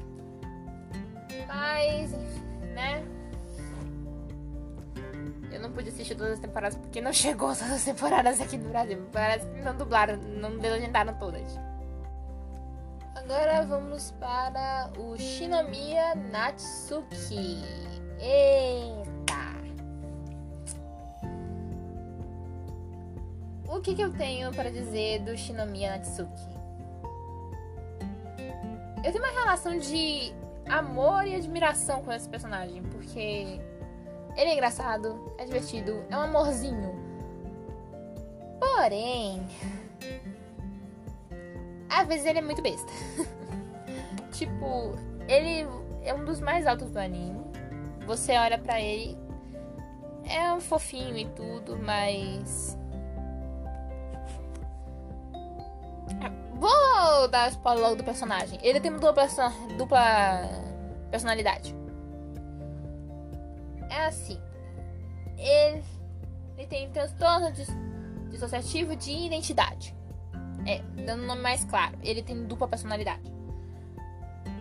Mas, 1.46 2.12
né? 2.74 3.04
Eu 5.50 5.60
não 5.60 5.72
pude 5.72 5.88
assistir 5.88 6.14
todas 6.14 6.34
as 6.34 6.38
temporadas 6.38 6.78
porque 6.78 7.00
não 7.00 7.12
chegou 7.14 7.48
todas 7.48 7.72
as 7.72 7.84
temporadas 7.84 8.40
aqui 8.40 8.56
no 8.56 8.70
Brasil. 8.70 9.06
Parece 9.12 9.46
que 9.46 9.60
não 9.60 9.76
dublaram, 9.76 10.16
não 10.16 10.50
legendaram 10.50 11.14
todas. 11.18 11.58
Agora 13.14 13.62
vamos 13.66 14.12
para 14.12 14.90
o 14.96 15.16
Shinomiya 15.18 16.14
Natsuki. 16.14 17.87
Eita! 18.20 19.58
O 23.68 23.80
que, 23.80 23.94
que 23.94 24.02
eu 24.02 24.12
tenho 24.12 24.52
para 24.52 24.70
dizer 24.70 25.20
do 25.20 25.36
Shinomiya 25.36 25.96
Natsuki? 25.96 26.58
Eu 29.04 29.12
tenho 29.12 29.24
uma 29.24 29.40
relação 29.40 29.78
de 29.78 30.32
amor 30.68 31.26
e 31.26 31.34
admiração 31.34 32.02
com 32.02 32.12
esse 32.12 32.28
personagem, 32.28 32.82
porque 32.82 33.60
ele 34.36 34.50
é 34.50 34.52
engraçado, 34.52 35.32
é 35.38 35.44
divertido, 35.44 36.04
é 36.10 36.16
um 36.16 36.20
amorzinho. 36.22 36.94
Porém, 38.60 39.46
às 41.88 42.06
vezes 42.06 42.26
ele 42.26 42.38
é 42.38 42.42
muito 42.42 42.62
besta. 42.62 42.92
tipo, 44.32 44.94
ele 45.28 45.66
é 46.02 46.14
um 46.14 46.24
dos 46.24 46.40
mais 46.40 46.66
altos 46.66 46.90
do 46.90 46.98
anime. 46.98 47.37
Você 48.08 48.32
olha 48.38 48.58
para 48.58 48.80
ele, 48.80 49.18
é 50.24 50.50
um 50.50 50.60
fofinho 50.60 51.16
e 51.16 51.26
tudo, 51.26 51.78
mas 51.78 52.76
Vou 56.54 57.28
dar 57.28 57.50
spoiler 57.50 57.82
logo 57.82 57.96
do 57.96 58.04
personagem. 58.04 58.58
Ele 58.62 58.80
tem 58.80 58.90
uma 58.90 58.98
dupla, 58.98 59.26
dupla 59.76 60.48
personalidade. 61.10 61.74
É 63.90 64.06
assim. 64.06 64.40
Ele, 65.36 65.84
ele 66.56 66.66
tem 66.66 66.90
transtorno 66.90 67.52
dissociativo 68.30 68.96
de 68.96 69.12
identidade. 69.12 69.94
É, 70.66 70.82
dando 71.04 71.24
um 71.24 71.26
nome 71.26 71.42
mais 71.42 71.64
claro. 71.64 71.96
Ele 72.02 72.22
tem 72.22 72.44
dupla 72.44 72.66
personalidade. 72.66 73.37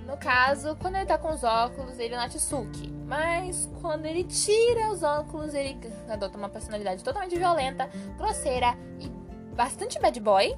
No 0.08 0.18
caso, 0.18 0.76
quando 0.78 0.96
ele 0.96 1.06
tá 1.06 1.18
com 1.18 1.32
os 1.32 1.44
óculos, 1.44 2.00
ele 2.00 2.14
é 2.14 2.18
Natsuki. 2.18 2.90
Mas 3.06 3.70
quando 3.82 4.06
ele 4.06 4.24
tira 4.24 4.90
os 4.90 5.04
óculos, 5.04 5.54
ele 5.54 5.78
adota 6.10 6.38
uma 6.38 6.50
personalidade 6.50 7.04
totalmente 7.04 7.38
violenta, 7.38 7.90
grosseira 8.18 8.76
e 9.00 9.10
bastante 9.54 10.00
bad 10.00 10.20
boy 10.20 10.58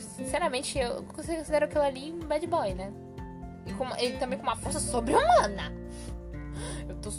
sinceramente, 0.00 0.78
eu 0.78 1.02
considero 1.04 1.64
aquilo 1.64 1.82
ali 1.82 2.12
um 2.12 2.20
bad 2.20 2.46
boy, 2.46 2.74
né? 2.74 2.92
E 3.66 3.72
com, 3.72 3.86
ele 3.96 4.16
também 4.18 4.38
com 4.38 4.44
uma 4.44 4.56
força 4.56 4.80
sobre-humana. 4.80 5.72
Eu 6.88 6.96
tô, 6.96 7.10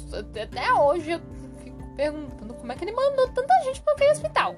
até 0.42 0.74
hoje 0.74 1.12
eu 1.12 1.22
fico 1.64 1.96
perguntando 1.96 2.54
como 2.54 2.72
é 2.72 2.76
que 2.76 2.84
ele 2.84 2.92
mandou 2.92 3.28
tanta 3.30 3.54
gente 3.64 3.82
para 3.82 3.94
aquele 3.94 4.12
hospital. 4.12 4.56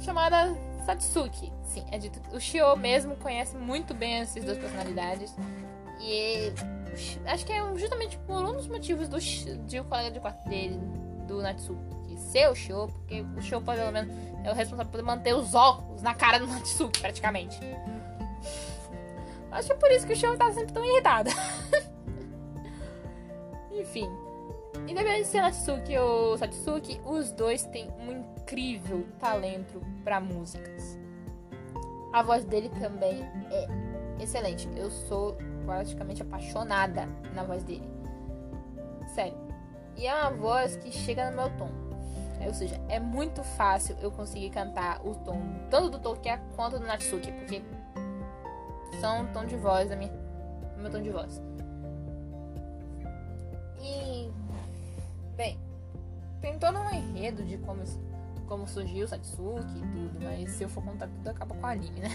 Chamada 0.00 0.54
Satsuki. 0.88 1.52
Sim, 1.64 1.84
é 1.90 1.98
dito. 1.98 2.18
O 2.34 2.40
Shio 2.40 2.74
mesmo 2.76 3.14
conhece 3.16 3.56
muito 3.56 3.92
bem 3.92 4.20
essas 4.20 4.42
duas 4.42 4.56
personalidades. 4.56 5.34
E 6.00 6.52
acho 7.26 7.44
que 7.44 7.52
é 7.52 7.76
justamente 7.76 8.16
por 8.18 8.42
um 8.44 8.54
dos 8.54 8.66
motivos 8.66 9.08
do, 9.08 9.18
de 9.66 9.80
o 9.80 9.84
colega 9.84 10.10
de 10.10 10.20
quarto 10.20 10.48
dele, 10.48 10.80
do 11.26 11.42
Natsuki 11.42 11.98
ser 12.18 12.50
o 12.50 12.54
Show, 12.54 12.88
porque 12.88 13.24
o 13.36 13.42
Show 13.42 13.60
pelo 13.60 13.92
menos 13.92 14.12
é 14.44 14.50
o 14.50 14.54
responsável 14.54 14.90
por 14.90 15.02
manter 15.02 15.34
os 15.34 15.54
óculos 15.54 16.02
na 16.02 16.14
cara 16.14 16.38
do 16.38 16.46
Natsuki, 16.46 17.00
praticamente. 17.00 17.58
Acho 19.50 19.68
que 19.68 19.72
é 19.72 19.76
por 19.76 19.90
isso 19.90 20.06
que 20.06 20.12
o 20.12 20.16
Show 20.16 20.36
tá 20.36 20.52
sempre 20.52 20.72
tão 20.72 20.84
irritado. 20.84 21.30
Enfim. 23.72 24.10
Independente 24.88 25.24
de 25.24 25.28
ser 25.28 25.42
Natsuki 25.42 25.98
ou 25.98 26.38
Satsuki, 26.38 26.98
os 27.04 27.30
dois 27.30 27.62
têm 27.66 27.90
um 28.00 28.10
incrível 28.10 29.06
talento 29.20 29.82
para 30.02 30.18
músicas. 30.18 30.98
A 32.10 32.22
voz 32.22 32.42
dele 32.44 32.70
também 32.80 33.22
é 33.50 33.68
excelente. 34.18 34.66
Eu 34.74 34.90
sou 34.90 35.36
praticamente 35.66 36.22
apaixonada 36.22 37.06
na 37.34 37.44
voz 37.44 37.62
dele. 37.62 37.86
Sério. 39.14 39.36
E 39.94 40.06
é 40.06 40.14
uma 40.14 40.30
voz 40.30 40.76
que 40.78 40.90
chega 40.90 41.30
no 41.30 41.36
meu 41.36 41.50
tom. 41.58 41.70
Ou 42.46 42.54
seja, 42.54 42.80
é 42.88 42.98
muito 42.98 43.42
fácil 43.42 43.94
eu 44.00 44.10
conseguir 44.10 44.48
cantar 44.48 45.06
o 45.06 45.14
tom, 45.16 45.38
tanto 45.68 45.90
do 45.90 45.98
Tokia 45.98 46.40
quanto 46.56 46.78
do 46.78 46.86
Natsuki, 46.86 47.30
porque 47.32 47.60
são 49.00 49.26
tom 49.32 49.44
de 49.44 49.56
voz 49.56 49.90
da 49.90 49.96
minha, 49.96 50.12
meu 50.78 50.90
tom 50.90 51.02
de 51.02 51.10
voz. 51.10 51.42
E 53.82 54.30
bem, 55.38 55.58
tem 56.40 56.58
todo 56.58 56.80
um 56.80 56.90
enredo 56.90 57.44
de 57.44 57.56
como, 57.58 57.84
como 58.48 58.66
surgiu 58.66 59.04
o 59.04 59.08
Satsuki 59.08 59.78
e 59.78 59.80
tudo, 59.80 60.18
mas 60.20 60.50
se 60.50 60.64
eu 60.64 60.68
for 60.68 60.82
contar 60.82 61.06
tudo 61.06 61.30
acaba 61.30 61.54
com 61.54 61.62
o 61.62 61.66
anime, 61.66 62.00
né? 62.00 62.10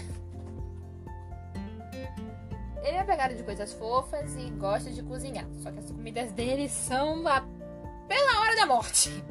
Ele 2.82 2.98
é 2.98 3.02
pegado 3.02 3.34
de 3.34 3.42
coisas 3.42 3.72
fofas 3.72 4.36
e 4.36 4.50
gosta 4.50 4.90
de 4.90 5.02
cozinhar, 5.02 5.46
só 5.62 5.72
que 5.72 5.78
as 5.78 5.90
comidas 5.90 6.30
dele 6.32 6.68
são 6.68 7.26
a... 7.26 7.40
pela 8.06 8.42
hora 8.42 8.56
da 8.56 8.66
morte. 8.66 9.08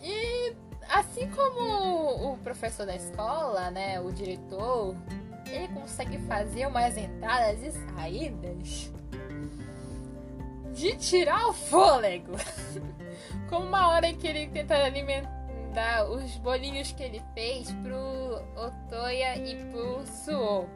e 0.00 0.56
assim 0.88 1.28
como 1.30 2.32
o 2.32 2.38
professor 2.38 2.86
da 2.86 2.96
escola, 2.96 3.70
né, 3.70 4.00
o 4.00 4.10
diretor, 4.10 4.96
ele 5.44 5.68
consegue 5.74 6.16
fazer 6.20 6.66
umas 6.66 6.96
entradas 6.96 7.62
e 7.62 7.70
saídas 7.70 8.90
de 10.78 10.96
tirar 10.96 11.48
o 11.48 11.52
fôlego. 11.52 12.32
Como 13.50 13.66
uma 13.66 13.88
hora 13.88 14.12
que 14.12 14.26
ele 14.26 14.46
tenta 14.46 14.76
alimentar 14.76 16.04
os 16.08 16.36
bolinhos 16.36 16.92
que 16.92 17.02
ele 17.02 17.22
fez 17.34 17.70
pro 17.72 18.40
Otoya 18.56 19.36
e 19.36 19.56
pro 19.70 20.06
Suo. 20.06 20.68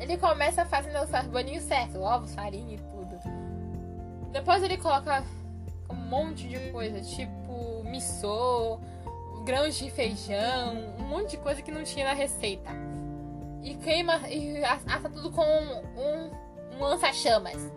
Ele 0.00 0.16
começa 0.16 0.64
fazendo 0.64 0.98
os 1.02 1.26
bolinhos 1.26 1.64
certos, 1.64 1.96
ovos, 1.96 2.34
farinha 2.34 2.74
e 2.74 2.78
tudo. 2.78 3.18
Depois 4.32 4.62
ele 4.62 4.78
coloca 4.78 5.22
um 5.90 5.94
monte 5.94 6.48
de 6.48 6.58
coisa, 6.70 7.00
tipo 7.02 7.84
missô, 7.84 8.80
grãos 9.44 9.76
de 9.76 9.90
feijão, 9.90 10.94
um 10.98 11.04
monte 11.04 11.32
de 11.32 11.36
coisa 11.36 11.60
que 11.62 11.70
não 11.70 11.84
tinha 11.84 12.06
na 12.06 12.14
receita. 12.14 12.70
E 13.62 13.74
queima 13.76 14.28
e 14.28 14.64
assa 14.64 15.08
tudo 15.08 15.30
com 15.30 15.42
um, 15.42 16.30
um 16.76 16.80
lança-chamas. 16.80 17.70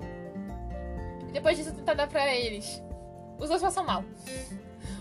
Depois 1.37 1.55
disso 1.55 1.71
tenta 1.71 1.93
dar 1.93 2.07
pra 2.07 2.33
eles. 2.33 2.81
Os 3.37 3.47
dois 3.47 3.61
passam 3.61 3.85
mal. 3.85 4.03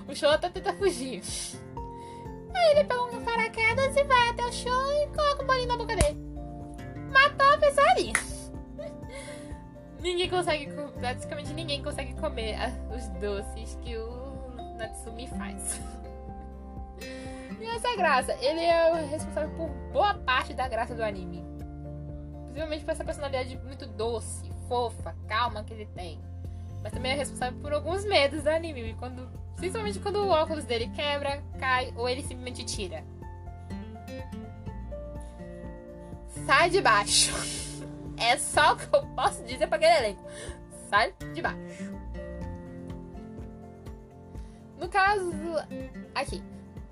O 0.07 0.14
show 0.14 0.28
até 0.28 0.51
tenta 0.51 0.70
fugir. 0.74 1.22
Aí 2.55 2.72
ele 2.72 2.84
pega 2.84 3.03
um 3.05 3.24
paraquedas 3.24 3.97
e 3.97 4.05
vai 4.05 4.28
até 4.28 4.45
o 4.45 4.53
show 4.53 4.93
e 4.93 5.07
coloca 5.16 5.43
um 5.43 5.47
bolinho 5.47 5.68
na 5.68 5.78
boca 5.78 5.97
dele. 5.97 6.18
Matou 7.11 7.55
a 7.55 7.57
pessoa 7.57 7.87
ali. 7.93 8.12
Ninguém 9.99 10.28
consegue, 10.28 10.70
praticamente 11.01 11.55
ninguém 11.55 11.82
consegue 11.82 12.12
comer 12.20 12.59
os 12.95 13.09
doces 13.18 13.78
que 13.80 13.97
o 13.97 14.76
Natsumi 14.76 15.26
faz. 15.28 15.80
E 17.59 17.64
essa 17.64 17.89
é 17.89 17.97
graça, 17.97 18.32
ele 18.34 18.61
é 18.61 18.93
o 18.93 19.09
responsável 19.09 19.49
por 19.57 19.68
boa 19.91 20.12
parte 20.12 20.53
da 20.53 20.68
graça 20.68 20.95
do 20.95 21.03
anime. 21.03 21.43
Principalmente 22.45 22.84
por 22.84 22.91
essa 22.91 23.05
personalidade 23.05 23.57
muito 23.64 23.87
doce, 23.87 24.45
fofa, 24.68 25.14
calma 25.28 25.64
que 25.64 25.74
ele 25.74 25.86
tem. 25.86 26.20
Mas 26.82 26.92
também 26.92 27.12
é 27.12 27.14
responsável 27.16 27.58
por 27.60 27.72
alguns 27.72 28.04
medos 28.04 28.42
do 28.42 28.48
anime, 28.48 28.94
quando, 28.98 29.28
principalmente 29.56 29.98
quando 29.98 30.16
o 30.16 30.28
óculos 30.28 30.64
dele 30.64 30.88
quebra, 30.94 31.42
cai 31.58 31.92
ou 31.96 32.08
ele 32.08 32.22
simplesmente 32.22 32.64
tira. 32.64 33.02
Sai 36.46 36.70
de 36.70 36.80
baixo. 36.80 37.34
É 38.18 38.38
só 38.38 38.72
o 38.72 38.76
que 38.76 38.96
eu 38.96 39.06
posso 39.08 39.44
dizer 39.44 39.66
pra 39.66 39.76
aquele 39.76 39.94
elenco. 39.94 40.22
Sai 40.88 41.12
de 41.34 41.42
baixo. 41.42 41.92
No 44.78 44.88
caso, 44.88 45.30
aqui, 46.14 46.42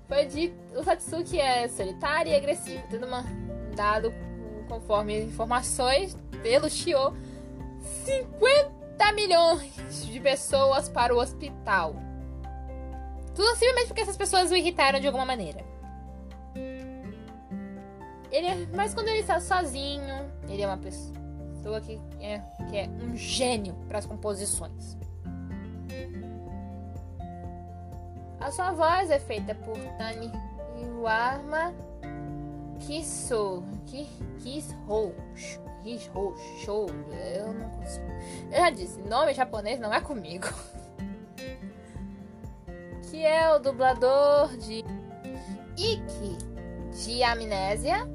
foi 0.07 0.25
dito, 0.25 0.55
o 0.77 0.83
Satsuki 0.83 1.39
é 1.39 1.67
solitário 1.67 2.31
e 2.31 2.35
agressivo, 2.35 2.83
tendo 2.89 3.07
mandado, 3.07 4.13
conforme 4.67 5.19
informações 5.23 6.15
pelo 6.43 6.69
Shio, 6.69 7.15
50 8.05 9.11
milhões 9.13 10.05
de 10.05 10.19
pessoas 10.19 10.87
para 10.87 11.13
o 11.13 11.19
hospital. 11.19 11.95
Tudo 13.33 13.49
simplesmente 13.55 13.87
porque 13.87 14.01
essas 14.01 14.15
pessoas 14.15 14.51
o 14.51 14.55
irritaram 14.55 14.99
de 14.99 15.07
alguma 15.07 15.25
maneira. 15.25 15.65
Ele 18.31 18.47
é, 18.47 18.67
mas 18.73 18.93
quando 18.93 19.07
ele 19.07 19.19
está 19.19 19.39
sozinho, 19.39 20.31
ele 20.47 20.61
é 20.61 20.67
uma 20.67 20.77
pessoa 20.77 21.81
que 21.81 21.99
é, 22.19 22.39
que 22.69 22.77
é 22.77 22.87
um 22.87 23.15
gênio 23.15 23.73
para 23.87 23.97
as 23.97 24.05
composições. 24.05 24.97
A 28.39 28.51
sua 28.51 28.71
voz 28.71 29.09
é 29.09 29.19
feita 29.19 29.55
por 29.55 29.77
Tani 29.97 30.31
Iwama 30.79 31.73
Kiso 32.79 33.63
Kishou 34.39 35.15
Kishou 35.85 36.35
Show. 36.63 36.87
Eu 37.37 37.53
não 37.53 37.69
consigo. 37.69 38.05
Eu 38.51 38.57
já 38.57 38.69
disse, 38.71 38.99
nome 39.03 39.33
japonês 39.33 39.79
não 39.79 39.93
é 39.93 40.01
comigo. 40.01 40.47
que 43.09 43.23
é 43.23 43.53
o 43.53 43.59
dublador 43.59 44.57
de 44.57 44.83
Iki 45.77 46.37
de 46.91 47.23
Amnésia 47.23 48.05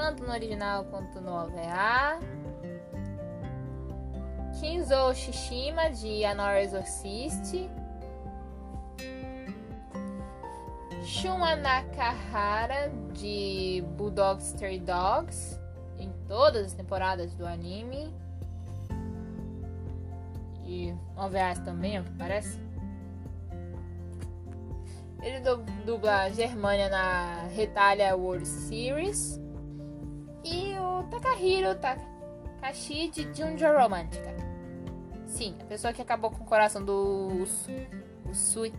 tanto 0.00 0.24
no 0.24 0.32
original 0.32 0.86
quanto 0.86 1.20
no 1.20 1.30
OVA. 1.30 2.18
Kinzo 4.58 5.14
Shishima, 5.14 5.90
de 5.90 6.24
Anora 6.24 6.62
Exorcist. 6.62 7.68
Shuma 11.04 11.54
Nakahara, 11.54 12.90
de 13.12 13.84
Bulldog 13.94 14.40
Stray 14.40 14.80
Dogs, 14.80 15.59
todas 16.30 16.66
as 16.66 16.74
temporadas 16.74 17.34
do 17.34 17.44
anime. 17.44 18.14
E 20.64 20.94
OVAs 21.16 21.58
também, 21.58 21.96
é 21.96 22.00
o 22.00 22.04
que 22.04 22.12
parece. 22.12 22.56
Ele 25.20 25.40
dubla 25.84 26.22
a 26.22 26.30
Germânia 26.30 26.88
na 26.88 27.48
Retalha 27.48 28.16
World 28.16 28.46
Series 28.46 29.40
e 30.44 30.78
o 30.78 31.02
Takahiro 31.10 31.74
Takashi 31.74 33.08
de 33.08 33.22
Junjo 33.34 33.66
Romântica. 33.66 34.32
Sim, 35.26 35.56
a 35.60 35.64
pessoa 35.64 35.92
que 35.92 36.00
acabou 36.00 36.30
com 36.30 36.44
o 36.44 36.46
coração 36.46 36.84
do 36.84 37.44
Usui 38.30 38.72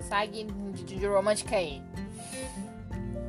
Sagi 0.00 0.44
de 0.44 0.94
Junjo 0.94 1.14
Romântica 1.14 1.56
é 1.56 1.64
ele. 1.64 1.84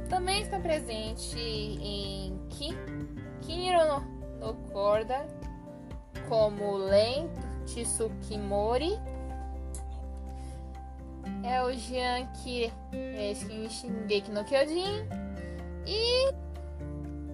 Também 0.09 0.41
está 0.41 0.59
presente 0.59 1.39
em 1.39 2.37
Ki, 2.49 2.75
Kiniro 3.49 3.79
no, 4.39 4.53
Korda 4.71 5.25
como 6.27 6.77
Len 6.77 7.27
Tsukimori. 7.65 8.99
É 11.43 11.63
o 11.63 11.73
Jian 11.73 12.27
Ki 12.33 12.71
é, 12.93 13.33
Shingeki 13.33 14.29
no 14.29 14.43
Kyojin. 14.43 15.07
E 15.87 16.31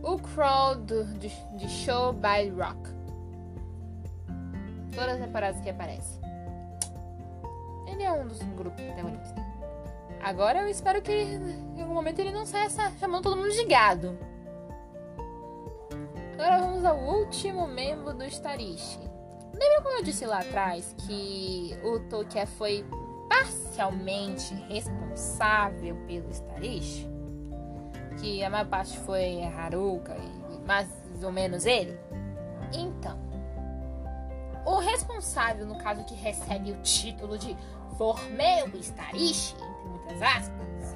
o 0.03 0.17
Crow 0.17 0.75
do, 0.75 1.03
de, 1.19 1.29
de 1.57 1.67
Show 1.67 2.13
by 2.13 2.47
Rock. 2.49 2.89
Todas 4.95 5.15
as 5.15 5.19
temporadas 5.19 5.59
que 5.59 5.69
aparece. 5.69 6.17
Ele 7.87 8.03
é 8.03 8.13
um 8.13 8.25
dos 8.25 8.41
grupos 8.41 8.81
protagonistas. 8.81 9.43
Agora 10.23 10.61
eu 10.61 10.69
espero 10.69 11.01
que 11.01 11.11
em 11.11 11.81
algum 11.81 11.93
momento 11.93 12.19
ele 12.19 12.31
não 12.31 12.45
saia 12.45 12.69
chamando 12.69 13.23
todo 13.23 13.35
mundo 13.35 13.51
de 13.51 13.65
gado. 13.65 14.17
Agora 16.37 16.59
vamos 16.59 16.83
ao 16.83 16.97
último 16.97 17.65
membro 17.65 18.13
do 18.13 18.25
Starishi. 18.25 18.99
Lembra 19.53 19.81
como 19.81 19.97
eu 19.97 20.03
disse 20.03 20.25
lá 20.25 20.39
atrás 20.39 20.93
que 21.07 21.77
o 21.81 21.99
Tolkien 22.09 22.45
foi 22.45 22.85
parcialmente 23.29 24.53
responsável 24.67 25.95
pelo 26.05 26.29
Starishi? 26.29 27.15
que 28.17 28.43
a 28.43 28.49
maior 28.49 28.67
parte 28.67 28.97
foi 28.99 29.43
Haruka 29.43 30.15
e 30.17 30.65
mais 30.65 30.89
ou 31.21 31.31
menos 31.31 31.65
ele. 31.65 31.97
Então, 32.73 33.17
o 34.65 34.77
responsável, 34.77 35.65
no 35.65 35.77
caso 35.77 36.03
que 36.05 36.15
recebe 36.15 36.71
o 36.71 36.81
título 36.81 37.37
de 37.37 37.55
Formeu 37.97 38.67
Starishi, 38.75 39.55
entre 39.55 39.89
muitas 39.89 40.21
aspas, 40.21 40.95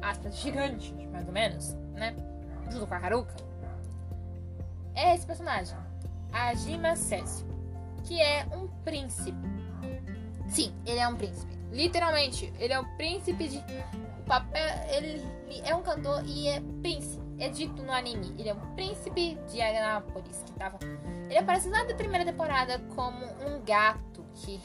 aspas 0.00 0.36
gigantes, 0.36 0.94
mais 1.10 1.26
ou 1.26 1.32
menos, 1.32 1.74
né? 1.92 2.14
Junto 2.70 2.86
com 2.86 2.94
a 2.94 2.98
Haruka, 2.98 3.34
é 5.00 5.14
esse 5.14 5.26
personagem, 5.26 5.76
Ajima 6.32 6.94
Sessio, 6.94 7.46
que 8.04 8.20
é 8.20 8.46
um 8.54 8.68
príncipe. 8.84 9.38
Sim, 10.48 10.74
ele 10.84 10.98
é 10.98 11.08
um 11.08 11.16
príncipe. 11.16 11.58
Literalmente, 11.70 12.52
ele 12.58 12.72
é 12.72 12.80
o 12.80 12.84
príncipe 12.96 13.48
de 13.48 13.62
papel. 14.26 14.62
Ele 14.90 15.22
é 15.64 15.74
um 15.74 15.82
cantor 15.82 16.22
e 16.26 16.48
é 16.48 16.60
príncipe. 16.82 17.22
É 17.38 17.48
dito 17.48 17.82
no 17.82 17.92
anime. 17.92 18.34
Ele 18.38 18.48
é 18.48 18.54
um 18.54 18.74
príncipe 18.74 19.38
de 19.50 19.62
Anápolis. 19.62 20.42
Que 20.44 20.52
tava, 20.52 20.78
ele 21.28 21.38
aparece 21.38 21.68
lá 21.68 21.84
da 21.84 21.94
primeira 21.94 22.24
temporada 22.24 22.78
como 22.94 23.24
um 23.46 23.64
gato 23.64 24.24
que 24.34 24.60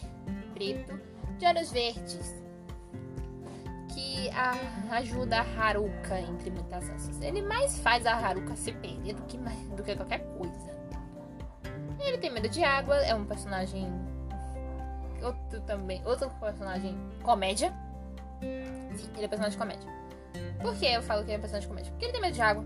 preto 0.53 0.99
de 1.37 1.45
olhos 1.45 1.71
verdes. 1.71 2.44
Que 3.95 4.29
a, 4.31 4.97
ajuda 4.97 5.39
a 5.39 5.41
Haruka, 5.41 6.19
entre 6.19 6.51
muitas 6.51 6.89
aspas. 6.89 7.21
Ele 7.21 7.41
mais 7.41 7.79
faz 7.79 8.05
a 8.05 8.13
Haruka 8.13 8.55
se 8.55 8.71
perder 8.73 9.13
do 9.13 9.21
que, 9.23 9.37
do 9.37 9.83
que 9.83 9.95
qualquer 9.95 10.19
coisa. 10.37 10.75
Ele 11.99 12.17
tem 12.17 12.29
medo 12.29 12.49
de 12.49 12.63
água, 12.63 12.97
é 12.97 13.15
um 13.15 13.25
personagem. 13.25 13.89
Outro 15.23 15.61
também. 15.61 16.01
Outro 16.05 16.29
personagem 16.41 16.95
comédia 17.23 17.73
Sim, 18.95 19.09
ele 19.15 19.25
é 19.25 19.27
personagem 19.27 19.51
de 19.51 19.57
comédia. 19.57 19.89
Por 20.61 20.75
que 20.75 20.85
eu 20.85 21.01
falo 21.01 21.23
que 21.23 21.31
ele 21.31 21.37
é 21.37 21.39
personagem 21.39 21.67
de 21.67 21.67
comédia? 21.67 21.91
Porque 21.91 22.05
ele 22.05 22.11
tem 22.13 22.21
medo 22.21 22.33
de 22.33 22.41
água. 22.41 22.63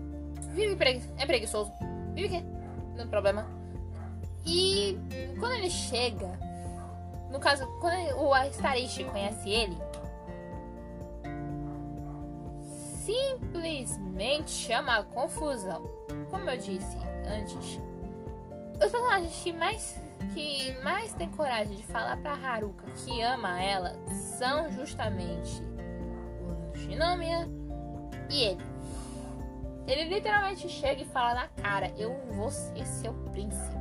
Vive 0.52 0.76
pregui 0.76 1.04
é 1.16 1.26
preguiçoso. 1.26 1.72
Vive 2.14 2.26
o 2.26 2.30
quê? 2.30 2.44
Não 2.90 2.96
tem 2.96 3.08
problema. 3.08 3.46
E 4.46 4.98
quando 5.38 5.52
ele 5.52 5.70
chega. 5.70 6.38
No 7.30 7.38
caso, 7.38 7.66
quando 7.80 7.96
o 8.18 8.36
Starish 8.46 9.04
conhece 9.04 9.48
ele. 9.48 9.76
Simplesmente 13.04 14.50
chama 14.50 14.98
a 14.98 15.02
confusão. 15.02 15.88
Como 16.30 16.48
eu 16.50 16.56
disse 16.56 16.98
antes, 17.26 17.80
os 18.74 18.78
personagens 18.78 19.42
que 19.42 19.52
mais 19.52 20.00
que 20.34 20.76
mais 20.82 21.12
tem 21.14 21.28
coragem 21.30 21.76
de 21.76 21.82
falar 21.84 22.16
pra 22.18 22.32
Haruka 22.32 22.84
que 22.90 23.22
ama 23.22 23.60
ela 23.60 23.94
são 24.38 24.70
justamente 24.70 25.62
o 26.72 26.76
Shinomiya 26.76 27.48
e 28.28 28.44
ele. 28.44 28.70
Ele 29.86 30.14
literalmente 30.14 30.68
chega 30.68 31.02
e 31.02 31.06
fala 31.06 31.34
na 31.34 31.48
cara: 31.62 31.90
Eu 31.96 32.14
vou 32.32 32.50
ser 32.50 32.86
seu 32.86 33.14
príncipe. 33.32 33.80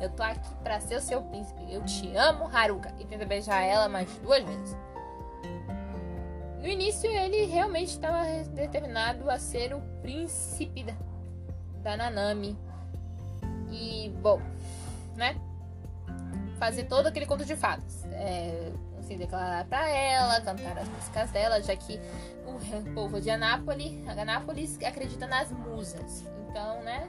Eu 0.00 0.10
tô 0.10 0.22
aqui 0.22 0.54
pra 0.62 0.80
ser 0.80 0.96
o 0.96 1.00
seu 1.00 1.22
príncipe. 1.22 1.62
Eu 1.70 1.84
te 1.84 2.14
amo, 2.16 2.48
Haruka. 2.52 2.92
E 2.98 3.04
tenta 3.04 3.24
beijar 3.24 3.62
ela 3.62 3.88
mais 3.88 4.10
duas 4.18 4.42
vezes. 4.42 4.76
No 6.66 6.72
início, 6.72 7.08
ele 7.08 7.44
realmente 7.44 7.90
estava 7.90 8.24
determinado 8.52 9.30
a 9.30 9.38
ser 9.38 9.72
o 9.72 9.80
príncipe 10.02 10.82
da, 10.82 10.94
da 11.80 11.96
Nanami. 11.96 12.58
E, 13.70 14.12
bom, 14.20 14.42
né? 15.14 15.40
Fazer 16.58 16.82
todo 16.86 17.06
aquele 17.06 17.24
conto 17.24 17.44
de 17.44 17.54
fadas. 17.54 18.04
É, 18.06 18.72
se 19.02 19.16
declarar 19.16 19.64
para 19.66 19.88
ela, 19.88 20.40
cantar 20.40 20.76
as 20.76 20.88
músicas 20.88 21.30
dela, 21.30 21.62
já 21.62 21.76
que 21.76 22.00
o 22.44 22.94
povo 22.94 23.20
de 23.20 23.30
Anápolis, 23.30 24.04
Anápolis 24.08 24.76
acredita 24.82 25.24
nas 25.28 25.52
musas. 25.52 26.24
Então, 26.50 26.82
né? 26.82 27.08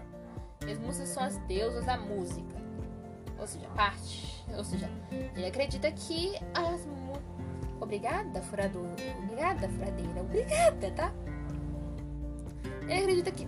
As 0.71 0.77
musas 0.77 1.09
são 1.09 1.23
as 1.23 1.35
deusas 1.47 1.83
da 1.83 1.97
música. 1.97 2.61
Ou 3.39 3.47
seja, 3.47 3.67
parte. 3.69 4.45
Ou 4.55 4.63
seja, 4.63 4.87
ele 5.35 5.47
acredita 5.47 5.91
que 5.91 6.35
as 6.53 6.85
musas. 6.85 7.36
Obrigada, 7.79 8.41
furador. 8.41 8.87
Obrigada, 9.23 9.69
furadeira. 9.69 10.21
Obrigada, 10.21 10.91
tá? 10.91 11.13
Ele 12.83 13.01
acredita 13.01 13.31
que. 13.31 13.47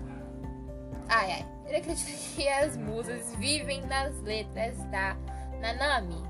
Ai, 1.07 1.31
ai. 1.31 1.45
Ele 1.67 1.77
acredita 1.77 2.11
que 2.35 2.47
as 2.47 2.77
musas 2.77 3.35
vivem 3.35 3.85
nas 3.85 4.19
letras 4.21 4.77
da 4.85 5.15
Nanami. 5.59 6.23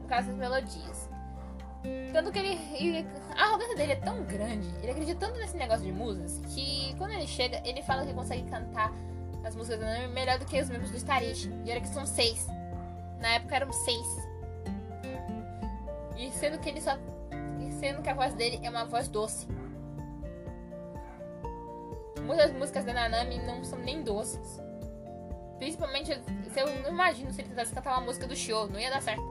No 0.00 0.08
caso 0.08 0.28
das 0.28 0.36
melodias. 0.36 1.08
Tanto 2.12 2.32
que 2.32 2.38
ele, 2.38 2.58
ele, 2.72 3.06
A 3.36 3.44
arrogância 3.44 3.76
dele 3.76 3.92
é 3.92 3.96
tão 3.96 4.22
grande, 4.22 4.66
ele 4.82 4.90
acredita 4.90 5.26
tanto 5.26 5.38
nesse 5.38 5.54
negócio 5.54 5.84
de 5.84 5.92
musas, 5.92 6.40
que 6.54 6.94
quando 6.96 7.10
ele 7.10 7.26
chega, 7.26 7.60
ele 7.62 7.82
fala 7.82 8.06
que 8.06 8.14
consegue 8.14 8.48
cantar 8.48 8.90
as 9.44 9.54
músicas 9.54 9.80
da 9.80 9.86
Nanami 9.86 10.14
melhor 10.14 10.38
do 10.38 10.46
que 10.46 10.58
os 10.58 10.70
membros 10.70 10.90
do 10.90 10.96
Starish. 10.96 11.50
E 11.64 11.70
era 11.70 11.80
que 11.80 11.88
são 11.88 12.06
seis. 12.06 12.46
Na 13.20 13.34
época 13.34 13.56
eram 13.56 13.70
seis. 13.72 14.06
E 16.16 16.30
sendo 16.30 16.58
que 16.58 16.68
ele 16.68 16.80
só. 16.80 16.96
Sendo 17.78 18.02
que 18.02 18.08
a 18.08 18.14
voz 18.14 18.34
dele 18.34 18.60
é 18.62 18.70
uma 18.70 18.84
voz 18.84 19.08
doce. 19.08 19.46
Muitas 22.24 22.52
músicas 22.52 22.84
da 22.84 22.92
Nanami 22.92 23.38
não 23.44 23.62
são 23.64 23.78
nem 23.78 24.02
doces. 24.02 24.60
Principalmente, 25.58 26.10
eu 26.10 26.82
não 26.82 26.90
imagino 26.90 27.32
se 27.32 27.40
ele 27.40 27.48
tentasse 27.48 27.74
cantar 27.74 27.92
uma 27.98 28.06
música 28.06 28.26
do 28.26 28.34
show, 28.34 28.68
não 28.68 28.78
ia 28.78 28.90
dar 28.90 29.02
certo. 29.02 29.22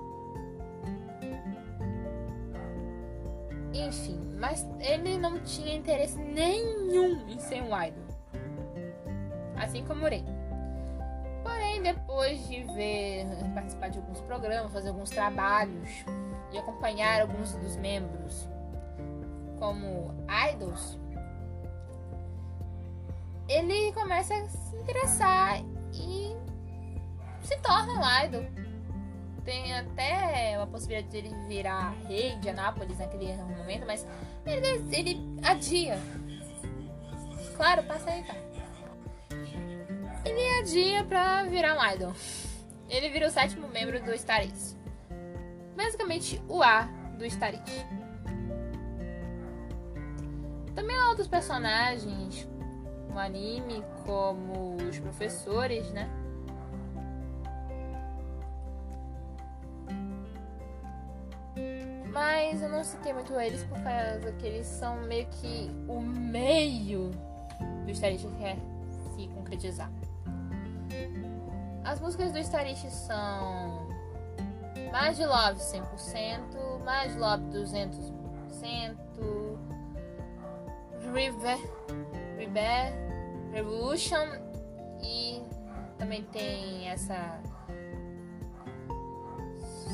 Enfim, 3.73 4.19
mas 4.37 4.65
ele 4.79 5.17
não 5.17 5.39
tinha 5.39 5.75
interesse 5.75 6.17
nenhum 6.17 7.27
em 7.27 7.39
ser 7.39 7.61
um 7.61 7.81
idol. 7.81 8.03
Assim 9.55 9.83
como 9.85 10.05
o 10.05 10.09
Rei. 10.09 10.23
Porém, 11.43 11.81
depois 11.81 12.47
de 12.47 12.63
ver 12.73 13.25
participar 13.53 13.89
de 13.89 13.97
alguns 13.97 14.21
programas, 14.21 14.71
fazer 14.71 14.89
alguns 14.89 15.09
trabalhos 15.09 16.05
e 16.53 16.57
acompanhar 16.57 17.21
alguns 17.21 17.53
dos 17.55 17.75
membros 17.75 18.47
como 19.59 20.13
idols, 20.53 20.99
ele 23.47 23.91
começa 23.93 24.33
a 24.33 24.47
se 24.47 24.75
interessar 24.75 25.59
e 25.93 26.35
se 27.41 27.57
torna 27.57 27.93
um 27.93 28.25
idol. 28.25 28.45
Tem 29.43 29.73
até 29.73 30.53
uma 30.57 30.67
possibilidade 30.67 31.11
de 31.11 31.17
ele 31.17 31.35
virar 31.47 31.93
rei 32.07 32.37
de 32.37 32.49
Anápolis 32.49 32.97
naquele 32.97 33.35
momento, 33.35 33.85
mas 33.85 34.07
ele, 34.45 34.95
ele 34.95 35.39
adia. 35.43 35.99
Claro, 37.57 37.83
passa 37.83 38.09
aí, 38.09 38.23
cara. 38.23 38.41
Ele 40.23 40.59
adia 40.59 41.03
pra 41.03 41.43
virar 41.43 41.77
um 41.77 41.93
idol. 41.93 42.13
Ele 42.89 43.09
vira 43.09 43.27
o 43.27 43.31
sétimo 43.31 43.67
membro 43.67 44.01
do 44.01 44.13
Starish. 44.13 44.75
Basicamente, 45.75 46.41
o 46.47 46.61
A 46.61 46.83
do 47.17 47.25
Starish. 47.25 47.85
Também 50.75 50.95
há 50.99 51.09
outros 51.09 51.27
personagens 51.27 52.47
no 53.09 53.19
anime, 53.19 53.83
como 54.05 54.75
os 54.75 54.99
professores, 54.99 55.89
né? 55.91 56.09
Mas 62.11 62.61
eu 62.61 62.69
não 62.69 62.83
citei 62.83 63.11
muito 63.13 63.33
eles 63.39 63.63
por 63.63 63.81
causa 63.81 64.31
que 64.33 64.45
eles 64.45 64.67
são 64.67 65.01
meio 65.03 65.25
que 65.27 65.71
o 65.87 65.99
meio 65.99 67.09
do 67.85 67.91
Starish 67.91 68.21
que 68.21 68.35
quer 68.35 68.57
se 69.15 69.27
concretizar. 69.29 69.91
As 71.83 71.99
músicas 71.99 72.31
do 72.31 72.39
Starish 72.39 72.85
são 72.91 73.92
Mais 74.93 75.17
de 75.17 75.25
Love 75.25 75.59
100%, 75.59 76.83
Mais 76.85 77.15
Love 77.15 77.45
200%, 77.45 78.95
River, 81.11 81.57
River, 82.37 82.93
Revolution. 83.51 84.27
E 85.01 85.41
também 85.97 86.21
tem 86.25 86.87
essa 86.89 87.41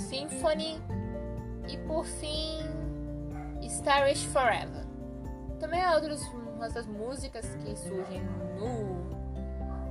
Symphony. 0.09 0.81
E 1.69 1.77
por 1.87 2.03
fim 2.03 2.59
Starish 3.61 4.25
Forever. 4.25 4.85
Também 5.61 5.81
há 5.81 5.95
outras, 5.95 6.21
outras 6.61 6.85
músicas 6.87 7.45
que 7.55 7.73
surgem 7.77 8.21
no 8.59 9.07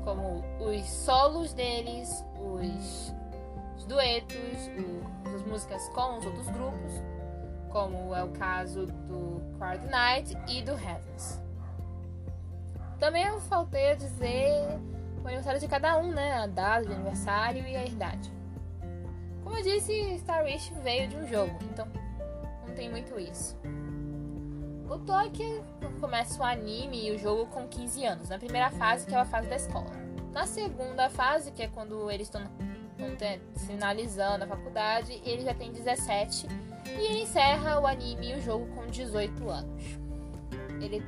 como 0.04 0.44
os 0.61 0.86
solos 0.86 1.54
deles, 1.54 2.22
os, 2.38 3.14
os 3.78 3.86
duetos, 3.86 4.36
o, 4.76 5.34
as 5.34 5.42
músicas 5.44 5.88
com 5.90 6.18
os 6.18 6.26
outros 6.26 6.48
grupos, 6.48 6.92
como 7.70 8.14
é 8.14 8.22
o 8.24 8.28
caso 8.28 8.86
do 8.86 9.40
Card 9.58 9.86
Night 9.86 10.36
e 10.48 10.62
do 10.62 10.72
Heavens. 10.72 11.40
Também 12.98 13.24
eu 13.24 13.40
faltei 13.42 13.92
a 13.92 13.94
dizer 13.94 14.80
o 15.22 15.26
aniversário 15.26 15.60
de 15.60 15.68
cada 15.68 15.96
um, 15.98 16.10
né? 16.10 16.32
A 16.34 16.46
data 16.46 16.86
de 16.86 16.92
aniversário 16.92 17.66
e 17.66 17.76
a 17.76 17.84
idade. 17.84 18.30
Como 19.44 19.56
eu 19.56 19.62
disse, 19.62 20.18
Star 20.18 20.44
Wish 20.44 20.74
veio 20.82 21.08
de 21.08 21.16
um 21.16 21.26
jogo, 21.26 21.56
então 21.70 21.86
não 22.66 22.74
tem 22.74 22.90
muito 22.90 23.18
isso. 23.18 23.56
O 24.90 24.98
Tokyo 24.98 25.64
começa 26.00 26.40
o 26.40 26.44
anime 26.44 27.08
e 27.08 27.12
o 27.12 27.18
jogo 27.18 27.46
com 27.46 27.68
15 27.68 28.04
anos, 28.04 28.28
na 28.28 28.38
primeira 28.38 28.70
fase, 28.70 29.06
que 29.06 29.14
é 29.14 29.18
a 29.18 29.24
fase 29.24 29.48
da 29.48 29.56
escola. 29.56 29.90
Na 30.32 30.46
segunda 30.46 31.08
fase, 31.08 31.52
que 31.52 31.62
é 31.62 31.68
quando 31.68 32.10
eles 32.10 32.26
estão 32.26 32.42
finalizando 33.66 34.44
a 34.44 34.46
faculdade, 34.46 35.20
ele 35.24 35.42
já 35.42 35.55
tem 35.55 35.72
17 35.72 36.46
e 36.86 36.90
ele 36.90 37.22
encerra 37.22 37.80
o 37.80 37.86
anime 37.86 38.32
e 38.32 38.34
o 38.34 38.40
jogo 38.40 38.66
com 38.74 38.86
18 38.86 39.49
anos. 39.49 39.82
Ele, 40.80 41.03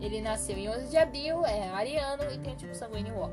ele 0.00 0.20
nasceu 0.20 0.56
em 0.56 0.68
11 0.68 0.90
de 0.90 0.96
abril, 0.96 1.44
é 1.44 1.68
ariano 1.70 2.24
e 2.32 2.38
tem 2.38 2.54
tipo 2.56 2.74
sanguíneo 2.74 3.14
O. 3.16 3.30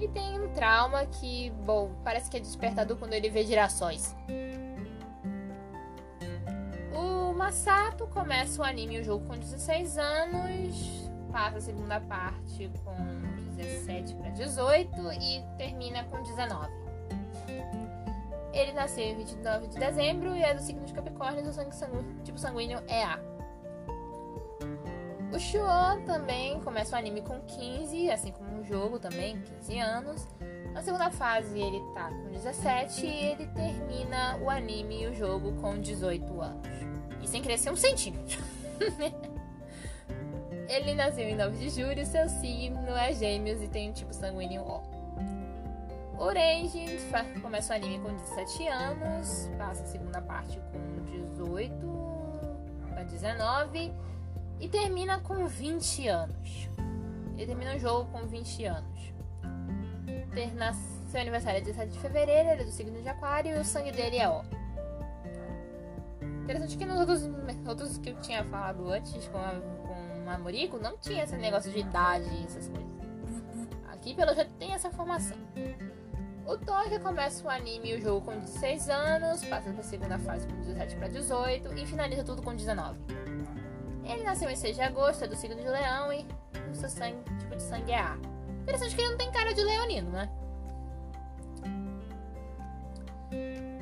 E 0.00 0.08
tem 0.08 0.40
um 0.40 0.52
trauma 0.52 1.06
que, 1.06 1.50
bom, 1.64 1.92
parece 2.02 2.28
que 2.30 2.36
é 2.36 2.40
despertador 2.40 2.96
quando 2.96 3.12
ele 3.12 3.30
vê 3.30 3.44
girassóis. 3.44 4.14
Masato 7.52 8.06
começa 8.06 8.62
o 8.62 8.64
anime 8.64 8.96
e 8.96 9.00
o 9.00 9.04
jogo 9.04 9.26
com 9.26 9.36
16 9.36 9.98
anos, 9.98 11.10
passa 11.32 11.58
a 11.58 11.60
segunda 11.60 11.98
parte 12.00 12.70
com 12.84 12.94
17 13.56 14.14
para 14.14 14.30
18 14.30 15.12
e 15.14 15.42
termina 15.56 16.04
com 16.04 16.22
19. 16.22 16.70
Ele 18.52 18.72
nasceu 18.72 19.04
em 19.04 19.16
29 19.16 19.68
de 19.68 19.78
dezembro 19.78 20.36
e 20.36 20.42
é 20.42 20.54
do 20.54 20.60
signo 20.60 20.84
de 20.84 20.92
Capricórnio, 20.92 21.48
o 21.48 21.52
sangue 21.52 21.74
sanguíneo, 21.74 22.22
tipo 22.22 22.38
sanguíneo 22.38 22.82
é 22.86 23.02
A. 23.02 23.18
O 25.34 25.38
Shuo 25.38 26.04
também 26.04 26.60
começa 26.60 26.94
o 26.94 26.98
anime 26.98 27.22
com 27.22 27.40
15, 27.40 28.10
assim 28.10 28.30
como 28.32 28.60
o 28.60 28.64
jogo 28.64 28.98
também, 28.98 29.40
15 29.58 29.78
anos. 29.78 30.28
Na 30.74 30.82
segunda 30.82 31.10
fase 31.10 31.58
ele 31.58 31.80
tá 31.94 32.08
com 32.10 32.30
17 32.30 33.06
e 33.06 33.08
ele 33.08 33.46
termina 33.48 34.36
o 34.42 34.50
anime 34.50 35.02
e 35.02 35.06
o 35.06 35.14
jogo 35.14 35.52
com 35.60 35.80
18 35.80 36.40
anos 36.40 36.68
e 37.22 37.28
sem 37.28 37.40
crescer 37.40 37.70
um 37.70 37.76
centímetro. 37.76 38.42
Ele 40.72 40.94
nasceu 40.94 41.28
em 41.28 41.36
9 41.36 41.58
de 41.58 41.68
julho, 41.68 42.06
seu 42.06 42.26
signo 42.30 42.96
é 42.96 43.12
gêmeos 43.12 43.60
e 43.60 43.68
tem 43.68 43.90
um 43.90 43.92
tipo 43.92 44.14
sanguíneo 44.14 44.62
O. 44.62 44.80
Orange 46.18 46.86
começa 47.42 47.74
o 47.74 47.76
anime 47.76 47.98
com 47.98 48.16
17 48.16 48.68
anos, 48.68 49.50
passa 49.58 49.82
a 49.82 49.86
segunda 49.86 50.22
parte 50.22 50.58
com 50.72 51.04
18 51.36 51.76
para 52.88 53.02
19 53.02 53.92
e 54.60 54.68
termina 54.70 55.20
com 55.20 55.46
20 55.46 56.08
anos. 56.08 56.70
Ele 57.36 57.46
termina 57.46 57.76
o 57.76 57.78
jogo 57.78 58.10
com 58.10 58.26
20 58.26 58.64
anos. 58.64 59.12
Seu 61.08 61.20
aniversário 61.20 61.58
é 61.58 61.60
17 61.60 61.92
de 61.92 61.98
fevereiro, 61.98 62.48
ele 62.48 62.62
é 62.62 62.64
do 62.64 62.70
signo 62.70 63.02
de 63.02 63.08
Aquário 63.10 63.58
e 63.58 63.60
o 63.60 63.64
sangue 63.64 63.92
dele 63.92 64.16
é 64.16 64.26
O. 64.26 64.42
Interessante 66.44 66.78
que 66.78 66.86
nos 66.86 66.98
outros, 66.98 67.30
outros 67.68 67.98
que 67.98 68.08
eu 68.08 68.16
tinha 68.22 68.42
falado 68.44 68.88
antes 68.88 69.28
com 69.28 69.36
a, 69.36 69.60
Moriko, 70.38 70.78
não 70.78 70.96
tinha 70.98 71.24
esse 71.24 71.36
negócio 71.36 71.70
de 71.70 71.78
idade 71.78 72.24
e 72.24 72.44
essas 72.44 72.68
coisas. 72.68 72.92
Aqui, 73.88 74.14
pelo 74.14 74.34
jeito, 74.34 74.52
tem 74.54 74.72
essa 74.72 74.88
informação. 74.88 75.36
O 76.46 76.56
Tokyo 76.56 77.00
começa 77.00 77.46
o 77.46 77.48
anime 77.48 77.92
e 77.92 77.94
o 77.96 78.00
jogo 78.00 78.26
com 78.26 78.38
16 78.38 78.88
anos, 78.88 79.44
passa 79.44 79.70
para 79.70 79.80
a 79.80 79.84
segunda 79.84 80.18
fase 80.18 80.46
com 80.46 80.56
17 80.56 80.96
para 80.96 81.08
18 81.08 81.72
e 81.78 81.86
finaliza 81.86 82.24
tudo 82.24 82.42
com 82.42 82.54
19. 82.54 82.98
Ele 84.04 84.24
nasceu 84.24 84.50
em 84.50 84.56
6 84.56 84.74
de 84.74 84.82
agosto, 84.82 85.24
é 85.24 85.28
do 85.28 85.36
signo 85.36 85.56
de 85.56 85.68
leão 85.68 86.12
e 86.12 86.26
o 86.70 86.74
seu 86.74 86.88
sangue, 86.88 87.18
tipo 87.38 87.54
de 87.54 87.62
sangue 87.62 87.92
é 87.92 88.00
A. 88.00 88.18
Interessante 88.62 88.94
que 88.94 89.00
ele 89.00 89.10
não 89.10 89.18
tem 89.18 89.30
cara 89.30 89.54
de 89.54 89.62
leonino, 89.62 90.10
né? 90.10 90.28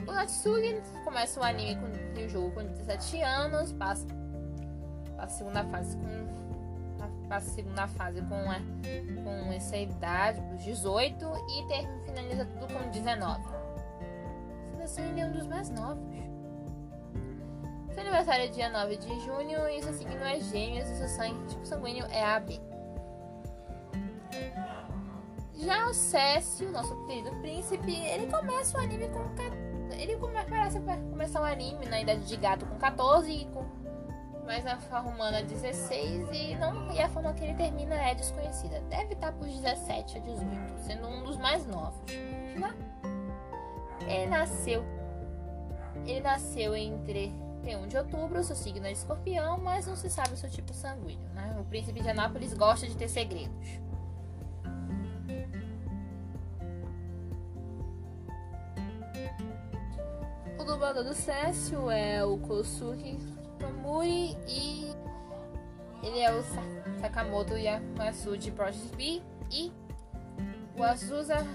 O 0.06 0.12
Natsugi 0.12 0.82
começa 1.04 1.40
o 1.40 1.42
anime 1.42 1.76
com, 1.80 2.20
o 2.20 2.28
jogo 2.28 2.50
com 2.50 2.62
17 2.62 3.22
anos, 3.22 3.72
passa, 3.72 4.06
a 5.16 5.26
segunda 5.28 5.64
fase 5.64 5.96
com 5.96 6.39
passa 7.30 7.48
a 7.48 7.54
segunda 7.54 7.86
fase 7.86 8.20
com, 8.22 8.34
a, 8.34 8.56
com 9.22 9.52
essa 9.52 9.76
idade, 9.76 10.42
os 10.52 10.64
18, 10.64 11.24
e 11.24 11.68
ter, 11.68 11.88
finaliza 12.04 12.44
tudo 12.44 12.66
com 12.74 12.90
19. 12.90 13.40
Sendo 14.72 14.82
assim, 14.82 15.08
ele 15.10 15.20
é 15.20 15.26
um 15.26 15.32
dos 15.32 15.46
mais 15.46 15.70
novos. 15.70 16.10
Seu 17.92 18.00
aniversário 18.00 18.44
é 18.44 18.48
dia 18.48 18.68
9 18.68 18.96
de 18.96 19.20
junho 19.20 19.68
e 19.68 19.82
seu 19.82 19.92
signo 19.92 20.24
é 20.24 20.40
gêmeos 20.40 20.88
e 20.88 20.96
seu 20.96 21.08
sangue, 21.08 21.46
tipo 21.46 21.64
sanguíneo 21.64 22.04
é 22.06 22.24
AB. 22.24 22.60
Já 25.54 25.86
o 25.86 25.94
Cécio, 25.94 26.70
nosso 26.72 26.96
querido 27.06 27.30
príncipe, 27.36 27.94
ele 27.94 28.26
começa 28.26 28.76
o 28.76 28.80
anime 28.80 29.08
com 29.08 29.22
14 29.36 29.70
ele 30.00 30.16
come, 30.16 30.34
parece 30.48 30.80
começar 31.10 31.42
um 31.42 31.44
anime 31.44 31.86
na 31.86 32.00
idade 32.00 32.26
de 32.26 32.36
gato 32.36 32.64
com 32.64 32.78
14 32.78 33.30
e 33.30 33.44
com 33.46 33.64
mais 34.50 34.66
a 34.66 34.76
forma 34.78 35.10
humana 35.10 35.44
16 35.44 36.28
e 36.32 36.56
não 36.56 36.92
e 36.92 37.00
a 37.00 37.08
forma 37.08 37.32
que 37.32 37.44
ele 37.44 37.54
termina 37.54 37.94
é 37.94 38.16
desconhecida. 38.16 38.80
Deve 38.90 39.12
estar 39.12 39.30
por 39.30 39.46
17 39.46 40.18
a 40.18 40.20
18, 40.20 40.78
sendo 40.80 41.06
um 41.06 41.22
dos 41.22 41.36
mais 41.36 41.64
novos. 41.68 42.02
Né? 42.58 42.74
Ele 44.08 44.26
nasceu 44.26 44.84
Ele 46.04 46.20
nasceu 46.20 46.74
entre 46.74 47.32
1 47.62 47.86
de 47.86 47.96
outubro, 47.96 48.42
seu 48.42 48.56
signo 48.56 48.84
é 48.88 48.90
escorpião, 48.90 49.56
mas 49.58 49.86
não 49.86 49.94
se 49.94 50.10
sabe 50.10 50.34
o 50.34 50.36
seu 50.36 50.50
tipo 50.50 50.74
sanguíneo. 50.74 51.28
Né? 51.32 51.56
O 51.60 51.64
príncipe 51.66 52.00
de 52.00 52.10
Anápolis 52.10 52.52
gosta 52.52 52.88
de 52.88 52.96
ter 52.96 53.06
segredos. 53.06 53.68
O 60.58 60.64
dublador 60.64 61.04
do 61.04 61.14
Cécio 61.14 61.88
é 61.88 62.24
o 62.24 62.36
Kosuke 62.38 63.39
Tomuri 63.60 64.36
e 64.48 64.92
ele 66.02 66.20
é 66.20 66.32
o 66.32 66.42
Sakamoto 67.00 67.56
Yamasu 67.56 68.36
de 68.36 68.50
Project 68.50 68.96
B 68.96 69.22
e 69.50 69.70
o 70.76 70.82
Azusa 70.82 71.46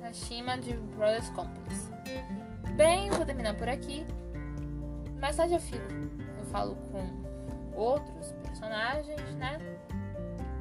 Sashima 0.00 0.56
de 0.56 0.74
Brothers 0.74 1.28
Complex. 1.30 1.90
Bem, 2.76 3.10
vou 3.10 3.26
terminar 3.26 3.54
por 3.54 3.68
aqui. 3.68 4.06
Mais 5.20 5.36
tarde 5.36 5.54
eu 5.54 5.60
fico, 5.60 5.84
eu 6.38 6.44
falo 6.46 6.76
com 6.90 7.78
outros 7.78 8.32
personagens, 8.42 9.20
né? 9.34 9.58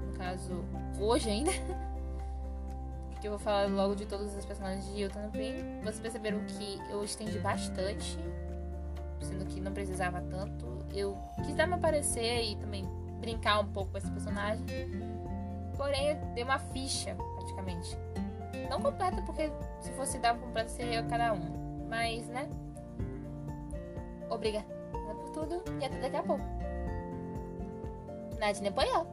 No 0.07 0.17
caso, 0.17 0.65
hoje 0.99 1.29
ainda. 1.29 1.51
Porque 3.11 3.27
eu 3.27 3.31
vou 3.31 3.39
falar 3.39 3.67
logo 3.67 3.95
de 3.95 4.07
todos 4.07 4.35
os 4.35 4.45
personagens 4.45 4.85
de 4.87 5.01
Yuta 5.01 5.19
no. 5.19 5.83
Vocês 5.83 5.99
perceberam 5.99 6.39
que 6.45 6.79
eu 6.89 7.03
estendi 7.03 7.37
bastante, 7.37 8.17
sendo 9.25 9.45
que 9.45 9.59
não 9.59 9.71
precisava 9.71 10.21
tanto. 10.21 10.85
Eu 10.93 11.17
quis 11.45 11.55
dar 11.55 11.67
me 11.67 11.75
aparecer 11.75 12.43
e 12.43 12.55
também 12.55 12.85
brincar 13.19 13.59
um 13.59 13.67
pouco 13.67 13.91
com 13.91 13.97
esse 13.97 14.11
personagem. 14.11 14.65
Porém, 15.77 16.09
eu 16.09 16.15
dei 16.33 16.43
uma 16.43 16.59
ficha, 16.59 17.15
praticamente. 17.35 17.97
Não 18.69 18.81
completa, 18.81 19.21
porque 19.23 19.51
se 19.79 19.91
fosse 19.93 20.19
dar 20.19 20.37
completa 20.37 20.69
seria 20.69 21.03
cada 21.03 21.33
um. 21.33 21.87
Mas, 21.89 22.27
né? 22.27 22.47
Obrigada 24.29 24.65
por 25.05 25.29
tudo 25.31 25.63
e 25.81 25.85
até 25.85 25.99
daqui 25.99 26.15
a 26.15 26.23
pouco. 26.23 26.43
Nadine 28.39 28.69
apoiou. 28.69 29.05